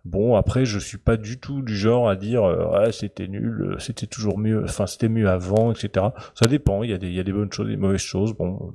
[0.06, 3.80] Bon, après, je suis pas du tout du genre à dire ouais, c'était nul, euh,
[3.80, 6.08] c'était toujours mieux, enfin c'était mieux avant, etc.
[6.36, 6.84] Ça dépend.
[6.84, 8.34] Il y a des il y a des bonnes choses, des mauvaises choses.
[8.34, 8.74] Bon,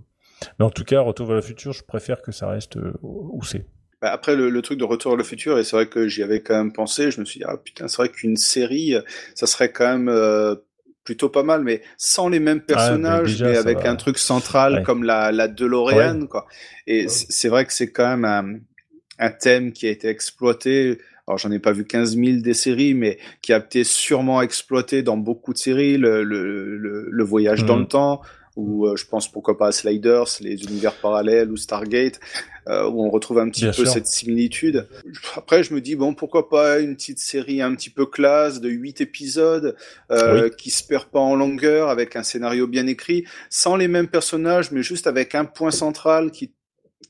[0.58, 3.42] mais en tout cas, Retour vers le futur, je préfère que ça reste euh, où
[3.42, 3.64] c'est.
[4.02, 6.22] Bah, Après le, le truc de Retour vers le futur, et c'est vrai que j'y
[6.22, 8.94] avais quand même pensé, je me suis dit, ah putain, c'est vrai qu'une série,
[9.34, 10.56] ça serait quand même euh,
[11.04, 13.90] plutôt pas mal, mais sans les mêmes personnages, déjà, mais avec va.
[13.90, 14.82] un truc central Ouais.
[14.82, 16.46] comme la, la DeLorean, quoi.
[16.86, 18.58] Et c'est c'est vrai que c'est quand même un,
[19.18, 20.98] un thème qui a été exploité.
[21.26, 25.02] Alors j'en ai pas vu 15 000 des séries, mais qui a été sûrement exploité
[25.02, 27.82] dans beaucoup de séries, le, le, le, le voyage dans Mhm.
[27.82, 28.20] le temps,
[28.56, 32.20] ou euh, je pense pourquoi pas à Sliders, les univers parallèles ou Stargate,
[32.68, 33.92] euh, où on retrouve un petit Bien peu sûr.
[33.92, 34.86] cette similitude.
[35.34, 38.68] Après, je me dis bon, pourquoi pas une petite série un petit peu classe de
[38.68, 39.76] huit épisodes
[40.12, 44.08] euh, qui se perd pas en longueur, avec un scénario bien écrit, sans les mêmes
[44.08, 46.52] personnages, mais juste avec un point central qui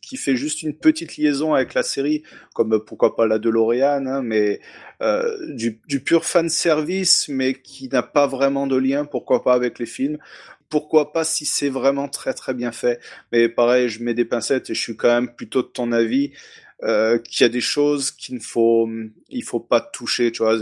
[0.00, 2.22] qui fait juste une petite liaison avec la série,
[2.54, 4.60] comme pourquoi pas la DeLorean, hein, mais
[5.02, 9.54] euh, du, du pur fan service, mais qui n'a pas vraiment de lien, pourquoi pas
[9.54, 10.18] avec les films
[10.70, 12.98] pourquoi pas si c'est vraiment très très bien fait.
[13.30, 16.32] Mais pareil, je mets des pincettes et je suis quand même plutôt de ton avis
[16.84, 18.88] euh, qu'il y a des choses qu'il ne faut,
[19.30, 20.30] il faut pas toucher.
[20.32, 20.58] Tu vois,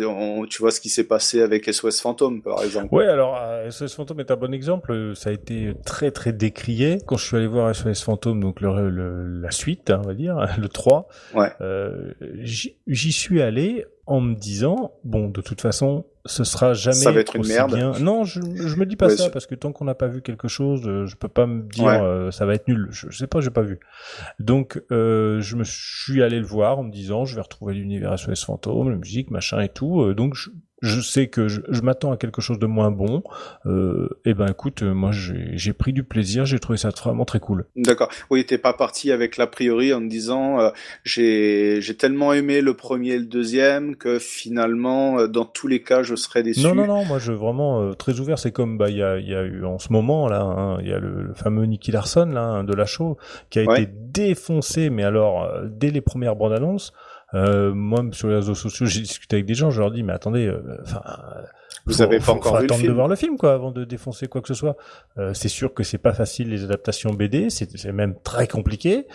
[0.49, 2.95] tu vois ce qui s'est passé avec SOS Fantôme, par exemple.
[2.95, 3.39] Ouais, alors
[3.70, 5.12] SOS Fantôme est un bon exemple.
[5.14, 9.41] Ça a été très très décrié quand je suis allé voir SOS Fantôme, donc le,
[9.41, 11.09] la suite, hein, on va dire, le 3.
[11.35, 11.53] Ouais.
[11.61, 12.12] Euh,
[12.43, 17.20] J'y suis allé en me disant bon de toute façon ce sera jamais ça va
[17.20, 17.75] être une merde.
[17.75, 17.93] bien.
[18.01, 20.47] Non, je, je me dis pas ça parce que tant qu'on n'a pas vu quelque
[20.47, 22.89] chose, euh, je peux pas me dire euh, ça va être nul.
[22.91, 23.81] Je, sais pas, j'ai pas vu.
[24.39, 28.16] Donc euh, je me suis allé le voir en me disant je vais retrouver l'univers
[28.18, 30.03] SOS fantôme, la musique, machin et tout.
[30.03, 30.51] Euh, donc je,
[30.83, 33.22] je sais que je, je m'attends à quelque chose de moins bon.
[33.66, 37.24] Euh, et eh ben écoute, euh, moi j'ai pris du plaisir, j'ai trouvé ça vraiment
[37.24, 37.66] très cool.
[37.76, 38.09] D'accord.
[38.30, 40.70] Oui, t'es pas parti avec l'a priori en me disant euh,
[41.05, 45.83] j'ai j'ai tellement aimé le premier et le deuxième que finalement euh, dans tous les
[45.83, 46.62] cas je serais déçu.
[46.62, 48.39] Non non non, moi je vraiment très ouvert.
[48.39, 50.78] C'est comme bah il y a il y a eu en ce moment là, hein,
[50.83, 53.16] il y a le, fameux Nicky Larson là hein, de la show
[53.51, 56.93] qui a été défoncé, mais alors dès les premières bandes annonces.
[57.35, 60.12] Euh, moi, sur les réseaux sociaux, j'ai discuté avec des gens, je leur dis, mais
[60.12, 61.03] attendez, euh, enfin,
[61.85, 62.89] vous avez pas encore vu attendre le film.
[62.89, 64.76] de voir le film, quoi, avant de défoncer quoi que ce soit.
[65.18, 69.07] Euh, c'est sûr que c'est pas facile les adaptations BD, c'est même très compliqué.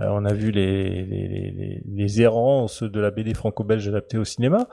[0.00, 4.24] Euh, on a vu les, les, les, les, errances de la BD franco-belge adaptée au
[4.24, 4.68] cinéma.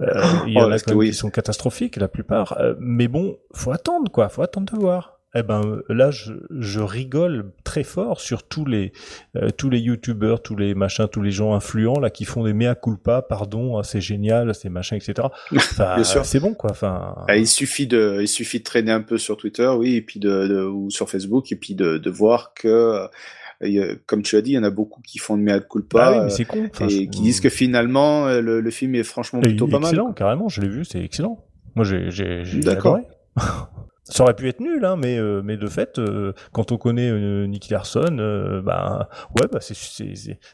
[0.00, 2.58] Euh, il y en a qui sont catastrophiques, la plupart.
[2.80, 7.52] mais bon, faut attendre, quoi, faut attendre de voir eh ben là je, je, rigole
[7.64, 8.92] très fort sur tous les
[9.36, 12.52] euh, tous les youtubeurs, tous les machins, tous les gens influents là qui font des
[12.52, 15.28] mea culpa, pardon, hein, c'est génial, c'est machin, etc.
[15.56, 16.70] Enfin, c'est bon quoi.
[16.70, 20.02] Enfin, ah, il suffit de il suffit de traîner un peu sur Twitter, oui, et
[20.02, 23.08] puis de, de ou sur Facebook, et puis de, de voir que
[24.06, 26.12] comme tu as dit, il y en a beaucoup qui font de mea culpa ah
[26.12, 26.68] oui, mais c'est con.
[26.88, 29.90] et qui disent que finalement le, le film est franchement plutôt pas mal.
[29.90, 31.44] Excellent, carrément, je l'ai vu, c'est excellent.
[31.74, 33.00] Moi j'ai j'ai D'accord.
[34.08, 37.10] Ça aurait pu être nul, hein, mais euh, mais de fait, euh, quand on connaît
[37.10, 39.74] euh, Nicky Larson, euh, bah ouais, bah c'est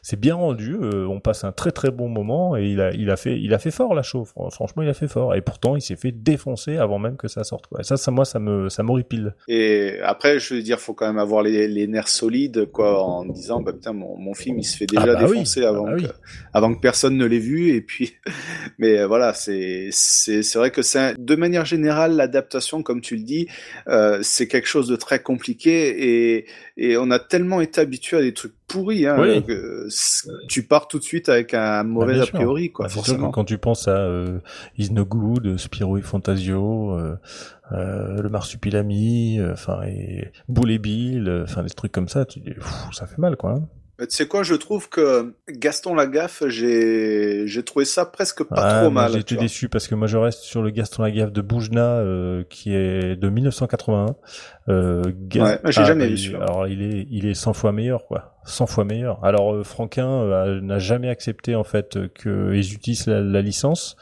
[0.01, 0.75] c'est bien rendu.
[0.81, 3.59] on passe un très très bon moment et il a il a fait il a
[3.59, 4.25] fait fort la show.
[4.25, 7.43] Franchement, il a fait fort et pourtant il s'est fait défoncer avant même que ça
[7.43, 7.67] sorte.
[7.67, 7.81] Quoi.
[7.81, 9.35] Et ça, ça moi ça me ça m'horripile.
[9.47, 13.23] Et après, je veux dire, faut quand même avoir les, les nerfs solides, quoi, en
[13.23, 15.95] disant bah putain mon, mon film il se fait déjà ah bah défoncer avant ah
[15.95, 16.05] que
[16.53, 18.15] avant que personne ne l'ait vu et puis
[18.79, 23.23] mais voilà c'est c'est c'est vrai que c'est de manière générale l'adaptation comme tu le
[23.23, 23.42] dis
[23.87, 26.45] euh, c'est quelque chose de très compliqué et,
[26.77, 29.87] et on a tellement été habitué à des trucs pourris hein, que
[30.47, 32.85] tu pars tout de suite avec un mauvais bah, a priori quoi.
[32.85, 33.31] Bah, forcément.
[33.31, 34.39] quand tu penses à euh,
[34.77, 37.15] Is No Good, Spirou et Fantasio, euh,
[37.71, 42.53] euh, le Marsupilami, enfin et Boule Bill, enfin des trucs comme ça, tu dis,
[42.91, 43.61] ça fait mal quoi.
[44.03, 44.07] Hein.
[44.09, 48.91] Tu sais quoi, je trouve que Gaston Lagaffe, j'ai j'ai trouvé ça presque pas trop
[48.91, 49.11] mal.
[49.13, 52.43] J'ai été déçu parce que moi je reste sur le Gaston Lagaffe de Boujna euh,
[52.49, 54.15] qui est de 1981.
[54.69, 56.35] Euh, ouais, j'ai ah, jamais bah, vu.
[56.35, 59.23] Alors il est il est 100 fois meilleur quoi, 100 fois meilleur.
[59.23, 63.97] Alors euh, Franquin euh, n'a jamais accepté en fait que utilise la, la licence.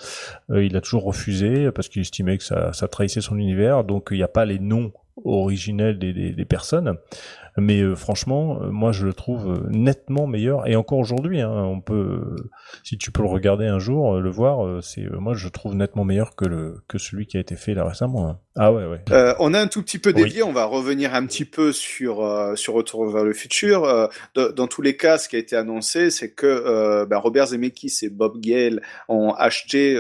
[0.49, 3.83] Euh, il a toujours refusé parce qu'il estimait que ça ça trahissait son univers.
[3.83, 4.91] Donc il n'y a pas les noms
[5.23, 6.97] originels des, des, des personnes.
[7.57, 10.67] Mais euh, franchement, euh, moi je le trouve euh, nettement meilleur.
[10.67, 12.35] Et encore aujourd'hui, hein, on peut,
[12.83, 16.05] si tu peux le regarder un jour, le voir, c'est moi je le trouve nettement
[16.05, 18.29] meilleur que le que celui qui a été fait là récemment.
[18.29, 18.39] Hein.
[18.55, 18.99] Ah ouais, ouais.
[19.11, 20.43] Euh, on a un tout petit peu dévié.
[20.43, 22.17] On va revenir un petit peu sur
[22.55, 24.09] sur Retour vers le futur.
[24.35, 28.09] Dans tous les cas, ce qui a été annoncé, c'est que ben, Robert Zemeckis et
[28.09, 29.99] Bob Gale ont acheté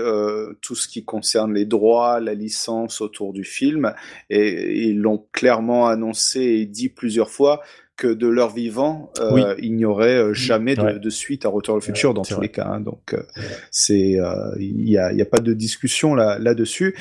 [0.61, 3.93] tout ce qui concerne les droits, la licence autour du film,
[4.29, 7.61] et ils l'ont clairement annoncé et dit plusieurs fois fois
[7.97, 11.81] que de leur vivant, euh, il n'y aurait euh, jamais de, suite à Retour au
[11.81, 12.65] futur dans tous les cas.
[12.65, 12.79] Hein.
[12.79, 13.21] donc euh,
[13.69, 14.17] c'est
[14.59, 16.95] il n'y a, y a pas de discussion là là-dessus.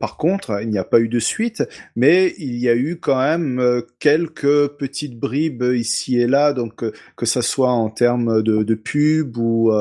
[0.00, 1.64] par contre, il n'y a pas eu de suite,
[1.96, 6.52] mais il y a eu quand même quelques petites bribes ici et là.
[6.52, 6.84] Donc
[7.16, 9.72] que ça soit en termes de, de pub ou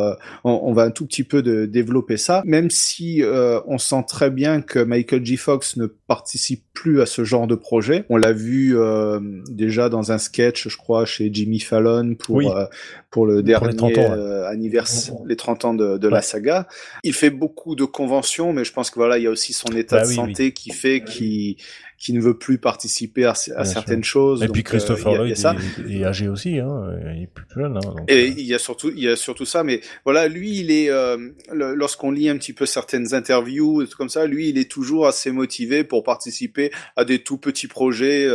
[0.44, 3.24] on, va un tout petit peu de développer ça, même si
[3.68, 5.38] on sent très bien que Michael J.
[5.38, 8.06] Fox ne participe plus à ce genre de projet.
[8.10, 8.76] On l'a vu
[9.50, 12.66] déjà dans un sketch je crois, chez Jimmy Fallon pour euh,
[13.10, 16.68] pour le dernier euh, anniversaire, les 30 ans de, de la saga.
[17.04, 19.70] Il fait beaucoup de conventions, mais je pense que voilà, il y a aussi son
[19.70, 21.58] état bah de santé qui fait qu'il
[21.98, 24.44] qui ne veut plus participer à, à certaines choses.
[24.44, 27.78] Et puis Christopher Lloyd est, âgé aussi, hein, il est plus jeune.
[27.78, 30.72] Hein, et il y a surtout, il y a surtout ça, mais voilà, lui, il
[30.72, 30.92] est,
[31.52, 35.84] lorsqu'on lit un petit peu certaines interviews, comme ça, lui, il est toujours assez motivé
[35.84, 38.28] pour participer à des tout petits projets.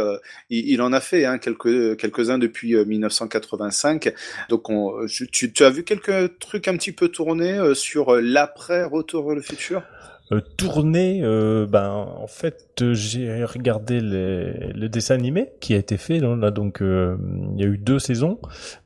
[0.51, 4.13] il, il, en a fait hein, quelques quelques uns depuis 1985.
[4.49, 9.27] Donc, on, tu, tu as vu quelques trucs un petit peu tournés sur l'après Retour
[9.27, 9.83] vers le futur?
[10.31, 16.20] Euh, tourné, euh, ben en fait j'ai regardé le dessin animé qui a été fait
[16.20, 17.16] là donc euh,
[17.55, 18.39] il y a eu deux saisons.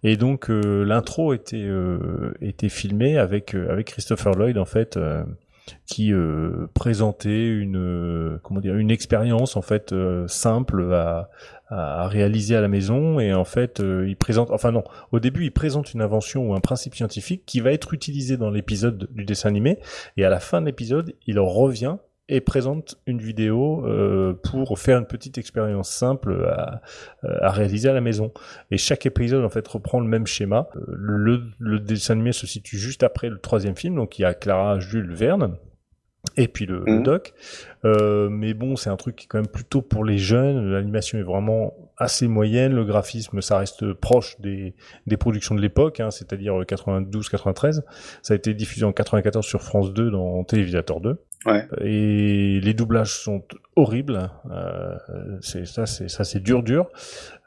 [0.02, 1.68] Et donc l'intro était
[2.40, 4.98] était filmé avec avec Christopher Lloyd en fait
[5.84, 6.12] qui
[6.74, 9.94] présentait une comment dire une expérience en fait
[10.26, 11.30] simple à,
[11.68, 15.44] à, réaliser à la maison et en fait euh, il présente enfin non au début
[15.44, 19.24] il présente une invention ou un principe scientifique qui va être utilisé dans l'épisode du
[19.24, 19.78] dessin animé
[20.16, 21.96] et à la fin de l'épisode il revient
[22.28, 26.82] et présente une vidéo euh, pour faire une petite expérience simple à,
[27.22, 28.32] à, réaliser à la maison.
[28.72, 30.68] Et chaque épisode en fait reprend le même schéma.
[30.88, 34.34] Le, le dessin animé se situe juste après le troisième film, donc il y a
[34.34, 35.56] Clara, Jules, Verne
[36.36, 37.02] et puis le, le mmh.
[37.02, 37.34] doc.
[37.84, 40.70] Euh, mais bon, c'est un truc qui est quand même plutôt pour les jeunes.
[40.72, 42.74] L'animation est vraiment assez moyenne.
[42.74, 44.74] Le graphisme, ça reste proche des,
[45.06, 47.82] des productions de l'époque, hein, c'est-à-dire 92-93.
[48.22, 51.22] Ça a été diffusé en 94 sur France 2 dans Télévisateur 2.
[51.44, 51.68] Ouais.
[51.80, 53.44] Et les doublages sont
[53.76, 54.30] horribles.
[54.50, 54.96] Euh,
[55.40, 56.88] c'est ça, c'est ça, c'est dur, dur.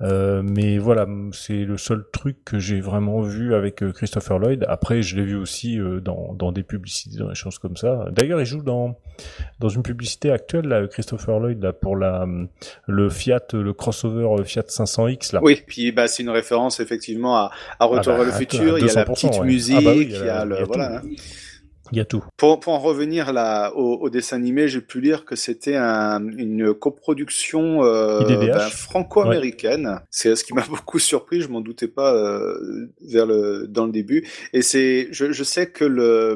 [0.02, 4.66] Euh, mais voilà, c'est le seul truc que j'ai vraiment vu avec euh, Christopher Lloyd.
[4.70, 8.06] Après, je l'ai vu aussi euh, dans, dans des publicités, dans des choses comme ça.
[8.12, 8.98] D'ailleurs, il joue dans
[9.60, 12.26] dans une publicité actuelle, là, Christopher Lloyd, là, pour la
[12.88, 15.42] le Fiat, le crossover Fiat 500X, là.
[15.44, 18.78] Oui, puis bah c'est une référence effectivement à, à Retour ah bah, vers le futur.
[18.78, 21.02] il y a la petite musique, ah bah oui, il y a, le voilà.
[21.92, 22.24] Il y a tout.
[22.38, 26.26] Pour, pour en revenir là au, au dessin animé, j'ai pu lire que c'était un,
[26.28, 30.00] une coproduction euh, ben, franco-américaine.
[30.10, 31.42] C'est ce qui m'a beaucoup surpris.
[31.42, 34.28] Je m'en doutais pas euh, vers le dans le début.
[34.54, 36.36] Et c'est, je, je sais que le,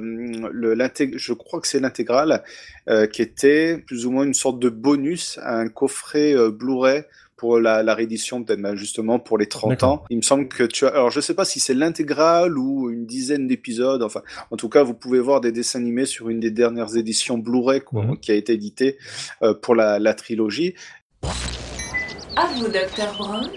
[0.52, 0.76] le
[1.16, 2.44] je crois que c'est l'intégrale
[2.90, 7.04] euh, qui était plus ou moins une sorte de bonus à un coffret Blu-ray
[7.44, 10.06] pour la, la réédition peut-être justement pour les 30 ans.
[10.10, 13.06] Il me semble que tu as alors je sais pas si c'est l'intégrale ou une
[13.06, 16.52] dizaine d'épisodes enfin en tout cas vous pouvez voir des dessins animés sur une des
[16.52, 18.18] dernières éditions Blu-ray mhm.
[18.22, 18.98] qui a été éditée
[19.42, 20.74] euh, pour la, la trilogie.
[22.38, 23.50] À vous docteur Brown.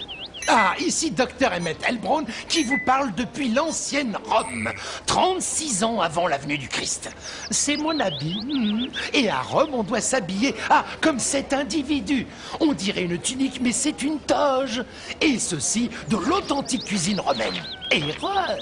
[0.49, 4.71] Ah, ici Dr Emmett Elbron qui vous parle depuis l'ancienne Rome,
[5.07, 7.11] 36 ans avant l'avenue du Christ.
[7.51, 8.41] C'est mon habit.
[8.45, 8.87] Hmm.
[9.13, 12.27] Et à Rome, on doit s'habiller, ah, comme cet individu.
[12.61, 14.85] On dirait une tunique, mais c'est une toge.
[15.21, 17.63] Et ceci de l'authentique cuisine romaine.
[17.91, 18.57] Erreur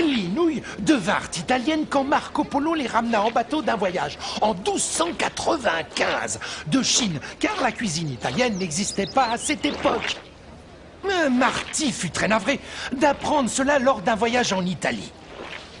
[0.00, 6.38] les nouilles devinrent italiennes quand Marco Polo les ramena en bateau d'un voyage en 1295
[6.66, 10.16] de Chine, car la cuisine italienne n'existait pas à cette époque.
[11.30, 12.60] Marty fut très navré
[12.92, 15.12] d'apprendre cela lors d'un voyage en Italie.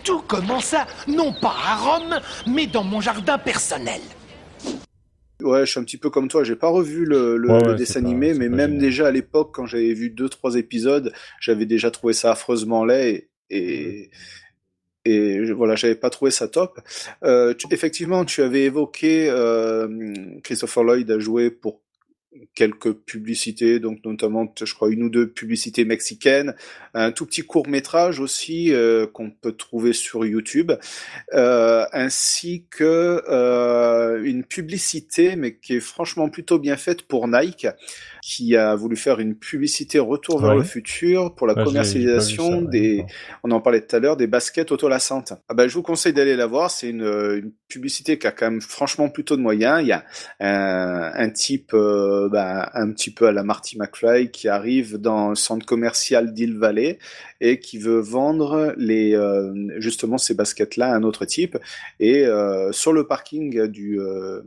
[0.04, 4.00] Tout commença non pas à Rome, mais dans mon jardin personnel.
[5.42, 6.44] Ouais, je suis un petit peu comme toi.
[6.44, 10.28] J'ai pas revu le, dessin animé, mais même déjà à l'époque, quand j'avais vu deux
[10.28, 14.10] trois épisodes, j'avais déjà trouvé ça affreusement laid et,
[15.04, 16.80] et, voilà, j'avais pas trouvé ça top.
[17.22, 21.80] Euh, effectivement, tu avais évoqué euh, Christopher Lloyd a joué pour
[22.56, 26.56] quelques publicités, donc notamment, je crois, une ou deux publicités mexicaines,
[26.94, 30.72] un tout petit court métrage aussi euh, qu'on peut trouver sur YouTube,
[31.34, 37.68] euh, ainsi que euh, une publicité, mais qui est franchement plutôt bien faite pour Nike,
[38.26, 43.06] qui a voulu faire une publicité retour vers le futur pour la commercialisation des,
[43.44, 45.34] on en parlait tout à l'heure, des baskets autolassantes.
[45.48, 46.72] Ah ben, je vous conseille d'aller la voir.
[46.72, 49.80] C'est une, une, publicité qui a quand même franchement plutôt de moyens.
[49.82, 50.04] Il y a
[50.40, 55.30] un, un type, euh, ben, un petit peu à la Marty McFly qui arrive dans
[55.30, 56.98] le centre commercial d'Hill Valley
[57.40, 61.58] et qui veut vendre les euh, justement ces baskets là à un autre type.
[62.00, 64.42] Et euh, sur le parking du euh,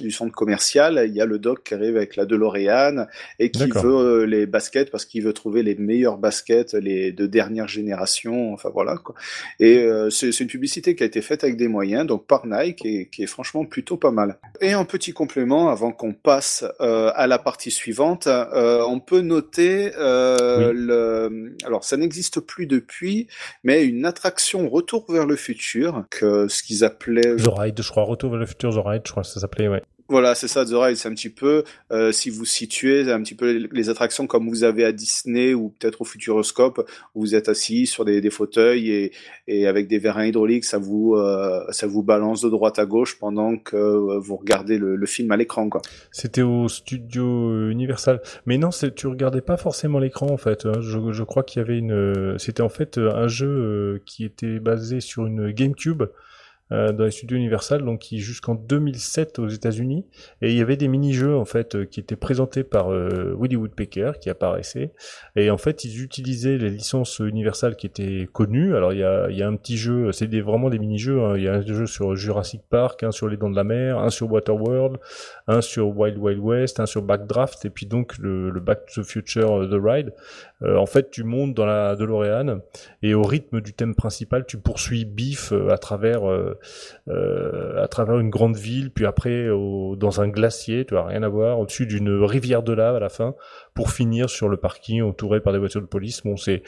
[0.00, 3.06] du centre commercial il y a le doc qui arrive avec la DeLorean
[3.38, 7.68] et qui veut les baskets parce qu'il veut trouver les meilleures baskets les de dernière
[7.68, 9.14] génération enfin voilà quoi.
[9.60, 13.08] Et c'est une publicité qui a été faite avec des moyens donc par Nike et
[13.10, 14.38] qui est franchement plutôt pas mal.
[14.60, 21.54] Et un petit complément avant qu'on passe à la partie suivante on peut noter le
[21.64, 23.28] alors ça n'existe plus depuis,
[23.62, 27.36] mais une attraction Retour vers le futur, que ce qu'ils appelaient...
[27.36, 29.68] The Ride, je crois, Retour vers le futur, The Ride, je crois que ça s'appelait,
[29.68, 29.82] ouais.
[30.08, 33.34] Voilà, c'est ça, The Ride, c'est un petit peu, euh, si vous situez un petit
[33.34, 37.48] peu les, attractions comme vous avez à Disney ou peut-être au Futuroscope, où vous êtes
[37.48, 39.12] assis sur des, fauteuils et,
[39.48, 43.18] et avec des vérins hydrauliques, ça vous, euh, ça vous balance de droite à gauche
[43.18, 45.80] pendant que euh, vous regardez le, le film à l'écran, quoi.
[46.12, 48.20] C'était au studio Universal.
[48.44, 50.66] Mais non, tu regardais pas forcément l'écran en fait.
[50.66, 50.80] hein.
[50.80, 51.92] Je, je crois qu'il y avait une.
[51.92, 56.04] euh, C'était en fait euh, un jeu euh, qui était basé sur une GameCube.
[56.72, 60.06] Euh, dans les studios Universal, donc qui jusqu'en 2007 aux États-Unis,
[60.40, 63.56] et il y avait des mini-jeux en fait euh, qui étaient présentés par euh, Woody
[63.56, 64.92] Woodpecker qui apparaissait,
[65.36, 68.74] et en fait ils utilisaient les licences Universal qui étaient connues.
[68.74, 71.20] Alors il y a, y a un petit jeu, c'est des, vraiment des mini-jeux.
[71.22, 71.36] hein.
[71.36, 73.98] Il y a un jeu sur Jurassic Park, un sur les Dents de la Mer,
[73.98, 74.98] un sur Waterworld,
[75.46, 79.02] un sur Wild Wild West, un sur Backdraft, et puis donc le, le Back to
[79.02, 80.12] the Future euh, The Ride.
[80.62, 82.60] Euh, en fait, tu montes dans la DeLorean
[83.02, 86.22] et au rythme du thème principal, tu poursuis Biff à travers
[87.08, 91.04] euh, euh, à travers une grande ville, puis après au- dans un glacier, tu as
[91.04, 93.34] rien à voir, au-dessus d'une rivière de lave à la fin,
[93.74, 96.22] pour finir sur le parking entouré par des voitures de police.
[96.24, 96.62] Bon, c'est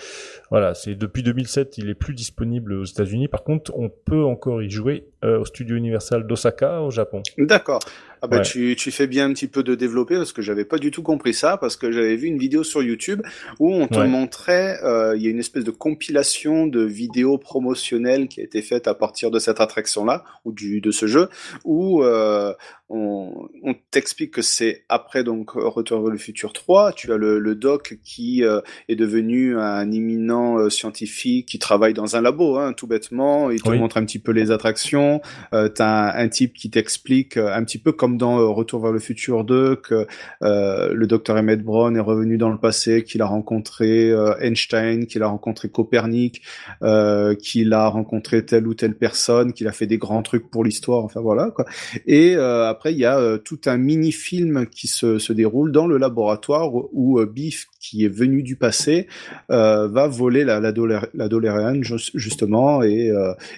[0.50, 3.28] voilà, c'est depuis 2007, il est plus disponible aux États-Unis.
[3.28, 7.22] Par contre, on peut encore y jouer euh, au studio Universal d'Osaka au Japon.
[7.38, 7.80] D'accord.
[8.26, 8.42] Ah bah Ouais.
[8.42, 11.02] tu, tu fais bien un petit peu de développer parce que j'avais pas du tout
[11.02, 13.22] compris ça parce que j'avais vu une vidéo sur YouTube
[13.58, 14.06] où on te Ouais.
[14.08, 18.62] montrait euh, il y a une espèce de compilation de vidéos promotionnelles qui a été
[18.62, 21.28] faite à partir de cette attraction là ou du de ce jeu
[21.64, 22.52] où euh,
[22.88, 27.38] on, on t'explique que c'est après donc Retour vers le futur 3, tu as le,
[27.40, 32.56] le doc qui euh, est devenu un imminent euh, scientifique qui travaille dans un labo
[32.58, 33.78] hein, tout bêtement, il te Oui.
[33.78, 35.20] montre un petit peu les attractions,
[35.52, 38.92] euh, t'as un, un type qui t'explique un petit peu comme dans euh, Retour vers
[38.92, 40.06] le futur 2 que
[40.42, 45.06] euh, le docteur Emmett Brown est revenu dans le passé, qu'il a rencontré euh, Einstein,
[45.06, 46.42] qu'il a rencontré Copernic,
[47.40, 51.04] qu'il a rencontré telle ou telle personne, qu'il a fait des grands trucs pour l'histoire,
[51.04, 51.64] enfin voilà quoi.
[52.06, 56.70] Et après il y a tout un mini-film qui se, se déroule dans le laboratoire
[56.74, 59.06] où Biff, qui est venu du passé,
[59.48, 60.72] va voler la, la,
[62.14, 63.12] justement et,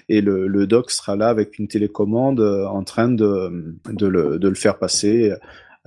[0.07, 4.49] et le, le doc sera là avec une télécommande en train de, de, le, de
[4.49, 5.31] le faire passer.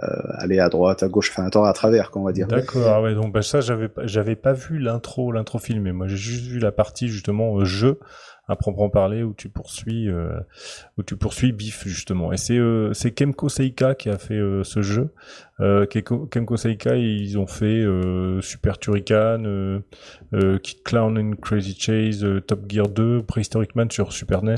[0.03, 0.07] euh,
[0.39, 2.47] aller à droite, à gauche, enfin attends, à travers, qu'on va dire.
[2.49, 3.05] D'accord.
[3.05, 5.93] Ah donc bah, ça j'avais pas- j'avais pas vu l'intro l'intro filmé.
[5.93, 7.99] Moi j'ai juste vu la partie justement euh, jeu
[8.53, 10.39] à proprement parler où tu poursuis euh,
[10.99, 12.33] où tu poursuis Biff justement.
[12.33, 15.13] Et c'est euh, c'est Kemco Seika qui a fait euh, ce jeu.
[15.61, 17.85] Euh, Kemco Seika ils ont fait
[18.41, 19.83] Super Turrican,
[20.63, 24.55] Kid Clown and Crazy Chase, Top Gear 2, Prehistoric Man sur Super NES.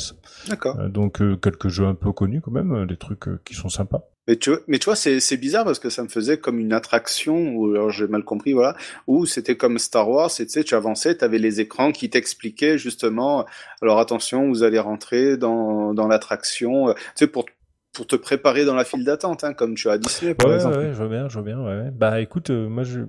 [0.49, 0.76] D'accord.
[0.88, 4.09] Donc quelques jeux un peu connus quand même, des trucs qui sont sympas.
[4.27, 6.59] Mais tu, vois- mais tu vois, c'est, c'est bizarre parce que ça me faisait comme
[6.59, 8.75] une attraction, ou alors j'ai mal compris, voilà,
[9.07, 12.09] où c'était comme Star Wars, et tu sais, tu avançais, tu avais les écrans qui
[12.09, 13.45] t'expliquaient justement,
[13.83, 17.45] alors attention, vous allez rentrer dans, dans l'attraction, euh, tu sais, pour,
[17.93, 20.55] pour te préparer dans la file d'attente, hein, comme tu as à Disney, par ouais,
[20.55, 20.79] exemple.
[20.79, 21.61] Ouais, je vois bien, je vois bien.
[21.61, 21.91] Ouais.
[21.93, 23.01] Bah écoute, euh, moi je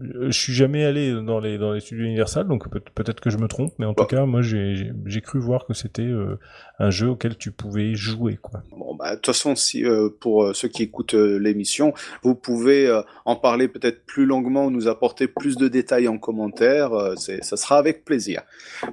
[0.00, 3.38] je suis jamais allé dans les dans les studios Universal, donc peut- peut-être que je
[3.38, 6.38] me trompe, mais en tout cas, moi j'ai cru voir que c'était euh,
[6.78, 8.62] un jeu auquel tu pouvais jouer, quoi.
[8.76, 11.92] Bon, bah, de toute façon, si, euh, pour euh, ceux qui écoutent euh, l'émission,
[12.22, 12.88] vous pouvez
[13.24, 16.90] en parler peut-être plus longuement, nous apporter plus de détails en commentaire.
[17.16, 18.42] c'est, ça sera avec plaisir.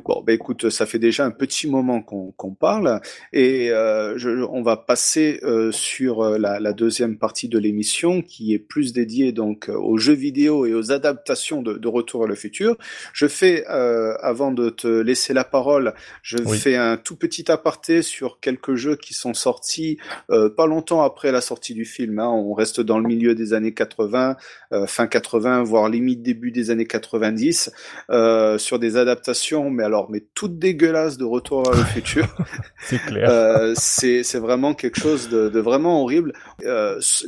[0.04, 3.00] Bon, bah, écoute, ça fait déjà un petit moment qu'on, qu'on parle
[3.34, 5.40] et je, on va passer
[5.72, 10.66] sur la, la deuxième partie de l'émission qui est plus dédiée donc aux jeux vidéo
[10.66, 12.76] et aux adaptations de, de Retour à le futur.
[13.14, 15.94] Je fais, euh, avant de te laisser la parole,
[16.24, 16.58] je Oui.
[16.58, 19.98] fais un tout petit aparté sur quelques jeux qui sont sortis
[20.32, 22.18] euh, pas longtemps après la sortie du film.
[22.20, 22.28] Hein.
[22.30, 24.36] On reste dans le milieu des années 80,
[24.74, 27.72] euh, fin 80, voire limite début des années 90,
[28.10, 32.26] euh, sur des adaptations, mais alors mais toutes dégueulasses de Retour vers le futur.
[32.88, 33.74] C'est clair.
[33.76, 36.34] C'est vraiment quelque chose de, de vraiment horrible.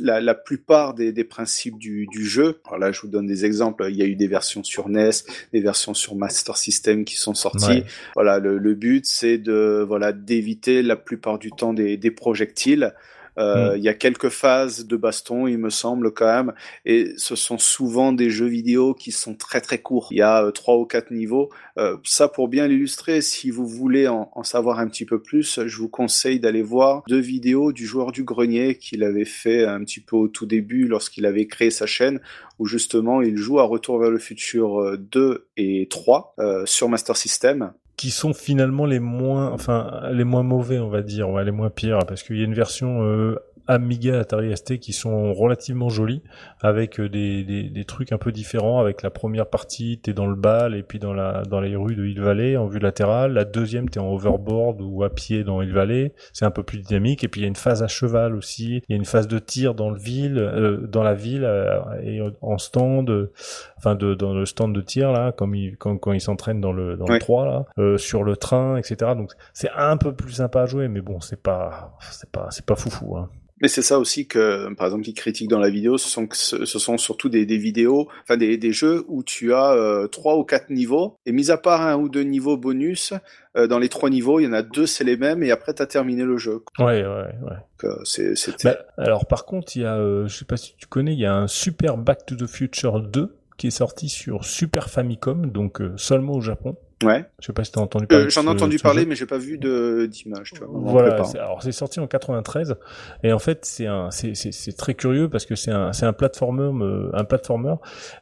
[0.00, 2.60] La, la plupart des, des principes du, du jeu.
[2.66, 3.57] Alors là, je vous donne des exemples.
[3.88, 5.10] Il y a eu des versions sur NES,
[5.52, 7.66] des versions sur Master System qui sont sorties.
[7.66, 7.84] Ouais.
[8.14, 12.92] Voilà, le, le but c'est de voilà d'éviter la plupart du temps des, des projectiles.
[13.38, 16.52] Euh, Il y a quelques phases de baston, il me semble quand même,
[16.84, 20.08] et ce sont souvent des jeux vidéo qui sont très très courts.
[20.10, 21.50] Il y a euh, trois ou quatre niveaux.
[21.78, 25.60] Euh, ça, pour bien l'illustrer, si vous voulez en, en savoir un petit peu plus,
[25.66, 29.80] je vous conseille d'aller voir deux vidéos du joueur du grenier qu'il avait fait un
[29.84, 32.20] petit peu au tout début lorsqu'il avait créé sa chaîne,
[32.58, 36.88] où justement il joue à Retour vers le futur euh, 2 et 3 euh, sur
[36.88, 37.72] Master System.
[37.98, 41.68] Qui sont finalement les moins, enfin les moins mauvais, on va dire, ouais, les moins
[41.68, 43.36] pires, parce qu'il y a une version euh,
[43.68, 46.22] Amiga Atari ST qui sont relativement jolis
[46.60, 50.26] avec euh, des, des, des, trucs un peu différents avec la première partie t'es dans
[50.26, 53.34] le bal et puis dans la dans les rues de Hill Valley en vue latérale.
[53.34, 56.14] La deuxième t'es en overboard ou à pied dans Hill Valley.
[56.32, 57.24] C'est un peu plus dynamique.
[57.24, 58.82] Et puis il y a une phase à cheval aussi.
[58.88, 61.78] Il y a une phase de tir dans le ville euh, dans la ville euh,
[62.02, 63.30] et en stand
[63.78, 66.72] enfin de dans le stand de tir là comme il, quand, quand ils s'entraînent dans
[66.72, 70.62] le dans le 3 là sur le train etc donc c'est un peu plus sympa
[70.62, 73.28] à jouer mais bon c'est pas c'est pas c'est pas foufou hein.
[73.60, 76.64] Mais c'est ça aussi que, par exemple, ils critiquent dans la vidéo, ce sont, ce
[76.64, 80.44] sont surtout des, des vidéos, enfin des, des jeux où tu as euh, trois ou
[80.44, 83.14] quatre niveaux, et mis à part un ou deux niveaux bonus,
[83.56, 85.74] euh, dans les trois niveaux, il y en a deux, c'est les mêmes, et après,
[85.74, 86.62] tu as terminé le jeu.
[86.78, 87.84] Ouais, ouais, ouais.
[87.84, 90.86] Euh, c'est, bah, alors, par contre, il y a, euh, je sais pas si tu
[90.86, 94.44] connais, il y a un super Back to the Future 2 qui est sorti sur
[94.44, 96.76] Super Famicom, donc seulement au Japon.
[97.04, 97.24] Ouais.
[97.40, 98.24] Je sais pas si t'as entendu parler.
[98.24, 100.52] Euh, J'en ai entendu parler, mais j'ai pas vu d'image.
[100.68, 101.22] Voilà.
[101.34, 102.76] Alors c'est sorti en 93
[103.22, 106.12] et en fait c'est un c'est c'est très curieux parce que c'est un c'est un
[106.12, 107.74] platformer euh, un platformer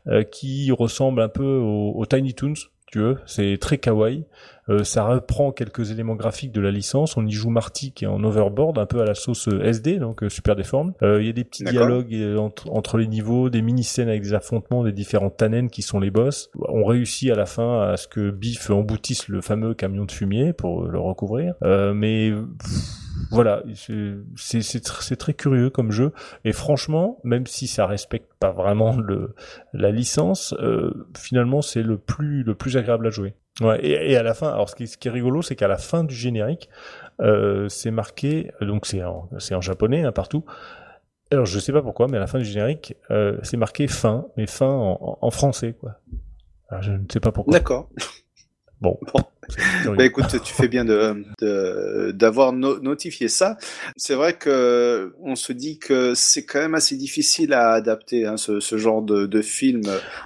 [0.08, 2.54] euh, qui ressemble un peu au, au Tiny Toons
[2.86, 3.18] tu veux.
[3.26, 4.24] C'est très kawaii.
[4.68, 7.16] Euh, ça reprend quelques éléments graphiques de la licence.
[7.16, 9.98] On y joue Marty qui est en overboard, un peu à la sauce euh, SD,
[9.98, 10.92] donc euh, super déforme.
[11.02, 14.82] Il y a des petits dialogues entre, entre, les niveaux, des mini-scènes avec des affrontements
[14.82, 16.50] des différents tannen qui sont les boss.
[16.68, 20.52] On réussit à la fin à ce que Biff emboutisse le fameux camion de fumier
[20.52, 21.54] pour le recouvrir.
[21.62, 22.32] mais
[23.30, 23.62] voilà,
[24.36, 26.12] c'est très curieux comme jeu.
[26.44, 29.34] Et franchement, même si ça respecte pas vraiment le,
[29.72, 30.54] la licence,
[31.16, 33.34] finalement c'est le plus le plus agréable à jouer.
[33.62, 35.68] Ouais, et, et, à la fin, alors ce qui, ce qui est rigolo, c'est qu'à
[35.68, 36.68] la fin du générique,
[37.20, 40.44] euh, c'est marqué, donc c'est en, en japonais hein, partout.
[41.32, 44.26] Alors je sais pas pourquoi, mais à la fin du générique, euh, c'est marqué fin,
[44.36, 45.96] mais fin en, en français, quoi.
[46.80, 47.52] Je ne sais pas pourquoi.
[47.52, 47.88] D'accord.
[48.80, 48.98] Bon.
[49.96, 53.56] Bah écoute, tu fais bien de d'avoir notifié ça.
[53.96, 58.36] C'est vrai que on se dit que c'est quand même assez difficile à adapter hein,
[58.36, 59.82] ce, ce, genre de, de film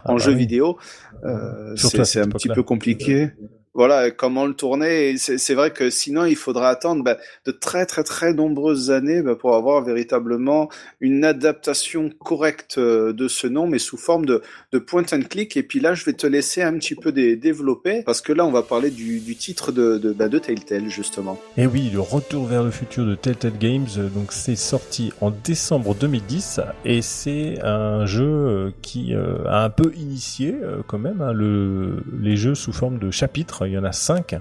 [0.06, 0.78] en ah, jeu bah vidéo.
[1.24, 3.32] Euh, c'est un petit peu compliqué
[3.74, 5.16] voilà comment le tourner.
[5.16, 9.36] C'est vrai que sinon il faudra attendre bah, de très très très nombreuses années bah,
[9.36, 10.68] pour avoir véritablement
[11.00, 14.42] une adaptation correcte euh, de ce nom, mais sous forme de,
[14.72, 15.56] de point and click.
[15.56, 18.50] Et puis là, je vais te laisser un petit peu développer parce que là, on
[18.50, 21.40] va parler du, titre de, de, bah, de Telltale justement.
[21.56, 23.86] Et oui, le retour vers le futur de Telltale Games.
[24.14, 29.70] Donc c'est sorti en décembre 2010 et c'est un jeu euh, qui euh, a un
[29.70, 30.56] peu initié
[30.88, 34.40] quand même hein, le, les jeux sous forme de chapitres il y en a 5.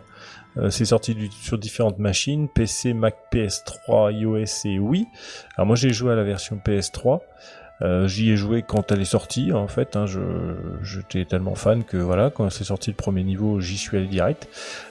[0.57, 5.07] Euh, c'est sorti sur différentes machines, PC, Mac, PS3, iOS et Wii.
[5.55, 7.19] Alors moi j'ai joué à la version PS3.
[7.81, 9.95] Euh, j'y ai joué quand elle est sortie en fait.
[9.95, 10.19] Hein, je
[10.83, 14.47] j'étais tellement fan que voilà quand c'est sorti le premier niveau, j'y suis allé direct.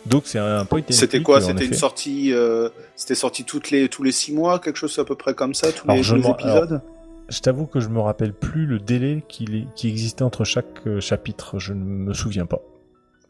[0.06, 0.80] Donc c'est un point.
[0.88, 1.40] C'était quoi?
[1.40, 2.32] C'était une sortie.
[2.32, 5.54] Euh, c'était sorti toutes les tous les six mois, quelque chose à peu près comme
[5.54, 6.80] ça, tous les, épisodes?
[7.28, 11.58] je t'avoue que je me rappelle plus le délai qui, qui existait entre chaque chapitre.
[11.58, 12.62] Je ne me souviens pas.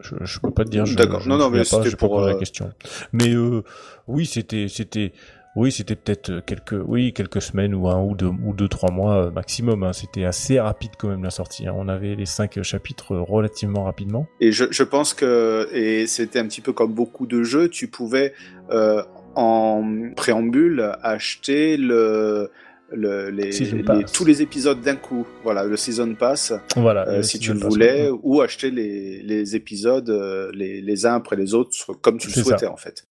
[0.01, 0.85] Je, je peux pas te dire.
[0.97, 1.27] D'accord.
[1.27, 2.71] Non, non, mais c'était pour la euh, question.
[3.13, 3.63] Mais euh,
[4.07, 5.13] oui, c'était, c'était,
[5.57, 9.25] oui, c'était peut-être quelques, oui, quelques semaines ou un ou deux ou deux trois mois
[9.27, 9.83] euh, maximum.
[9.83, 9.93] Hein.
[9.93, 11.67] C'était assez rapide quand même la sortie.
[11.67, 11.75] Hein.
[11.77, 14.29] On avait les cinq chapitres relativement rapidement.
[14.41, 17.89] Et je, je pense que et c'était un petit peu comme beaucoup de jeux, tu
[17.89, 18.35] pouvais
[18.71, 19.03] euh,
[19.35, 22.51] en préambule acheter le
[22.93, 23.51] le, les,
[24.13, 25.27] tous les épisodes d'un coup.
[25.43, 26.53] Voilà, le season pass.
[26.77, 31.15] Voilà, euh, si tu le voulais, ou acheter les, les épisodes euh, les, les uns
[31.15, 31.71] après les autres,
[32.01, 33.05] comme tu le souhaitais en fait.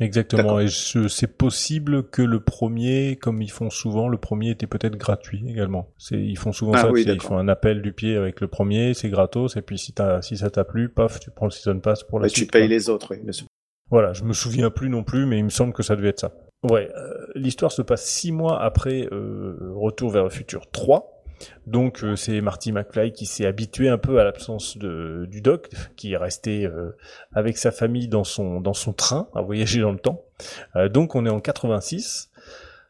[0.00, 0.58] Exactement.
[0.60, 5.44] Et c'est possible que le premier, comme ils font souvent, le premier était peut-être gratuit
[5.46, 5.92] également.
[6.10, 6.90] Ils font souvent ah ça.
[6.94, 9.56] ils font un appel du pied avec le premier, c'est gratos.
[9.56, 12.18] Et puis si, as, si ça t'a plu, paf, tu prends le season pass pour
[12.18, 12.46] la suite.
[12.46, 13.30] Tu payes les autres, oui.
[13.90, 16.20] Voilà, je me souviens plus non plus, mais il me semble que ça devait être
[16.20, 16.32] ça.
[16.62, 21.22] Ouais, euh, l'histoire se passe six mois après euh, Retour vers le futur 3.
[21.66, 26.12] Donc euh, c'est Marty McFly qui s'est habitué un peu à l'absence du doc, qui
[26.12, 26.68] est resté
[27.32, 30.22] avec sa famille dans son dans son train à voyager dans le temps.
[30.90, 32.30] donc on est en 86.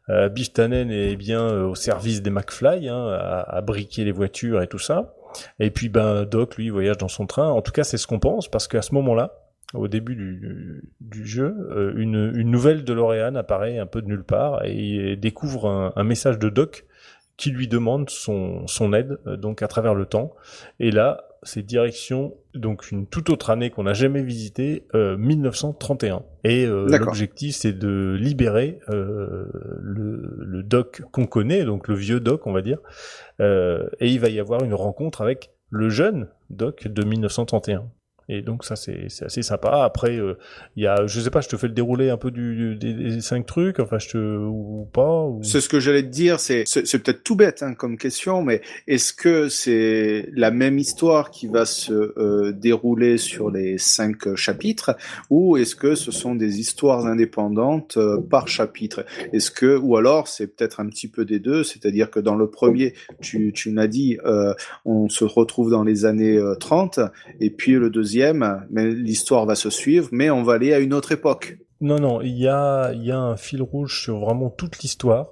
[0.09, 4.61] Euh, Biff Tannen est bien au service des McFly, hein, à, à, briquer les voitures
[4.61, 5.13] et tout ça.
[5.59, 7.47] Et puis ben Doc lui voyage dans son train.
[7.47, 9.41] En tout cas c'est ce qu'on pense parce qu'à ce moment-là,
[9.73, 14.07] au début du, du jeu, euh, une, une nouvelle de L'Oréal apparaît un peu de
[14.07, 16.85] nulle part et découvre un, un, message de Doc
[17.37, 20.33] qui lui demande son, son aide euh, donc à travers le temps.
[20.79, 26.23] Et là, c'est direction donc une toute autre année qu'on n'a jamais visitée, euh, 1931.
[26.43, 29.45] Et euh, l'objectif c'est de libérer euh,
[29.81, 32.77] le, le, Doc qu'on connaît, donc le vieux Doc on va dire.
[33.39, 37.89] et il va y avoir une rencontre avec le jeune Doc de 1931.
[38.31, 39.83] Et donc ça c'est assez sympa.
[39.83, 40.37] Après euh,
[40.77, 43.19] il y a je sais pas, je te fais le déroulé un peu du, des,
[43.19, 45.27] cinq trucs, enfin je te ou pas.
[45.43, 46.39] C'est ce que j'allais te dire.
[46.39, 51.29] C'est c'est, peut-être tout bête hein, comme question, mais est-ce que c'est la même histoire
[51.29, 54.95] qui va se euh, dérouler sur les cinq chapitres,
[55.29, 59.05] ou est-ce que ce sont des histoires indépendantes euh, par chapitre?
[59.33, 62.49] Est-ce que ou alors c'est peut-être un petit peu des deux, c'est-à-dire que dans le
[62.49, 64.53] premier, tu tu m'as dit, euh,
[64.85, 67.01] on se retrouve dans les années 30,
[67.41, 68.20] et puis le deuxième,
[68.69, 71.57] mais l'histoire va se suivre, mais on va aller à une autre époque.
[71.81, 75.29] Non, non, il y a, y a un fil rouge sur vraiment toute l'histoire.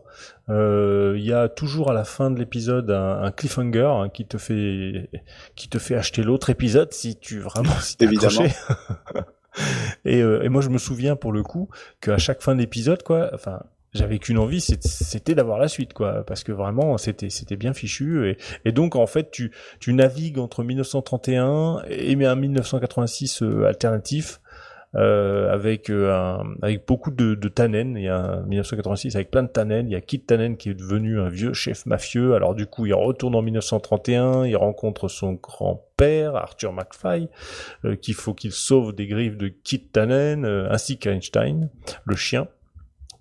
[0.50, 4.26] Euh, il y a toujours à la fin de l'épisode un, un cliffhanger hein, qui
[4.26, 5.10] te fait,
[5.56, 8.46] qui te fait acheter l'autre épisode si tu vraiment si t'es Évidemment.
[10.06, 11.70] et, euh, et moi je me souviens pour le coup
[12.02, 13.62] qu'à chaque fin d'épisode, quoi, enfin
[13.94, 18.36] j'avais qu'une envie, c'était d'avoir la suite, quoi, parce que vraiment c'était c'était bien fichu
[18.66, 24.42] et, donc en fait tu tu navigues entre 1931 et un 1986 euh, alternatif.
[24.96, 29.30] Euh, avec euh, un, avec beaucoup de, de Tannen, il y a un 1986 avec
[29.30, 32.34] plein de Tannen, il y a Kit Tannen qui est devenu un vieux chef mafieux,
[32.34, 37.30] alors du coup il retourne en 1931, il rencontre son grand-père Arthur McFly,
[37.86, 41.70] euh, qu'il faut qu'il sauve des griffes de Kit Tannen, euh, ainsi qu'Einstein,
[42.06, 42.48] le chien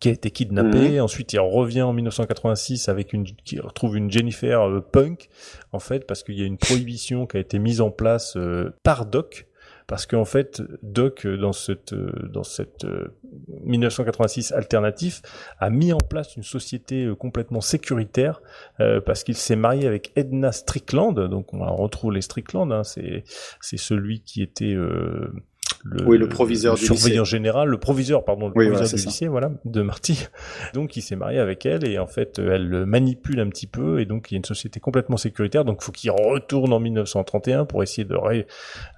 [0.01, 1.01] qui a été kidnappé.
[1.01, 5.29] Ensuite, il revient en 1986 avec une, qui retrouve une Jennifer euh, punk,
[5.73, 8.75] en fait, parce qu'il y a une prohibition qui a été mise en place euh,
[8.83, 9.49] par Doc.
[9.89, 13.17] Parce qu'en fait, Doc, euh, dans cette, euh, dans cette euh,
[13.65, 15.23] 1986 alternatif,
[15.59, 18.43] a mis en place une société complètement sécuritaire
[18.81, 21.15] euh, parce qu'il s'est marié avec Edna Strickland.
[21.15, 22.71] Donc, on retrouve les Strickland.
[22.71, 23.25] Hein, c'est,
[23.63, 25.33] c'est celui qui était euh,
[25.85, 27.31] le, Oui, le proviseur du surveillant lycée.
[27.37, 29.11] général, le proviseur, pardon, le Oui, proviseur voilà, du c'est ça.
[29.11, 30.27] lycée, voilà, de Marty.
[30.75, 34.01] Donc, il s'est marié avec elle et en fait, elle le manipule un petit peu
[34.01, 35.65] et donc il y a une société complètement sécuritaire.
[35.65, 38.17] Donc, faut qu'il retourne en 1931 pour essayer de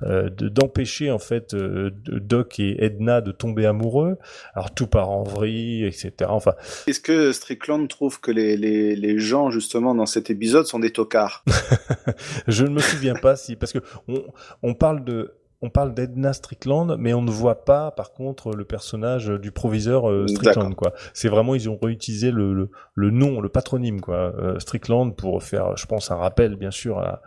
[0.03, 4.16] euh, de- d'empêcher en fait euh, Doc et Edna de tomber amoureux.
[4.55, 6.12] Alors tout part en vrille, etc.
[6.28, 6.55] Enfin,
[6.87, 10.91] Est-ce que Strickland trouve que les, les, les gens justement dans cet épisode sont des
[10.91, 11.45] tocards?
[12.49, 13.78] Je ne me souviens pas si parce que
[14.09, 14.22] on,
[14.62, 18.65] on parle de on parle d'Edna Strickland, mais on ne voit pas, par contre, le
[18.65, 20.95] personnage du proviseur euh, Strickland, quoi.
[21.13, 25.43] C'est vraiment, ils ont réutilisé le, le, le nom, le patronyme, quoi, euh, Strickland, pour
[25.43, 27.21] faire, je pense, un rappel, bien sûr, à,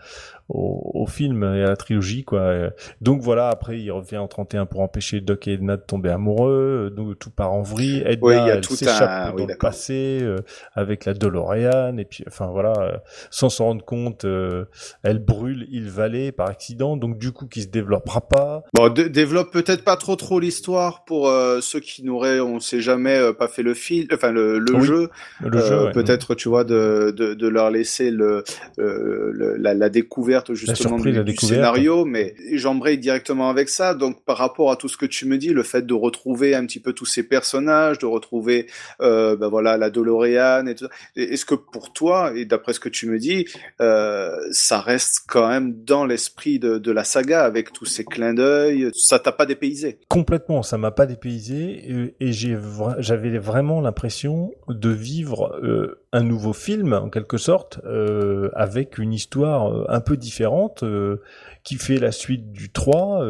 [0.49, 2.39] au, au film et à la trilogie, quoi.
[2.39, 2.69] Euh,
[3.01, 6.87] Donc voilà, après, il revient en 31 pour empêcher Doc et Edna de tomber amoureux,
[6.87, 8.03] euh, donc tout part en vrille.
[8.05, 10.37] Edna, Oui, il elle s'échappe un- dans oui, le passé, euh,
[10.73, 12.97] avec la DeLorean, et puis, enfin voilà, euh,
[13.31, 14.65] sans s'en rendre compte, euh,
[15.03, 18.63] elle brûle Hill Valley par accident, donc du coup qui se développera pas.
[18.73, 22.81] Bon, dé- développe peut-être pas trop trop l'histoire pour euh, ceux qui n'auraient, on sait
[22.81, 25.09] jamais, euh, pas fait le film, enfin le, le Oui, jeu.
[25.41, 25.91] le jeu, ouais.
[25.91, 28.43] Peut-être, tu vois, de, de, de leur laisser le,
[28.79, 31.53] euh, le- la, la découverte justement surprise, du, découverte.
[31.53, 33.93] scénario, mais j'embraye directement avec ça.
[33.93, 36.65] Donc, par rapport à tout ce que tu me dis, le fait de retrouver un
[36.65, 38.67] petit peu tous ces personnages, de retrouver,
[39.01, 40.87] euh, ben voilà, la DeLorean et tout.
[41.15, 43.45] Est-ce que pour toi, et d'après ce que tu me dis,
[43.81, 48.33] euh, ça reste quand même dans l'esprit de, de la saga avec tous ces clins
[48.33, 48.89] d'œil?
[48.93, 49.99] Ça t'a pas dépaysé?
[50.07, 56.23] Complètement, ça m'a pas dépaysé et, et vra- j'avais vraiment l'impression de vivre euh, un
[56.23, 61.21] nouveau film en quelque sorte euh, avec une histoire euh, un peu différente euh,
[61.63, 63.23] qui fait la suite du 3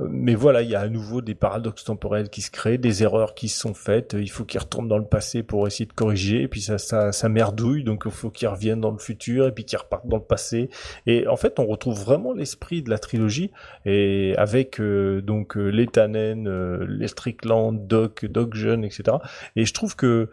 [0.00, 3.04] euh, mais voilà, il y a à nouveau des paradoxes temporels qui se créent, des
[3.04, 5.92] erreurs qui se sont faites, il faut qu'ils retournent dans le passé pour essayer de
[5.92, 9.46] corriger, et puis ça, ça, ça merdouille, donc il faut qu'ils reviennent dans le futur,
[9.46, 10.68] et puis qu'ils repartent dans le passé.
[11.06, 13.52] Et en fait, on retrouve vraiment l'esprit de la trilogie,
[13.84, 16.48] et avec euh, donc euh, les Tannen,
[16.88, 19.18] les Strickland, Doc, Doc Jeune, etc.
[19.54, 20.28] Et je trouve que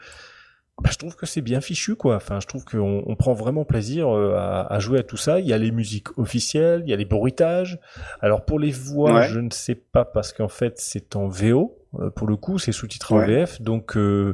[0.81, 2.15] bah, je trouve que c'est bien fichu quoi.
[2.15, 5.39] Enfin, je trouve qu'on on prend vraiment plaisir euh, à, à jouer à tout ça.
[5.39, 7.79] Il y a les musiques officielles, il y a les bruitages.
[8.21, 9.27] Alors pour les voix, Ouais.
[9.27, 11.77] je ne sais pas parce qu'en fait c'est en VO.
[11.99, 13.27] euh, pour le coup, c'est sous-titré en Ouais.
[13.27, 14.33] VF, donc euh,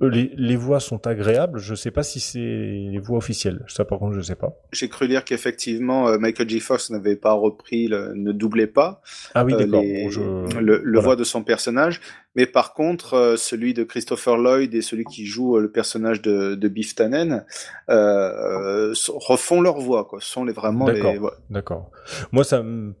[0.00, 1.58] les, les voix sont agréables.
[1.60, 3.64] Je sais pas si c'est les voix officielles.
[3.68, 4.52] Ça par contre, je sais pas.
[4.72, 6.58] J'ai cru lire qu'effectivement euh, Michael J.
[6.60, 9.00] Fox n'avait pas repris, le, ne doublait pas
[9.34, 11.00] Ah oui, euh, les- je- le, le voilà.
[11.00, 12.00] voix de son personnage,
[12.34, 16.20] mais par contre euh, celui de Christopher Lloyd et celui qui joue euh, le personnage
[16.20, 17.44] de, de Biff Tannen
[17.88, 20.20] euh, euh, refont leur voix, quoi.
[20.20, 21.32] Ce sont les vraiment les D'accord.
[21.50, 21.90] D'accord.
[22.32, 22.94] Moi, ça me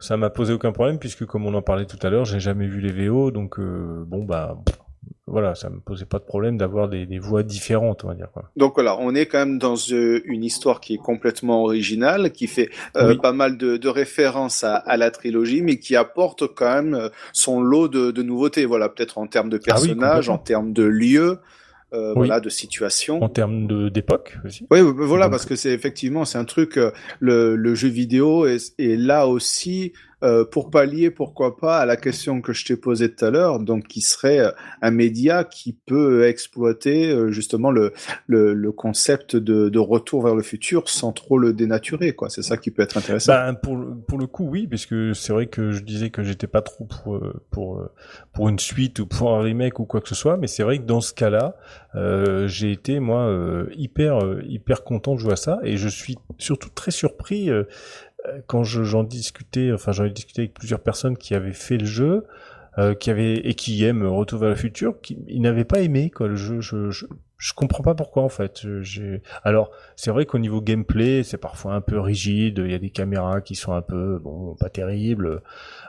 [0.00, 2.66] ça m'a posé aucun problème puisque comme on en parlait tout à l'heure, j'ai jamais
[2.66, 4.76] vu les VO, donc euh, bon bah pff,
[5.26, 8.28] voilà, ça me posait pas de problème d'avoir des, des voix différentes, on va dire
[8.32, 8.50] quoi.
[8.56, 12.46] Donc voilà, on est quand même dans euh, une histoire qui est complètement originale, qui
[12.46, 13.18] fait euh, Oui.
[13.18, 17.08] pas mal de, de références à, à la trilogie, mais qui apporte quand même euh,
[17.32, 18.64] son lot de, de nouveautés.
[18.66, 21.38] Voilà, peut-être en termes de Ah oui, personnages, en termes de lieux,
[21.94, 22.14] euh, Oui.
[22.26, 23.22] voilà, de situation.
[23.22, 24.66] En termes de d'époque aussi.
[24.70, 26.78] Oui, voilà, Donc- parce que c'est effectivement c'est un truc.
[27.20, 29.92] Le, le jeu vidéo est, est là aussi
[30.22, 33.58] euh, pour pallier, pourquoi pas, à la question que je t'ai posée tout à l'heure,
[33.58, 34.50] donc qui serait euh,
[34.80, 37.92] un média qui peut exploiter euh, justement le,
[38.26, 42.30] le, le concept de, de, retour vers le futur sans trop le dénaturer, quoi.
[42.30, 43.32] C'est ça qui peut être intéressant.
[43.32, 46.46] Ben, pour, pour le coup, oui, parce que c'est vrai que je disais que j'étais
[46.46, 47.82] pas trop pour, pour,
[48.32, 50.78] pour une suite ou pour un remake ou quoi que ce soit, mais c'est vrai
[50.78, 51.56] que dans ce cas-là,
[51.96, 53.30] euh, j'ai été moi
[53.76, 57.50] hyper hyper content de jouer à ça et je suis surtout très surpris
[58.46, 62.26] quand j'en discutais, enfin j'en ai discuté avec plusieurs personnes qui avaient fait le jeu,
[62.78, 66.10] euh, qui avaient et qui aiment Retour vers le futur, qui ils n'avaient pas aimé
[66.10, 66.60] quoi le jeu.
[66.60, 67.06] Je, je,
[67.36, 68.66] je comprends pas pourquoi en fait.
[68.80, 72.62] J'ai alors c'est vrai qu'au niveau gameplay c'est parfois un peu rigide.
[72.64, 75.42] Il y a des caméras qui sont un peu bon pas terribles.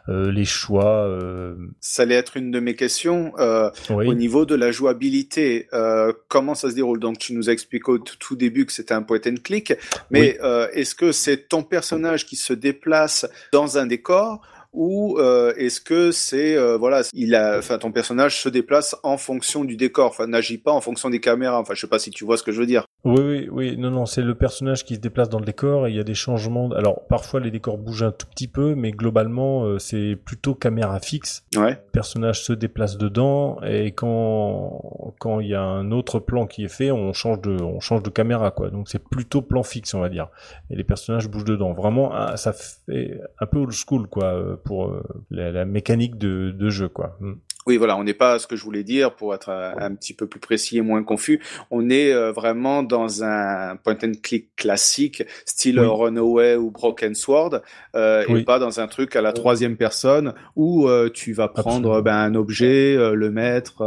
[0.07, 1.07] Euh, les choix.
[1.07, 1.55] Euh...
[1.79, 4.07] Ça allait être une de mes questions euh, oui.
[4.07, 5.67] au niveau de la jouabilité.
[5.73, 6.99] Euh, comment ça se déroule?
[6.99, 9.73] Donc tu nous as expliqué au tout début que c'était un point and click,
[10.11, 10.49] mais oui.
[10.73, 14.41] est-ce que c'est ton personnage qui se déplace dans un décor
[14.75, 19.17] ou euh, est-ce que c'est euh, voilà il a enfin ton personnage se déplace en
[19.17, 21.59] fonction du décor enfin n'agit pas en fonction des caméras.
[21.59, 22.85] Enfin je sais pas si tu vois ce que je veux dire.
[23.05, 23.77] Oui oui oui.
[23.77, 26.03] Non non c'est le personnage qui se déplace dans le décor et il y a
[26.03, 26.69] des changements.
[26.71, 30.99] Alors parfois les décors bougent un tout petit peu mais globalement euh, c'est plutôt caméra
[30.99, 31.45] fixe.
[31.55, 31.71] Ouais.
[31.71, 36.65] Le personnage se déplace dedans et quand quand il y a un autre plan qui
[36.65, 38.69] est fait on change de on change de caméra quoi.
[38.69, 40.27] Donc c'est plutôt plan fixe on va dire.
[40.69, 41.73] Et les personnages bougent dedans.
[41.73, 45.01] Vraiment ça fait un peu old school quoi pour euh,
[45.31, 47.15] la, la, mécanique de, de jeu, quoi.
[47.21, 47.33] Mm.
[47.67, 50.13] Oui, voilà, on n'est pas ce que je voulais dire pour être un, un, petit
[50.13, 51.41] peu plus précis et moins confus.
[51.71, 55.87] On est euh, vraiment dans un point and click classique, style oui.
[55.87, 57.61] Runaway ou Broken Sword,
[57.95, 58.41] euh, oui.
[58.41, 62.15] et pas dans un truc à la troisième personne où euh, tu vas prendre ben,
[62.15, 63.77] un objet, euh, le mettre,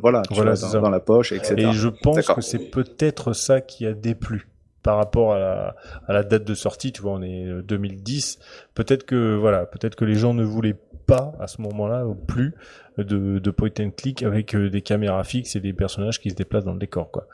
[0.00, 1.54] voilà, voilà dans, dans, la poche, etc.
[1.58, 4.46] Et je pense que c'est peut-être ça qui a déplu
[4.84, 5.76] par rapport à la,
[6.06, 8.38] à la, date de sortie, tu vois, on est 2010.
[8.74, 10.76] Peut-être que voilà, peut-être que les gens ne voulaient
[11.06, 12.54] pas à ce moment-là ou plus
[12.98, 16.64] de, de point and click avec des caméras fixes et des personnages qui se déplacent
[16.64, 17.26] dans le décor, quoi.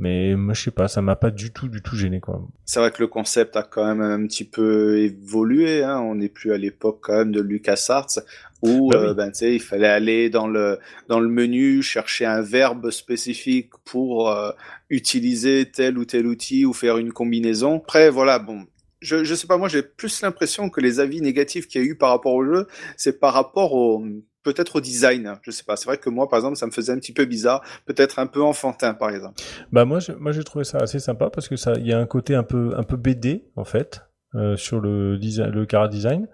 [0.00, 2.40] Mais moi, je sais pas, ça m'a pas du tout, du tout gêné, quoi.
[2.64, 5.82] C'est vrai que le concept a quand même un petit peu évolué.
[5.82, 5.98] Hein.
[5.98, 8.20] On n'est plus à l'époque quand même de LucasArts
[8.62, 8.96] où oui.
[8.96, 10.78] euh, ben, il fallait aller dans le
[11.08, 14.50] dans le menu chercher un verbe spécifique pour euh,
[14.90, 17.76] utiliser tel ou tel outil ou faire une combinaison.
[17.78, 18.66] Après, voilà, bon,
[19.00, 21.86] je, je sais pas, moi j'ai plus l'impression que les avis négatifs qu'il y a
[21.86, 22.66] eu par rapport au jeu,
[22.96, 24.04] c'est par rapport au
[24.42, 25.38] peut-être au design.
[25.42, 25.76] Je sais pas.
[25.76, 28.26] C'est vrai que moi, par exemple, ça me faisait un petit peu bizarre, peut-être un
[28.26, 29.40] peu enfantin, par exemple.
[29.72, 31.98] Bah moi, je, moi j'ai trouvé ça assez sympa parce que ça, il y a
[31.98, 34.02] un côté un peu un peu BD en fait
[34.34, 36.28] euh, sur le design, le cara design,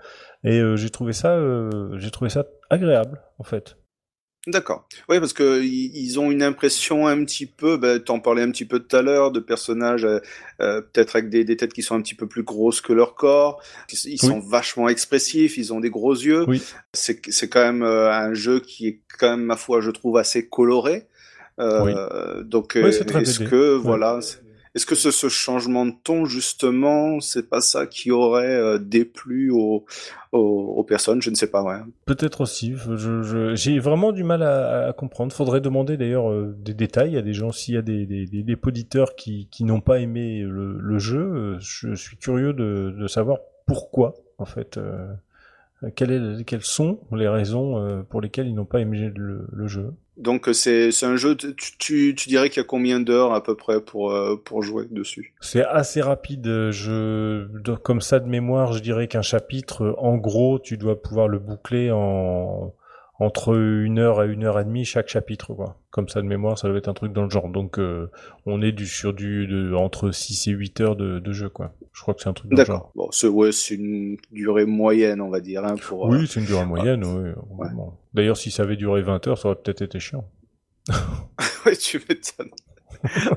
[0.45, 3.77] et euh, j'ai trouvé ça, euh, j'ai trouvé ça agréable en fait.
[4.47, 4.87] D'accord.
[5.09, 8.67] Oui, parce que ils ont une impression un petit peu, ben, t'en parlais un petit
[8.67, 10.21] peu tout à l'heure, de personnages euh,
[10.83, 13.63] peut-être avec des, des, têtes qui sont un petit peu plus grosses que leur corps.
[14.05, 16.45] Ils sont vachement expressifs, ils ont des gros yeux.
[16.47, 16.63] Oui.
[16.93, 20.19] C'est c'est quand même euh, un jeu qui est quand même, ma foi, je trouve
[20.19, 21.07] assez coloré.
[21.59, 22.45] Euh, oui.
[22.45, 24.21] Donc, oui, est est-ce que voilà,
[24.75, 29.51] est-ce que ce, ce, changement de ton, justement, c'est pas ça qui aurait euh, déplu
[29.51, 29.85] aux,
[30.33, 31.23] aux, aux, personnes?
[31.23, 31.79] Je ne sais pas, ouais.
[32.07, 32.75] Peut-être aussi.
[33.55, 35.33] J'ai vraiment du mal à, à, comprendre.
[35.33, 37.17] Faudrait demander d'ailleurs euh, des détails.
[37.17, 40.01] A des gens, s'il y a des, des, des, des auditeurs qui, qui n'ont pas
[40.01, 44.79] aimé le, le, jeu, euh, je suis curieux de, de savoir pourquoi, en fait.
[45.97, 49.93] Quelles, est, quelles sont les raisons pour lesquelles ils n'ont pas aimé le, le jeu?
[50.17, 51.35] Donc c'est c'est un jeu.
[51.35, 54.63] Tu, tu, tu dirais qu'il y a combien d'heures à peu près pour euh, pour
[54.63, 55.35] jouer dessus?
[55.41, 56.71] C'est assez rapide.
[56.71, 57.47] Je
[57.83, 61.91] comme ça de mémoire, je dirais qu'un chapitre, en gros, tu dois pouvoir le boucler
[61.91, 62.73] en
[63.19, 65.81] entre une heure et une heure et demie chaque chapitre quoi.
[65.91, 67.49] Comme ça de mémoire, ça doit être un truc dans le genre.
[67.49, 68.11] Donc euh,
[68.47, 71.75] on est du sur du de, entre 6 et 8 heures de, de jeu quoi.
[71.93, 72.91] Je crois que c'est un truc dans le genre.
[72.97, 76.27] Bon, c'est ouais, une durée moyenne, on va dire hein, pour Oui, euh...
[76.27, 77.31] c'est une durée moyenne, oui.
[77.51, 77.69] Ouais.
[78.15, 80.29] D'ailleurs, si ça avait duré 20 heures, ça aurait peut-être été chiant.
[81.67, 82.51] ouais, tu m'étonnes.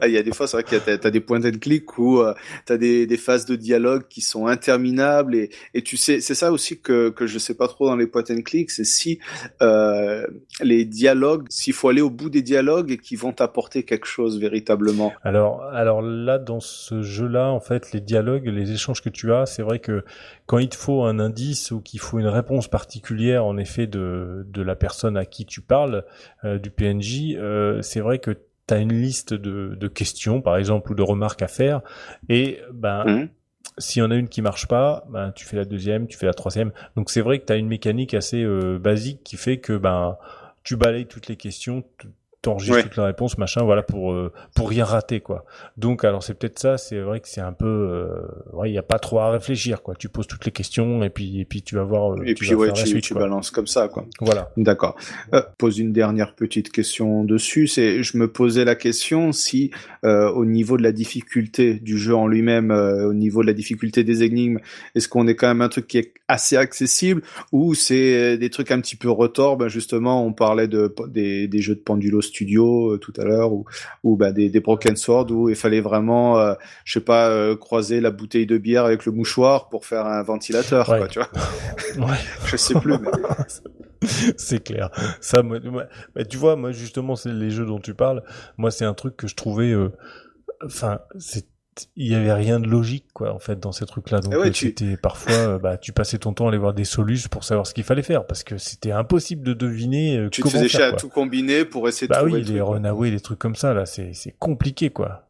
[0.01, 1.97] Ah, il y a des fois, c'est vrai que t'as as des points and click
[1.97, 2.33] où euh,
[2.65, 6.51] t'as des, des phases de dialogue qui sont interminables et, et tu sais, c'est ça
[6.51, 9.19] aussi que que je sais pas trop dans les point and click, c'est si
[9.61, 10.25] euh,
[10.61, 14.39] les dialogues, s'il faut aller au bout des dialogues et qui vont t'apporter quelque chose
[14.39, 15.13] véritablement.
[15.23, 19.45] Alors, alors là, dans ce jeu-là, en fait, les dialogues, les échanges que tu as,
[19.45, 20.03] c'est vrai que
[20.45, 24.45] quand il te faut un indice ou qu'il faut une réponse particulière, en effet, de
[24.47, 26.05] de la personne à qui tu parles,
[26.43, 28.31] euh, du PNJ, euh, c'est vrai que
[28.67, 31.81] tu as une liste de, de, questions, par exemple, ou de remarques à faire,
[32.29, 33.29] et ben, mmh.
[33.77, 36.25] s'il y en a une qui marche pas, ben, tu fais la deuxième, tu fais
[36.25, 36.71] la troisième.
[36.95, 40.17] Donc c'est vrai que tu as une mécanique assez euh, basique qui fait que ben,
[40.63, 41.83] tu balayes toutes les questions,
[42.41, 42.83] t'enregistres Ouais.
[42.83, 45.45] toutes les réponses, machin, voilà, pour euh, pour rien rater, quoi.
[45.77, 46.77] Donc, alors c'est peut-être ça.
[46.77, 48.07] C'est vrai que c'est un peu, euh,
[48.53, 49.95] ouais, il y a pas trop à réfléchir, quoi.
[49.95, 52.13] Tu poses toutes les questions et puis et puis tu vas voir.
[52.13, 54.05] euh, Et tu puis vas ouais, la tu, suite, tu balances comme ça, quoi.
[54.21, 54.49] Voilà.
[54.57, 54.95] D'accord.
[55.33, 57.67] Euh, pose une dernière petite question dessus.
[57.67, 59.71] C'est, je me posais la question si,
[60.05, 63.53] euh, au niveau de la difficulté du jeu en lui-même, euh, au niveau de la
[63.53, 64.59] difficulté des énigmes,
[64.95, 67.21] est-ce qu'on est quand même un truc qui est assez accessible
[67.51, 71.61] ou c'est des trucs un petit peu retors Ben justement, on parlait de des, des
[71.61, 73.65] jeux de Pendulo Studio euh, tout à l'heure ou
[74.03, 76.53] ou bah, des, des Broken Sword où il fallait vraiment, euh,
[76.85, 80.21] je sais pas, euh, croiser la bouteille de bière avec le mouchoir pour faire un
[80.23, 80.97] ventilateur, Ouais.
[80.99, 81.29] quoi, tu vois.
[82.07, 82.17] Ouais.
[82.45, 82.97] je sais plus.
[82.99, 83.09] Mais...
[84.37, 84.89] c'est clair.
[85.21, 85.85] Ça, moi, moi-
[86.15, 88.23] bah, tu vois, moi justement, c'est les jeux dont tu parles.
[88.57, 89.89] Moi, c'est un truc que je trouvais, euh,
[90.65, 91.45] enfin, c'est,
[91.95, 94.19] il y avait rien de logique, quoi, en fait, dans ces trucs-là.
[94.21, 96.57] Donc, Eh ouais, euh, tu- c'était parfois, euh, bah, tu passais ton temps à aller
[96.57, 100.17] voir des solutions pour savoir ce qu'il fallait faire, parce que c'était impossible de deviner
[100.17, 102.39] euh, Tu te faisais faire, chier à tout combiner pour essayer de Bah trouver oui,
[102.39, 102.73] le les truc, quoi.
[102.75, 105.23] runaway, les trucs comme ça, là, c'est c'est compliqué, quoi.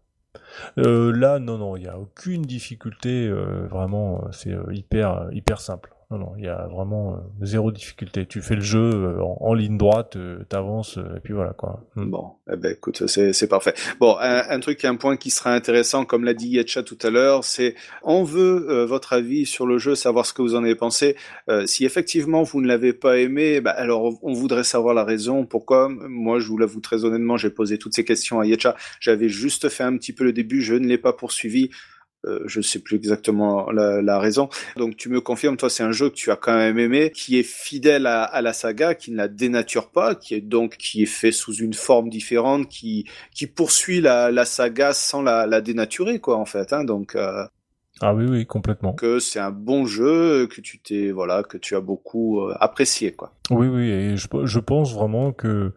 [0.80, 5.92] Euh, là, non, non, il y a aucune difficulté, euh, vraiment, c'est hyper, hyper simple.
[6.10, 8.26] Non, non, il y a vraiment euh, zéro difficulté.
[8.26, 11.84] Tu fais le jeu euh, en, en ligne droite, euh, t'avances, et puis voilà, quoi.
[11.96, 12.10] Hmm.
[12.10, 13.74] Bon, eh ben écoute, c'est parfait.
[14.00, 17.10] Bon, un, un truc, un point qui sera intéressant, comme l'a dit Yetcha tout à
[17.10, 20.64] l'heure, c'est on veut euh, votre avis sur le jeu, savoir ce que vous en
[20.64, 21.18] avez pensé.
[21.50, 25.46] Euh, si effectivement vous ne l'avez pas aimé, bah, alors on voudrait savoir la raison.
[25.46, 28.78] Pourquoi Moi, je vous l'avoue très honnêtement, j'ai posé toutes ces questions à Yetcha.
[29.02, 31.70] J'avais juste fait un petit peu le début, je ne l'ai pas poursuivi.
[32.26, 34.50] Euh, je sais plus exactement la, la raison.
[34.76, 37.38] Donc tu me confirmes, toi, c'est un jeu que tu as quand même aimé, qui
[37.38, 41.04] est fidèle à, à la saga, qui ne la dénature pas, qui est donc qui
[41.04, 45.62] est fait sous une forme différente, qui qui poursuit la, la saga sans la, la
[45.62, 46.74] dénaturer, quoi, en fait.
[46.74, 47.46] Hein, donc euh,
[48.02, 48.94] Ah oui, oui, complètement.
[48.94, 53.12] que c'est un bon jeu, que tu t'es voilà, que tu as beaucoup euh, apprécié,
[53.14, 53.32] quoi.
[53.52, 55.72] Oui, oui, et je, je pense vraiment que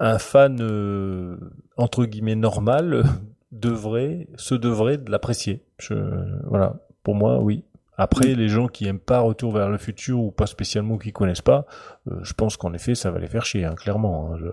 [0.00, 1.36] un fan euh,
[1.76, 3.04] entre guillemets normal
[3.52, 5.62] devrait, se devrait de l'apprécier.
[5.78, 5.94] Je,
[6.48, 7.64] voilà, pour moi, oui.
[7.96, 11.40] Après, les gens qui aiment pas Retour vers le futur ou pas spécialement qui connaissent
[11.42, 11.66] pas,
[12.08, 14.30] euh, je pense qu'en effet, ça va les faire chier, hein, clairement.
[14.32, 14.38] hein.
[14.40, 14.46] Je-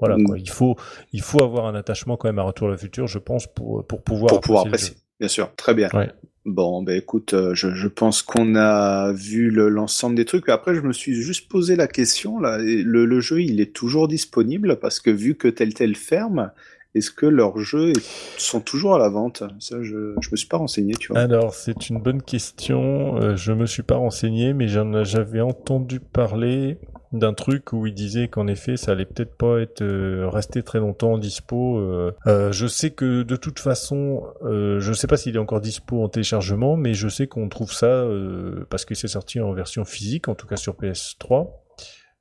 [0.00, 0.24] voilà, Mm.
[0.24, 0.38] quoi.
[0.38, 0.76] Il faut,
[1.12, 3.84] il faut avoir un attachement quand même à Retour vers le futur, je pense, pour
[3.86, 4.94] pour pouvoir pour pouvoir apprécier.
[5.20, 5.88] Bien sûr, très bien.
[5.92, 6.10] Ouais.
[6.46, 10.48] Bon, ben écoute, euh, je, je pense qu'on a vu le- l'ensemble des trucs.
[10.48, 12.56] Après, je me suis juste posé la question là.
[12.58, 16.52] Le, le jeu, il est toujours disponible parce que vu que tel tel ferme,
[16.94, 17.92] est-ce que leurs jeux
[18.38, 19.42] sont toujours à la vente?
[19.60, 21.20] Ça, je je me suis pas renseigné, tu vois.
[21.20, 23.16] Alors, c'est une bonne question.
[23.16, 26.78] Euh, je me suis pas renseigné, mais j'avais entendu parler
[27.12, 30.78] d'un truc où il disait qu'en effet, ça allait peut-être pas être euh, resté très
[30.78, 31.78] longtemps en dispo.
[31.78, 32.12] euh.
[32.26, 36.08] Euh, je sais que de toute façon, je sais pas s'il est encore dispo en
[36.08, 38.06] téléchargement, mais je sais qu'on trouve ça
[38.70, 41.48] parce que c'est sorti en version physique, en tout cas sur PS3.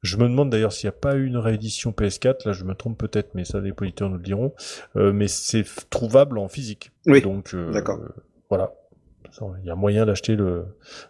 [0.07, 2.73] Je me demande d'ailleurs s'il n'y a pas eu une réédition PS4, là je me
[2.73, 4.53] trompe peut-être, mais ça les auditeurs nous le diront.
[4.95, 6.91] Euh, mais c'est trouvable en physique.
[7.05, 7.99] Oui, Donc euh, d'accord.
[8.49, 8.71] voilà,
[9.61, 10.63] il y a moyen d'acheter le,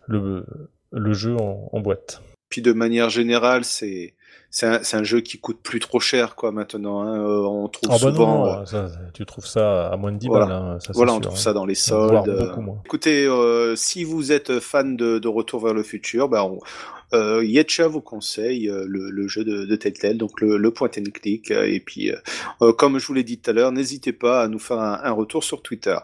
[0.07, 0.45] le
[0.91, 2.24] le jeu en, en boîte.
[2.49, 4.15] Puis de manière générale, c'est
[4.49, 6.52] c'est un, jeu qui coûte plus trop cher, quoi.
[6.52, 7.19] Maintenant, hein.
[7.19, 8.45] Euh, on trouve Ah bah souvent.
[8.45, 10.56] non, euh, ça, tu trouves ça à moins de 10 Voilà, balles.
[10.56, 11.41] Hein, ça, voilà on sûr, trouve hein.
[11.41, 12.53] ça dans les soldes.
[12.86, 13.30] Écoutez,
[13.76, 16.60] si vous êtes fan de, de Retour vers le futur, ben on,
[17.13, 20.89] euh, Yetcha vous conseille euh, le, le jeu de, de Telltale, donc le, le point
[20.97, 21.51] and click.
[21.51, 22.17] euh, et puis, euh,
[22.61, 24.99] euh, comme je vous l'ai dit tout à l'heure, n'hésitez pas à nous faire un,
[25.03, 25.95] un retour sur Twitter.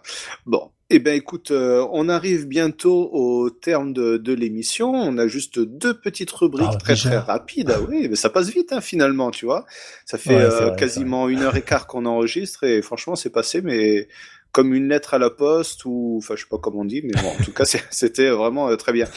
[0.46, 0.70] Bon.
[0.96, 4.92] Eh ben écoute, euh, on arrive bientôt au terme de, de l'émission.
[4.94, 7.72] On a juste deux petites rubriques Ah, très déjà très rapides.
[7.74, 9.66] Ah oui, mais ça passe vite hein, finalement, tu vois.
[10.06, 10.76] Ça fait Ouais, euh, vrai.
[10.78, 14.08] quasiment une heure et quart qu'on enregistre et franchement c'est passé, mais
[14.54, 17.22] comme une lettre à la poste ou enfin je sais pas comment on dit, mais
[17.22, 19.08] bon en tout cas c'était vraiment euh, très bien.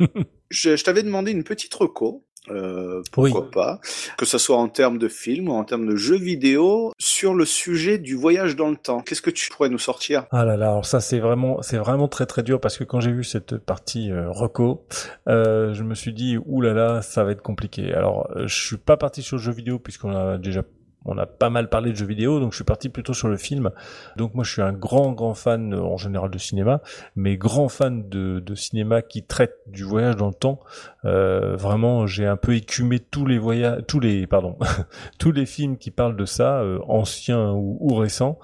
[0.50, 2.24] je je t'avais demandé une petite reco.
[2.50, 3.78] Euh, pourquoi pas
[4.16, 7.44] que ce soit en termes de film ou en termes de jeux vidéo sur le
[7.44, 9.00] sujet du voyage dans le temps.
[9.00, 10.26] Qu'est-ce que tu pourrais nous sortir?
[10.30, 13.00] Ah là là, alors ça c'est vraiment c'est vraiment très très dur parce que quand
[13.00, 14.86] j'ai vu cette partie euh, reco,
[15.28, 17.92] euh, je me suis dit ouh là là, ça va être compliqué.
[17.92, 20.62] Alors euh, je suis pas parti sur le jeu vidéo puisqu'on a déjà
[21.04, 23.36] on a pas mal parlé de jeux vidéo, donc je suis parti plutôt sur le
[23.36, 23.70] film.
[24.16, 26.80] Donc moi je suis un grand grand fan euh, en général de cinéma,
[27.16, 30.60] mais grand fan de, de cinéma qui traite du voyage dans le temps.
[31.04, 34.56] Euh, vraiment, j'ai un peu écumé tous les voyages, tous les pardon,
[35.18, 38.38] tous les films qui parlent de ça, euh, anciens ou, ou récents.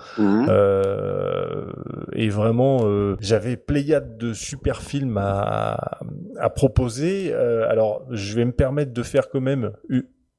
[0.49, 1.67] Euh,
[2.13, 6.01] et vraiment, euh, j'avais pléiade de super films à,
[6.39, 7.33] à proposer.
[7.33, 9.73] Euh, alors, je vais me permettre de faire quand même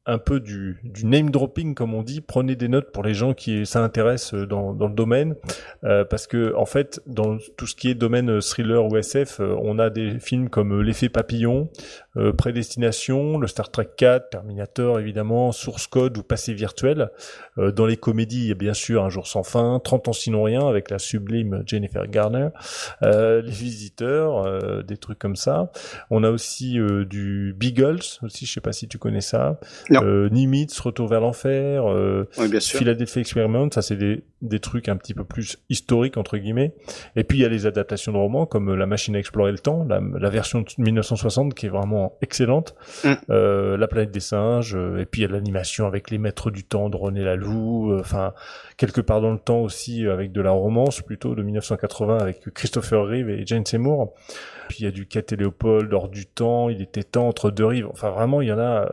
[0.06, 2.22] un peu du, du name dropping comme on dit.
[2.22, 5.36] Prenez des notes pour les gens qui s'intéressent dans, dans le domaine,
[5.84, 9.56] euh, parce que en fait, dans tout ce qui est domaine thriller ou SF, euh,
[9.62, 11.70] on a des films comme L'effet papillon,
[12.18, 17.10] euh, Prédestination, le Star Trek 4, Terminator évidemment, Source Code ou Passé virtuel.
[17.58, 20.14] Euh, dans les comédies, il y a bien sûr Un jour sans fin, 30 ans
[20.14, 22.50] sinon rien avec la sublime Jennifer Garner,
[23.04, 25.72] euh, Les Visiteurs, des trucs comme ça.
[26.10, 26.78] On a aussi
[27.10, 29.60] du Beagles aussi, je sais pas si tu connais ça.
[30.04, 32.28] Euh, Nimitz, Retour vers l'enfer, euh,
[32.60, 36.74] Philadelphia Experiment, ça c'est des, des trucs un petit peu plus historiques entre guillemets.
[37.16, 39.60] Et puis il y a les adaptations de romans comme La Machine à explorer le
[39.60, 43.14] temps, la, la version de 1960 qui est vraiment excellente, mm.
[43.30, 46.52] euh, La planète des singes, euh, et puis il y a l'animation avec Les Maîtres
[46.52, 48.34] du temps de René Laloux, euh, enfin
[48.78, 53.06] quelque part dans le temps aussi avec de la romance plutôt de 1980 avec Christopher
[53.06, 54.14] Reeve et Jane Seymour.
[54.70, 57.66] Puis il y a du et Léopold, hors du temps, il était temps entre deux
[57.66, 57.88] rives.
[57.92, 58.90] Enfin vraiment, il y en a,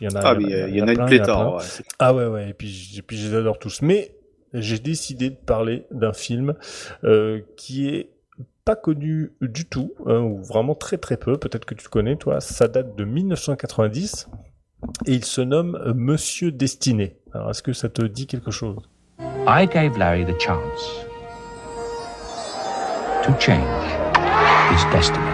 [0.00, 0.20] il y en a.
[0.24, 1.62] Ah, il y, en a, une pléthore.
[1.98, 2.50] ah ouais, ouais.
[2.50, 3.82] Et puis, et puis je les adore tous.
[3.82, 4.14] Mais
[4.52, 6.54] j'ai décidé de parler d'un film
[7.04, 8.10] euh, qui est
[8.64, 11.36] pas connu du tout, hein, ou vraiment très très peu.
[11.36, 12.40] Peut-être que tu connais, toi.
[12.40, 14.28] Ça date de 1990
[15.06, 17.16] et il se nomme Monsieur Destiné.
[17.32, 18.76] Alors, est-ce que ça te dit quelque chose?
[19.46, 21.06] I gave Larry the chance
[23.24, 23.81] to change.
[24.70, 25.26] His destiny.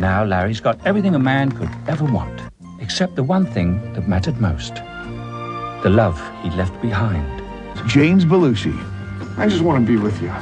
[0.00, 2.40] Now Larry's got everything a man could ever want,
[2.80, 4.82] except the one thing that mattered most
[5.84, 7.28] the love he left behind.
[7.86, 8.74] James Belushi.
[9.36, 10.32] I just want to be with you,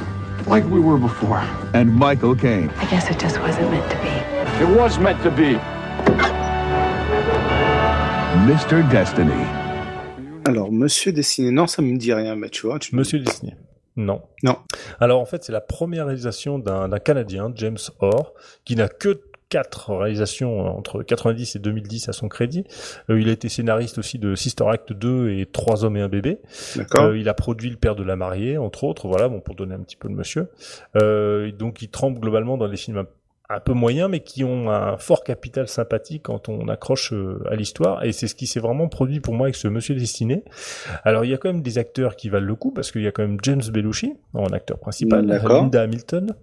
[0.47, 1.43] like we were before.
[1.73, 2.69] And Michael Caine.
[2.77, 4.13] I guess it just wasn't meant to be.
[4.63, 5.59] It was meant to be.
[8.47, 8.89] Mr.
[8.89, 9.43] Destiny.
[10.45, 12.79] Alors, Monsieur Destiné, non, ça me dit rien, mais tu vois.
[12.79, 12.95] Tu...
[12.95, 13.53] Monsieur Destiné.
[13.95, 14.21] Non.
[14.43, 14.57] Non.
[14.99, 18.33] Alors en fait, c'est la première réalisation d'un Canadien, James Orr,
[18.65, 19.21] qui n'a que
[19.53, 22.63] quatre réalisations entre 90 et 2010 à son crédit.
[23.11, 26.09] Euh, il a été scénariste aussi de Sister Act 2 et Trois hommes et un
[26.09, 26.39] bébé.
[26.95, 29.07] Euh, il a produit Le père de la mariée, entre autres.
[29.07, 30.49] Voilà, bon pour donner un petit peu le monsieur.
[30.95, 33.05] Euh, donc il trempe globalement dans les films
[33.49, 37.55] un peu moyens, mais qui ont un fort capital sympathique quand on accroche euh, à
[37.55, 38.03] l'histoire.
[38.03, 40.43] Et c'est ce qui s'est vraiment produit pour moi avec ce Monsieur Destiné.
[41.03, 43.07] Alors il y a quand même des acteurs qui valent le coup, parce qu'il y
[43.07, 46.35] a quand même James Belushi en acteur principal, Linda Hamilton,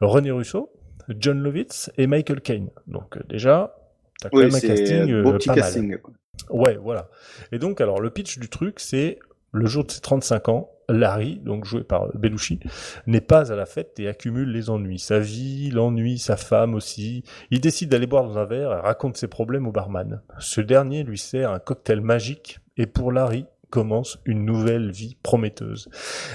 [0.00, 0.72] René Russo,
[1.18, 2.70] John Lovitz et Michael Caine.
[2.86, 3.76] Donc euh, déjà,
[4.20, 5.88] t'as quand même un casting euh, pas casting.
[5.90, 6.00] Mal.
[6.48, 7.08] Ouais, voilà.
[7.52, 9.18] Et donc alors le pitch du truc, c'est
[9.52, 12.60] le jour de ses 35 ans, Larry, donc joué par Belushi,
[13.06, 14.98] n'est pas à la fête et accumule les ennuis.
[14.98, 17.22] Sa vie, l'ennui, sa femme aussi.
[17.50, 20.20] Il décide d'aller boire dans un verre et raconte ses problèmes au barman.
[20.38, 25.88] Ce dernier lui sert un cocktail magique et pour Larry, commence une nouvelle vie prometteuse.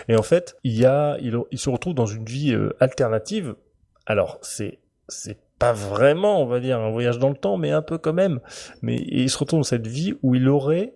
[0.07, 3.55] Et en fait, il y a, il, se retrouve dans une vie euh, alternative.
[4.05, 4.79] Alors, c'est,
[5.09, 8.13] c'est pas vraiment, on va dire, un voyage dans le temps, mais un peu quand
[8.13, 8.39] même.
[8.81, 10.93] Mais il se retrouve dans cette vie où il aurait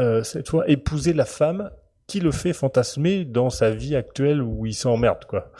[0.00, 1.70] euh, cette fois épousé la femme
[2.06, 5.52] qui le fait fantasmer dans sa vie actuelle où il s'emmerde quoi.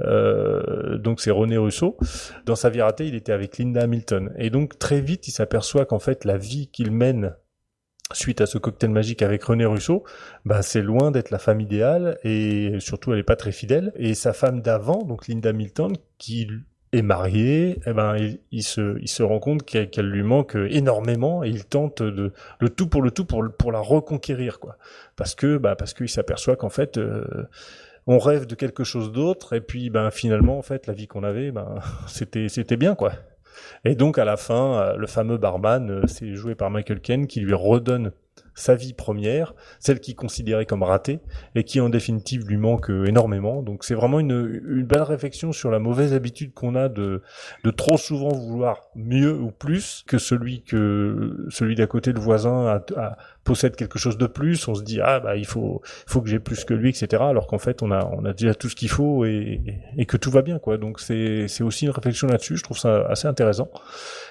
[0.00, 1.98] Euh, donc c'est René Russo.
[2.46, 5.84] Dans sa vie ratée, il était avec Linda Hamilton et donc très vite il s'aperçoit
[5.84, 7.34] qu'en fait la vie qu'il mène
[8.14, 10.04] suite à ce cocktail magique avec René Russo,
[10.46, 14.14] bah c'est loin d'être la femme idéale et surtout elle est pas très fidèle et
[14.14, 16.48] sa femme d'avant donc Linda Hamilton qui
[16.92, 18.16] est mariée, eh ben
[18.50, 22.68] il, se il se rend compte qu'elle lui manque énormément et il tente de le
[22.70, 24.76] tout pour le tout pour pour la reconquérir quoi.
[25.16, 27.24] Parce que bah parce qu'il s'aperçoit qu'en fait euh,
[28.06, 31.24] on rêve de quelque chose d'autre et puis ben finalement en fait la vie qu'on
[31.24, 33.12] avait ben c'était c'était bien quoi.
[33.84, 37.26] Et donc à la fin euh, le fameux barman euh, c'est joué par Michael Ken
[37.26, 38.12] qui lui redonne
[38.58, 41.20] sa vie première, celle qu'il considérait comme ratée
[41.54, 43.62] et qui en définitive lui manque euh, énormément.
[43.62, 47.22] Donc c'est vraiment une, belle réflexion sur la mauvaise habitude qu'on a de,
[47.76, 53.16] trop souvent vouloir mieux ou plus que celui que celui d'à côté, le voisin, a,
[53.48, 56.38] possède quelque chose de plus, on se dit ah bah il faut faut que j'ai
[56.38, 57.22] plus que lui, etc.
[57.26, 59.62] Alors qu'en fait on a on a déjà tout ce qu'il faut et,
[59.96, 60.76] et que tout va bien quoi.
[60.76, 62.58] Donc c'est c'est aussi une réflexion là-dessus.
[62.58, 63.70] Je trouve ça assez intéressant.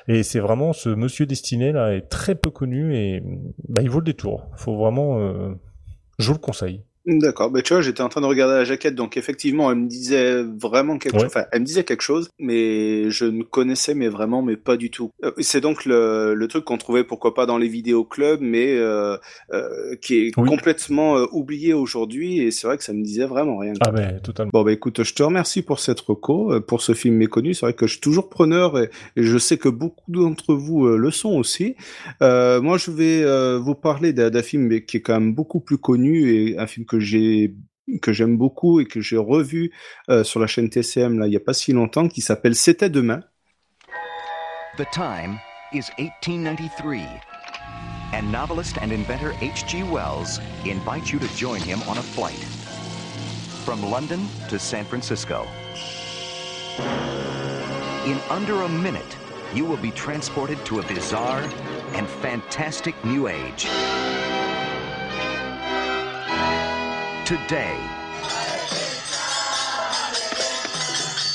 [0.08, 3.24] Et c'est vraiment ce Monsieur Destiné là est très peu connu et
[3.68, 4.48] bah il vaut le détour.
[4.56, 5.56] Faut vraiment euh,
[6.20, 6.84] je vous le conseille.
[7.08, 9.88] D'accord, bah, tu vois, j'étais en train de regarder la jaquette, donc effectivement, elle me
[9.88, 11.28] disait vraiment quelque chose.
[11.28, 14.92] Enfin, elle me disait quelque chose, mais je ne connaissais mais vraiment, mais pas du
[14.92, 15.12] tout.
[15.24, 18.76] Euh, c'est donc le, le truc qu'on trouvait pourquoi pas dans les vidéos clubs, mais
[18.76, 19.16] euh,
[19.54, 22.40] euh, qui est complètement euh, oublié aujourd'hui.
[22.40, 23.72] Et c'est vrai que ça me disait vraiment rien.
[23.80, 24.52] Ah ben totalement.
[24.54, 27.54] Bon bah écoute, je te remercie pour cette reco, euh, pour ce film méconnu.
[27.54, 30.86] C'est vrai que je suis toujours preneur et, et je sais que beaucoup d'entre vous
[30.88, 31.76] le sont aussi.
[32.20, 36.58] moi, je vais vous parler d'un film qui est quand même beaucoup plus connu et
[36.60, 37.56] un film que j'ai
[38.02, 39.72] que j'aime beaucoup et que j'ai revu
[40.10, 42.90] euh, sur la chaîne TCM là il y a pas si longtemps qui s'appelle C'était
[42.90, 43.22] demain.
[44.78, 45.40] The time
[45.74, 47.02] is 1893.
[48.14, 49.84] and novelist and inventor H.G.
[49.84, 52.40] Wells invites you to join him on a flight
[53.66, 55.46] from London to San Francisco.
[58.06, 59.18] In under a minute,
[59.54, 61.44] you will be transported to a bizarre
[61.94, 63.68] and fantastic new age.
[67.28, 67.76] Today,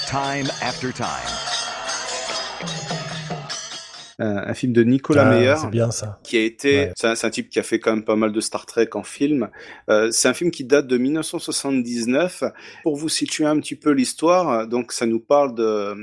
[0.07, 1.42] time after time,
[4.23, 5.55] un, film de Nicolas Ah, Meyer.
[5.61, 6.19] c'est bien ça.
[6.23, 6.93] Qui a été, Ouais.
[6.97, 8.89] c'est un, c'est un type qui a fait quand même pas mal de Star Trek
[8.95, 9.49] en film.
[9.91, 12.45] Euh, c'est un film qui date de 1979.
[12.83, 15.95] Pour vous situer un petit peu l'histoire, donc ça nous parle de,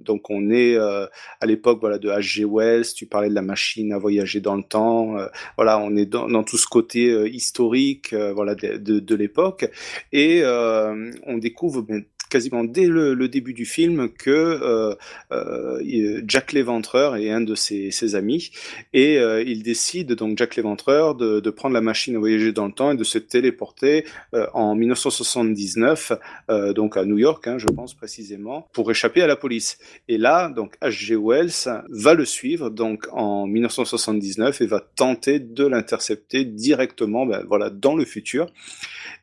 [0.00, 1.06] donc on est euh,
[1.40, 2.44] à l'époque voilà de H.G.
[2.48, 2.86] Wells.
[2.94, 5.18] Tu parlais de la machine à voyager dans le temps.
[5.18, 5.26] euh,
[5.56, 9.14] voilà, on est dans, dans tout ce côté euh, historique, euh, voilà de, de, de
[9.14, 9.70] l'époque,
[10.12, 12.04] et euh, on découvre ben,
[12.34, 14.96] quasiment dès le, début du film que euh,
[15.30, 18.50] euh, Jack l'Éventreur est un de ses, amis
[18.92, 22.72] et euh, il décide donc Jack l'Éventreur de, prendre la machine à voyager dans le
[22.72, 24.04] temps et de se téléporter
[24.52, 26.12] en 1979
[26.50, 29.78] euh, donc à New York hein, je pense précisément pour échapper à la police
[30.08, 31.14] et là donc H.G.
[31.14, 37.70] Wells va le suivre donc en 1979 et va tenter de l'intercepter directement ben, voilà
[37.70, 38.48] dans le futur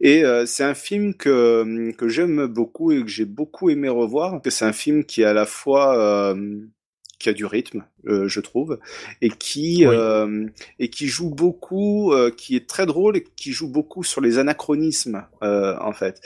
[0.01, 4.41] et euh, c'est un film que, que j'aime beaucoup et que j'ai beaucoup aimé revoir.
[4.49, 5.95] C'est un film qui est à la fois
[6.33, 6.61] euh,
[7.21, 8.79] qui a du rythme, euh, je trouve,
[9.21, 9.95] et qui Oui.
[9.97, 10.45] euh,
[10.79, 14.37] et qui joue beaucoup, euh, qui est très drôle et qui joue beaucoup sur les
[14.39, 16.21] anachronismes en fait.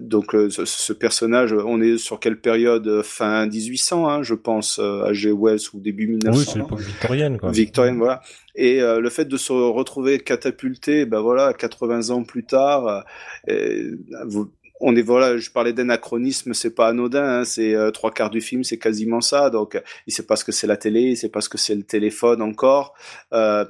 [0.00, 3.02] Donc ce, ce personnage, on est sur quelle période?
[3.02, 5.32] Fin 1800, hein, je pense, à G.
[5.32, 6.38] Wells ou début 1900.
[6.38, 7.50] Oui, c'est l'époque victorienne, quoi.
[7.50, 8.20] Victorienne, voilà.
[8.54, 13.04] Et le fait de se retrouver catapulté, ben voilà, 80 ans plus tard,
[14.26, 14.50] vous-
[14.80, 18.40] on est voilà, je parlais d'anachronisme, c'est pas anodin, hein, c'est euh, trois quarts du
[18.40, 19.50] film, c'est quasiment ça.
[19.50, 21.74] Donc, il sait pas ce que c'est la télé, il sait pas ce que c'est
[21.74, 22.94] le téléphone encore.
[23.32, 23.64] Euh,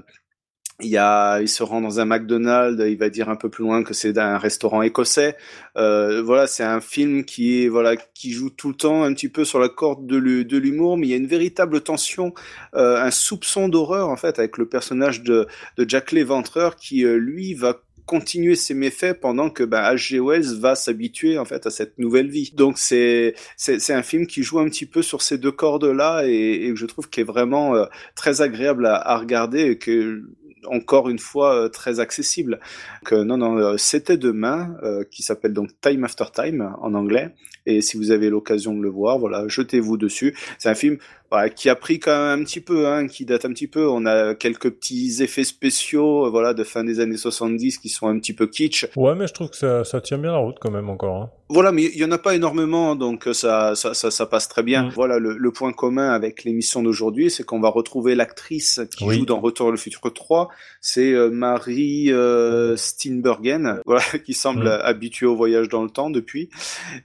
[0.81, 3.65] il y a, il se rend dans un McDonald's, il va dire un peu plus
[3.65, 5.37] loin que c'est un restaurant écossais.
[5.78, 9.31] Euh, voilà, c'est un film qui est voilà qui joue tout le temps un petit
[9.31, 10.16] peu sur la corde de
[10.59, 12.35] l'humour, mais il y a une véritable tension,
[12.74, 15.47] euh, un soupçon d'horreur en fait avec le personnage de,
[15.78, 20.20] de Jack l'Éventreur qui euh, lui va continuer ses méfaits pendant que ben, H.G.
[20.20, 22.53] Wells va s'habituer en fait à cette nouvelle vie.
[22.55, 26.23] Donc c'est c'est un film qui joue un petit peu sur ces deux cordes là
[26.27, 30.23] et, et je trouve qui est vraiment euh, très agréable à, à regarder et que
[30.66, 32.61] encore une fois euh, très accessible.
[33.05, 37.35] Que non non, euh, c'était demain euh, qui s'appelle donc Time After Time en anglais
[37.66, 40.36] et si vous avez l'occasion de le voir, voilà, jetez-vous dessus.
[40.59, 40.98] C'est un film
[41.30, 43.88] voilà, qui a pris quand même un petit peu, hein, qui date un petit peu.
[43.88, 48.06] On a quelques petits effets spéciaux, euh, voilà, de fin des années 70 qui sont
[48.06, 48.86] un petit peu kitsch.
[48.97, 51.16] Ouais, mais je trouve que ça, ça tient bien la route quand même encore.
[51.22, 51.30] Hein.
[51.48, 54.48] Voilà, mais il y en a pas énormément, donc euh, ça, ça, ça, ça passe
[54.48, 54.64] très Mm.
[54.66, 54.88] bien.
[54.94, 59.16] Voilà, le, le point commun avec l'émission d'aujourd'hui, c'est qu'on va retrouver l'actrice qui Oui.
[59.18, 60.48] joue dans Retour le futur 3.
[60.80, 64.80] C'est euh, Marie euh, Steenburgen, voilà, qui semble Mm.
[64.84, 66.51] habituée au voyage dans le temps depuis.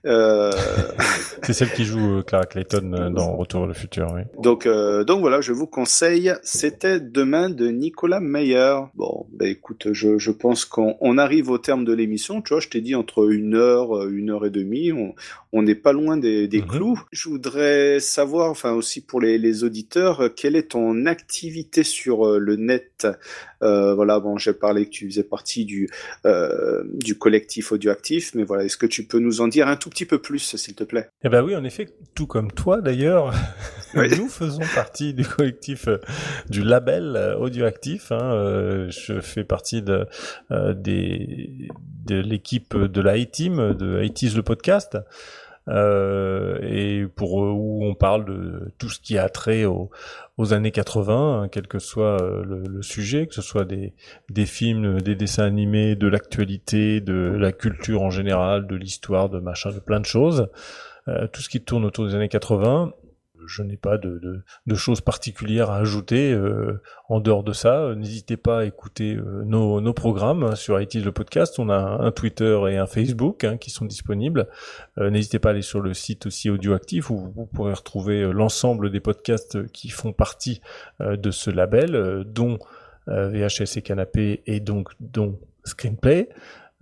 [0.05, 0.50] Euh,
[1.43, 4.21] C'est celle qui joue euh, Clara Clayton euh, dans Retour vers le futur, oui.
[4.39, 6.33] Donc, euh, donc voilà, je vous conseille.
[6.43, 8.75] C'était demain de Nicolas Meyer.
[8.95, 12.41] Bon, bah écoute, je, je pense qu'on on arrive au terme de l'émission.
[12.41, 14.91] Tu vois, je t'ai dit entre une heure, euh, une heure et demie.
[14.91, 15.15] On
[15.53, 16.99] on n'est pas loin des, des clous.
[17.11, 22.25] Je voudrais savoir, enfin aussi pour les, les auditeurs, euh, quelle est ton activité sur
[22.25, 23.07] euh, le net?
[23.63, 25.89] Euh, Voilà, bon, j'ai parlé que tu faisais partie du
[26.25, 29.89] euh, du collectif audioactif, mais voilà, est-ce que tu peux nous en dire un tout
[29.89, 31.09] petit peu plus, s'il te plaît?
[31.23, 33.33] Eh ben oui, en effet, tout comme toi d'ailleurs,
[33.95, 34.07] Oui.
[34.17, 35.97] nous faisons partie du collectif euh,
[36.49, 38.11] du label euh, audioactif.
[38.11, 40.05] Hein, euh, je fais partie de,
[40.73, 41.67] des,
[42.05, 44.97] de l'équipe de la A-Team, de A-Tease le podcast.
[45.67, 49.89] Euh, et pour eux, où on parle de tout ce qui a trait aux,
[50.53, 53.93] années 80, hein, quel que soit euh, le, sujet, que ce soit des,
[54.45, 59.71] films, des dessins animés, de l'actualité, de la culture en général, de l'histoire, de machin,
[59.71, 60.47] de plein de choses.
[61.07, 62.93] Euh, tout ce qui tourne autour des années 80.
[63.47, 66.33] Je n'ai pas de, de, de choses particulières à ajouter.
[66.33, 70.55] euh, en dehors de ça, euh, n'hésitez pas à écouter euh, nos, nos programmes hein,
[70.55, 71.59] sur IT le podcast.
[71.59, 74.47] On a un, Twitter et un Facebook hein, qui sont disponibles.
[74.97, 78.31] Euh, n'hésitez pas à aller sur le site aussi Audioactif où vous pourrez retrouver euh,
[78.31, 80.61] l'ensemble des podcasts qui font partie
[80.99, 82.59] de ce label, dont
[83.07, 86.29] VHS et Canapé et donc dont Screenplay.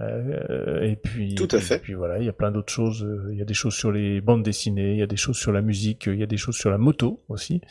[0.02, 1.76] Euh, et puis, Tout à fait.
[1.76, 3.04] Et puis voilà, il y a plein d'autres choses.
[3.04, 5.38] euh, Il y a des choses sur les bandes dessinées, il y a des choses
[5.38, 7.62] sur la musique, il y a des choses sur la moto aussi.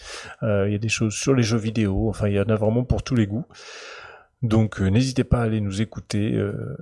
[0.42, 2.08] Euh, il y a des choses sur les jeux vidéo.
[2.08, 3.46] Enfin, il y en a vraiment pour tous les goûts.
[4.42, 6.34] Donc, euh, n'hésitez pas à aller nous écouter.
[6.34, 6.76] euh,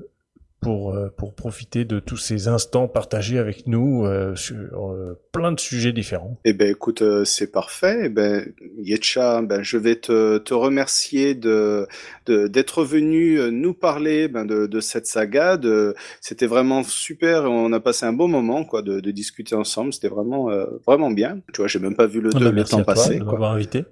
[0.66, 5.52] pour euh, pour profiter de tous ces instants partagés avec nous euh, sur euh, plein
[5.52, 6.36] de sujets différents.
[6.44, 8.02] Eh ben écoute, euh, c'est parfait.
[8.04, 8.46] Eh ben
[8.78, 11.86] Yetcha, ben je vais te, te remercier de
[12.26, 15.56] de- d'être venu nous parler ben, de, de cette saga.
[15.56, 17.44] De c'était vraiment super.
[17.44, 19.92] On a passé un bon moment quoi de, de discuter ensemble.
[19.92, 21.40] C'était vraiment euh, vraiment bien.
[21.52, 23.18] Tu vois, j'ai même pas vu le, Ah le bah, merci temps à toi passer.
[23.18, 23.32] de quoi.
[23.34, 23.84] m'avoir invité.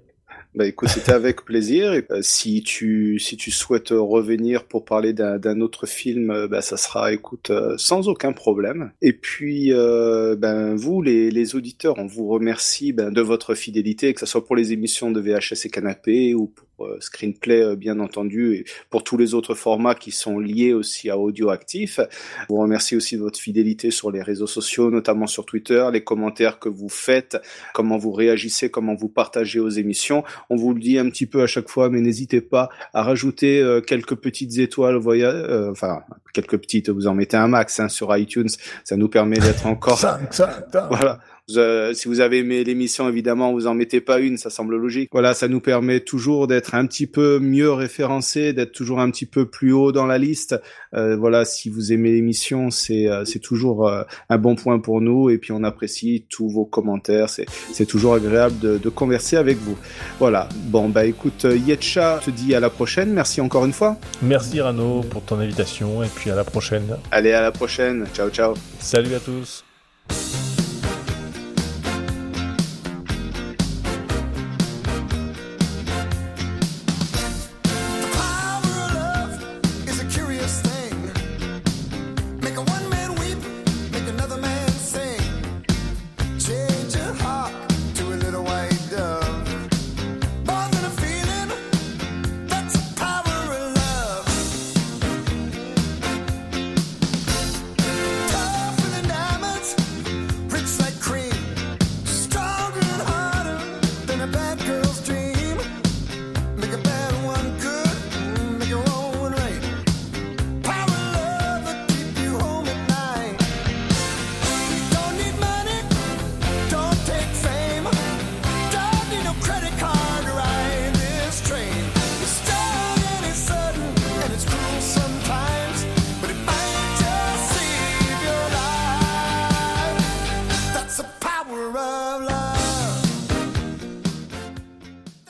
[0.55, 1.93] Bah écoute, c'était avec plaisir.
[1.93, 6.61] Et, euh, si tu si tu souhaites revenir pour parler d'un autre film, euh, bah
[6.61, 8.91] ça sera, écoute, euh, sans aucun problème.
[9.01, 14.21] Et puis, ben vous, les les auditeurs, on vous remercie ben, de votre fidélité, que
[14.21, 16.65] ce soit pour les émissions de VHS et Canapé ou pour
[16.99, 21.17] Screenplay, euh, bien entendu, et pour tous les autres formats qui sont liés aussi à
[21.17, 21.99] Audio Actif.
[22.41, 26.03] Je vous remercie aussi de votre fidélité sur les réseaux sociaux, notamment sur Twitter, les
[26.03, 27.37] commentaires que vous faites,
[27.73, 30.23] comment vous réagissez, comment vous partagez aux émissions.
[30.49, 33.61] On vous le dit un petit peu à chaque fois, mais n'hésitez pas à rajouter
[33.61, 36.01] euh, quelques petites étoiles, voya- euh, enfin
[36.33, 38.49] quelques petites, vous en mettez un max hein, sur iTunes,
[38.83, 39.97] ça nous permet d'être encore.
[40.89, 41.19] Voilà.
[41.47, 44.77] Vous, euh, si vous avez aimé l'émission, évidemment, vous en mettez pas une, ça semble
[44.77, 45.09] logique.
[45.11, 49.27] Voilà, ça nous permet toujours d'être un petit peu mieux référencé, d'être toujours un petit
[49.27, 50.59] peu plus haut dans la liste.
[50.95, 55.01] Euh, voilà, si vous aimez l'émission, c'est euh, c'est toujours euh, un bon point pour
[55.01, 55.29] nous.
[55.29, 57.29] Et puis on apprécie tous vos commentaires.
[57.29, 59.77] C'est c'est toujours agréable de, de converser avec vous.
[60.19, 60.49] Voilà.
[60.67, 63.13] Bon bah écoute, euh, Yetcha te dit à la prochaine.
[63.13, 63.97] Merci encore une fois.
[64.21, 66.97] Merci Rano pour ton invitation et puis à la prochaine.
[67.11, 68.05] Allez à la prochaine.
[68.13, 68.55] Ciao ciao.
[68.79, 69.64] Salut à tous.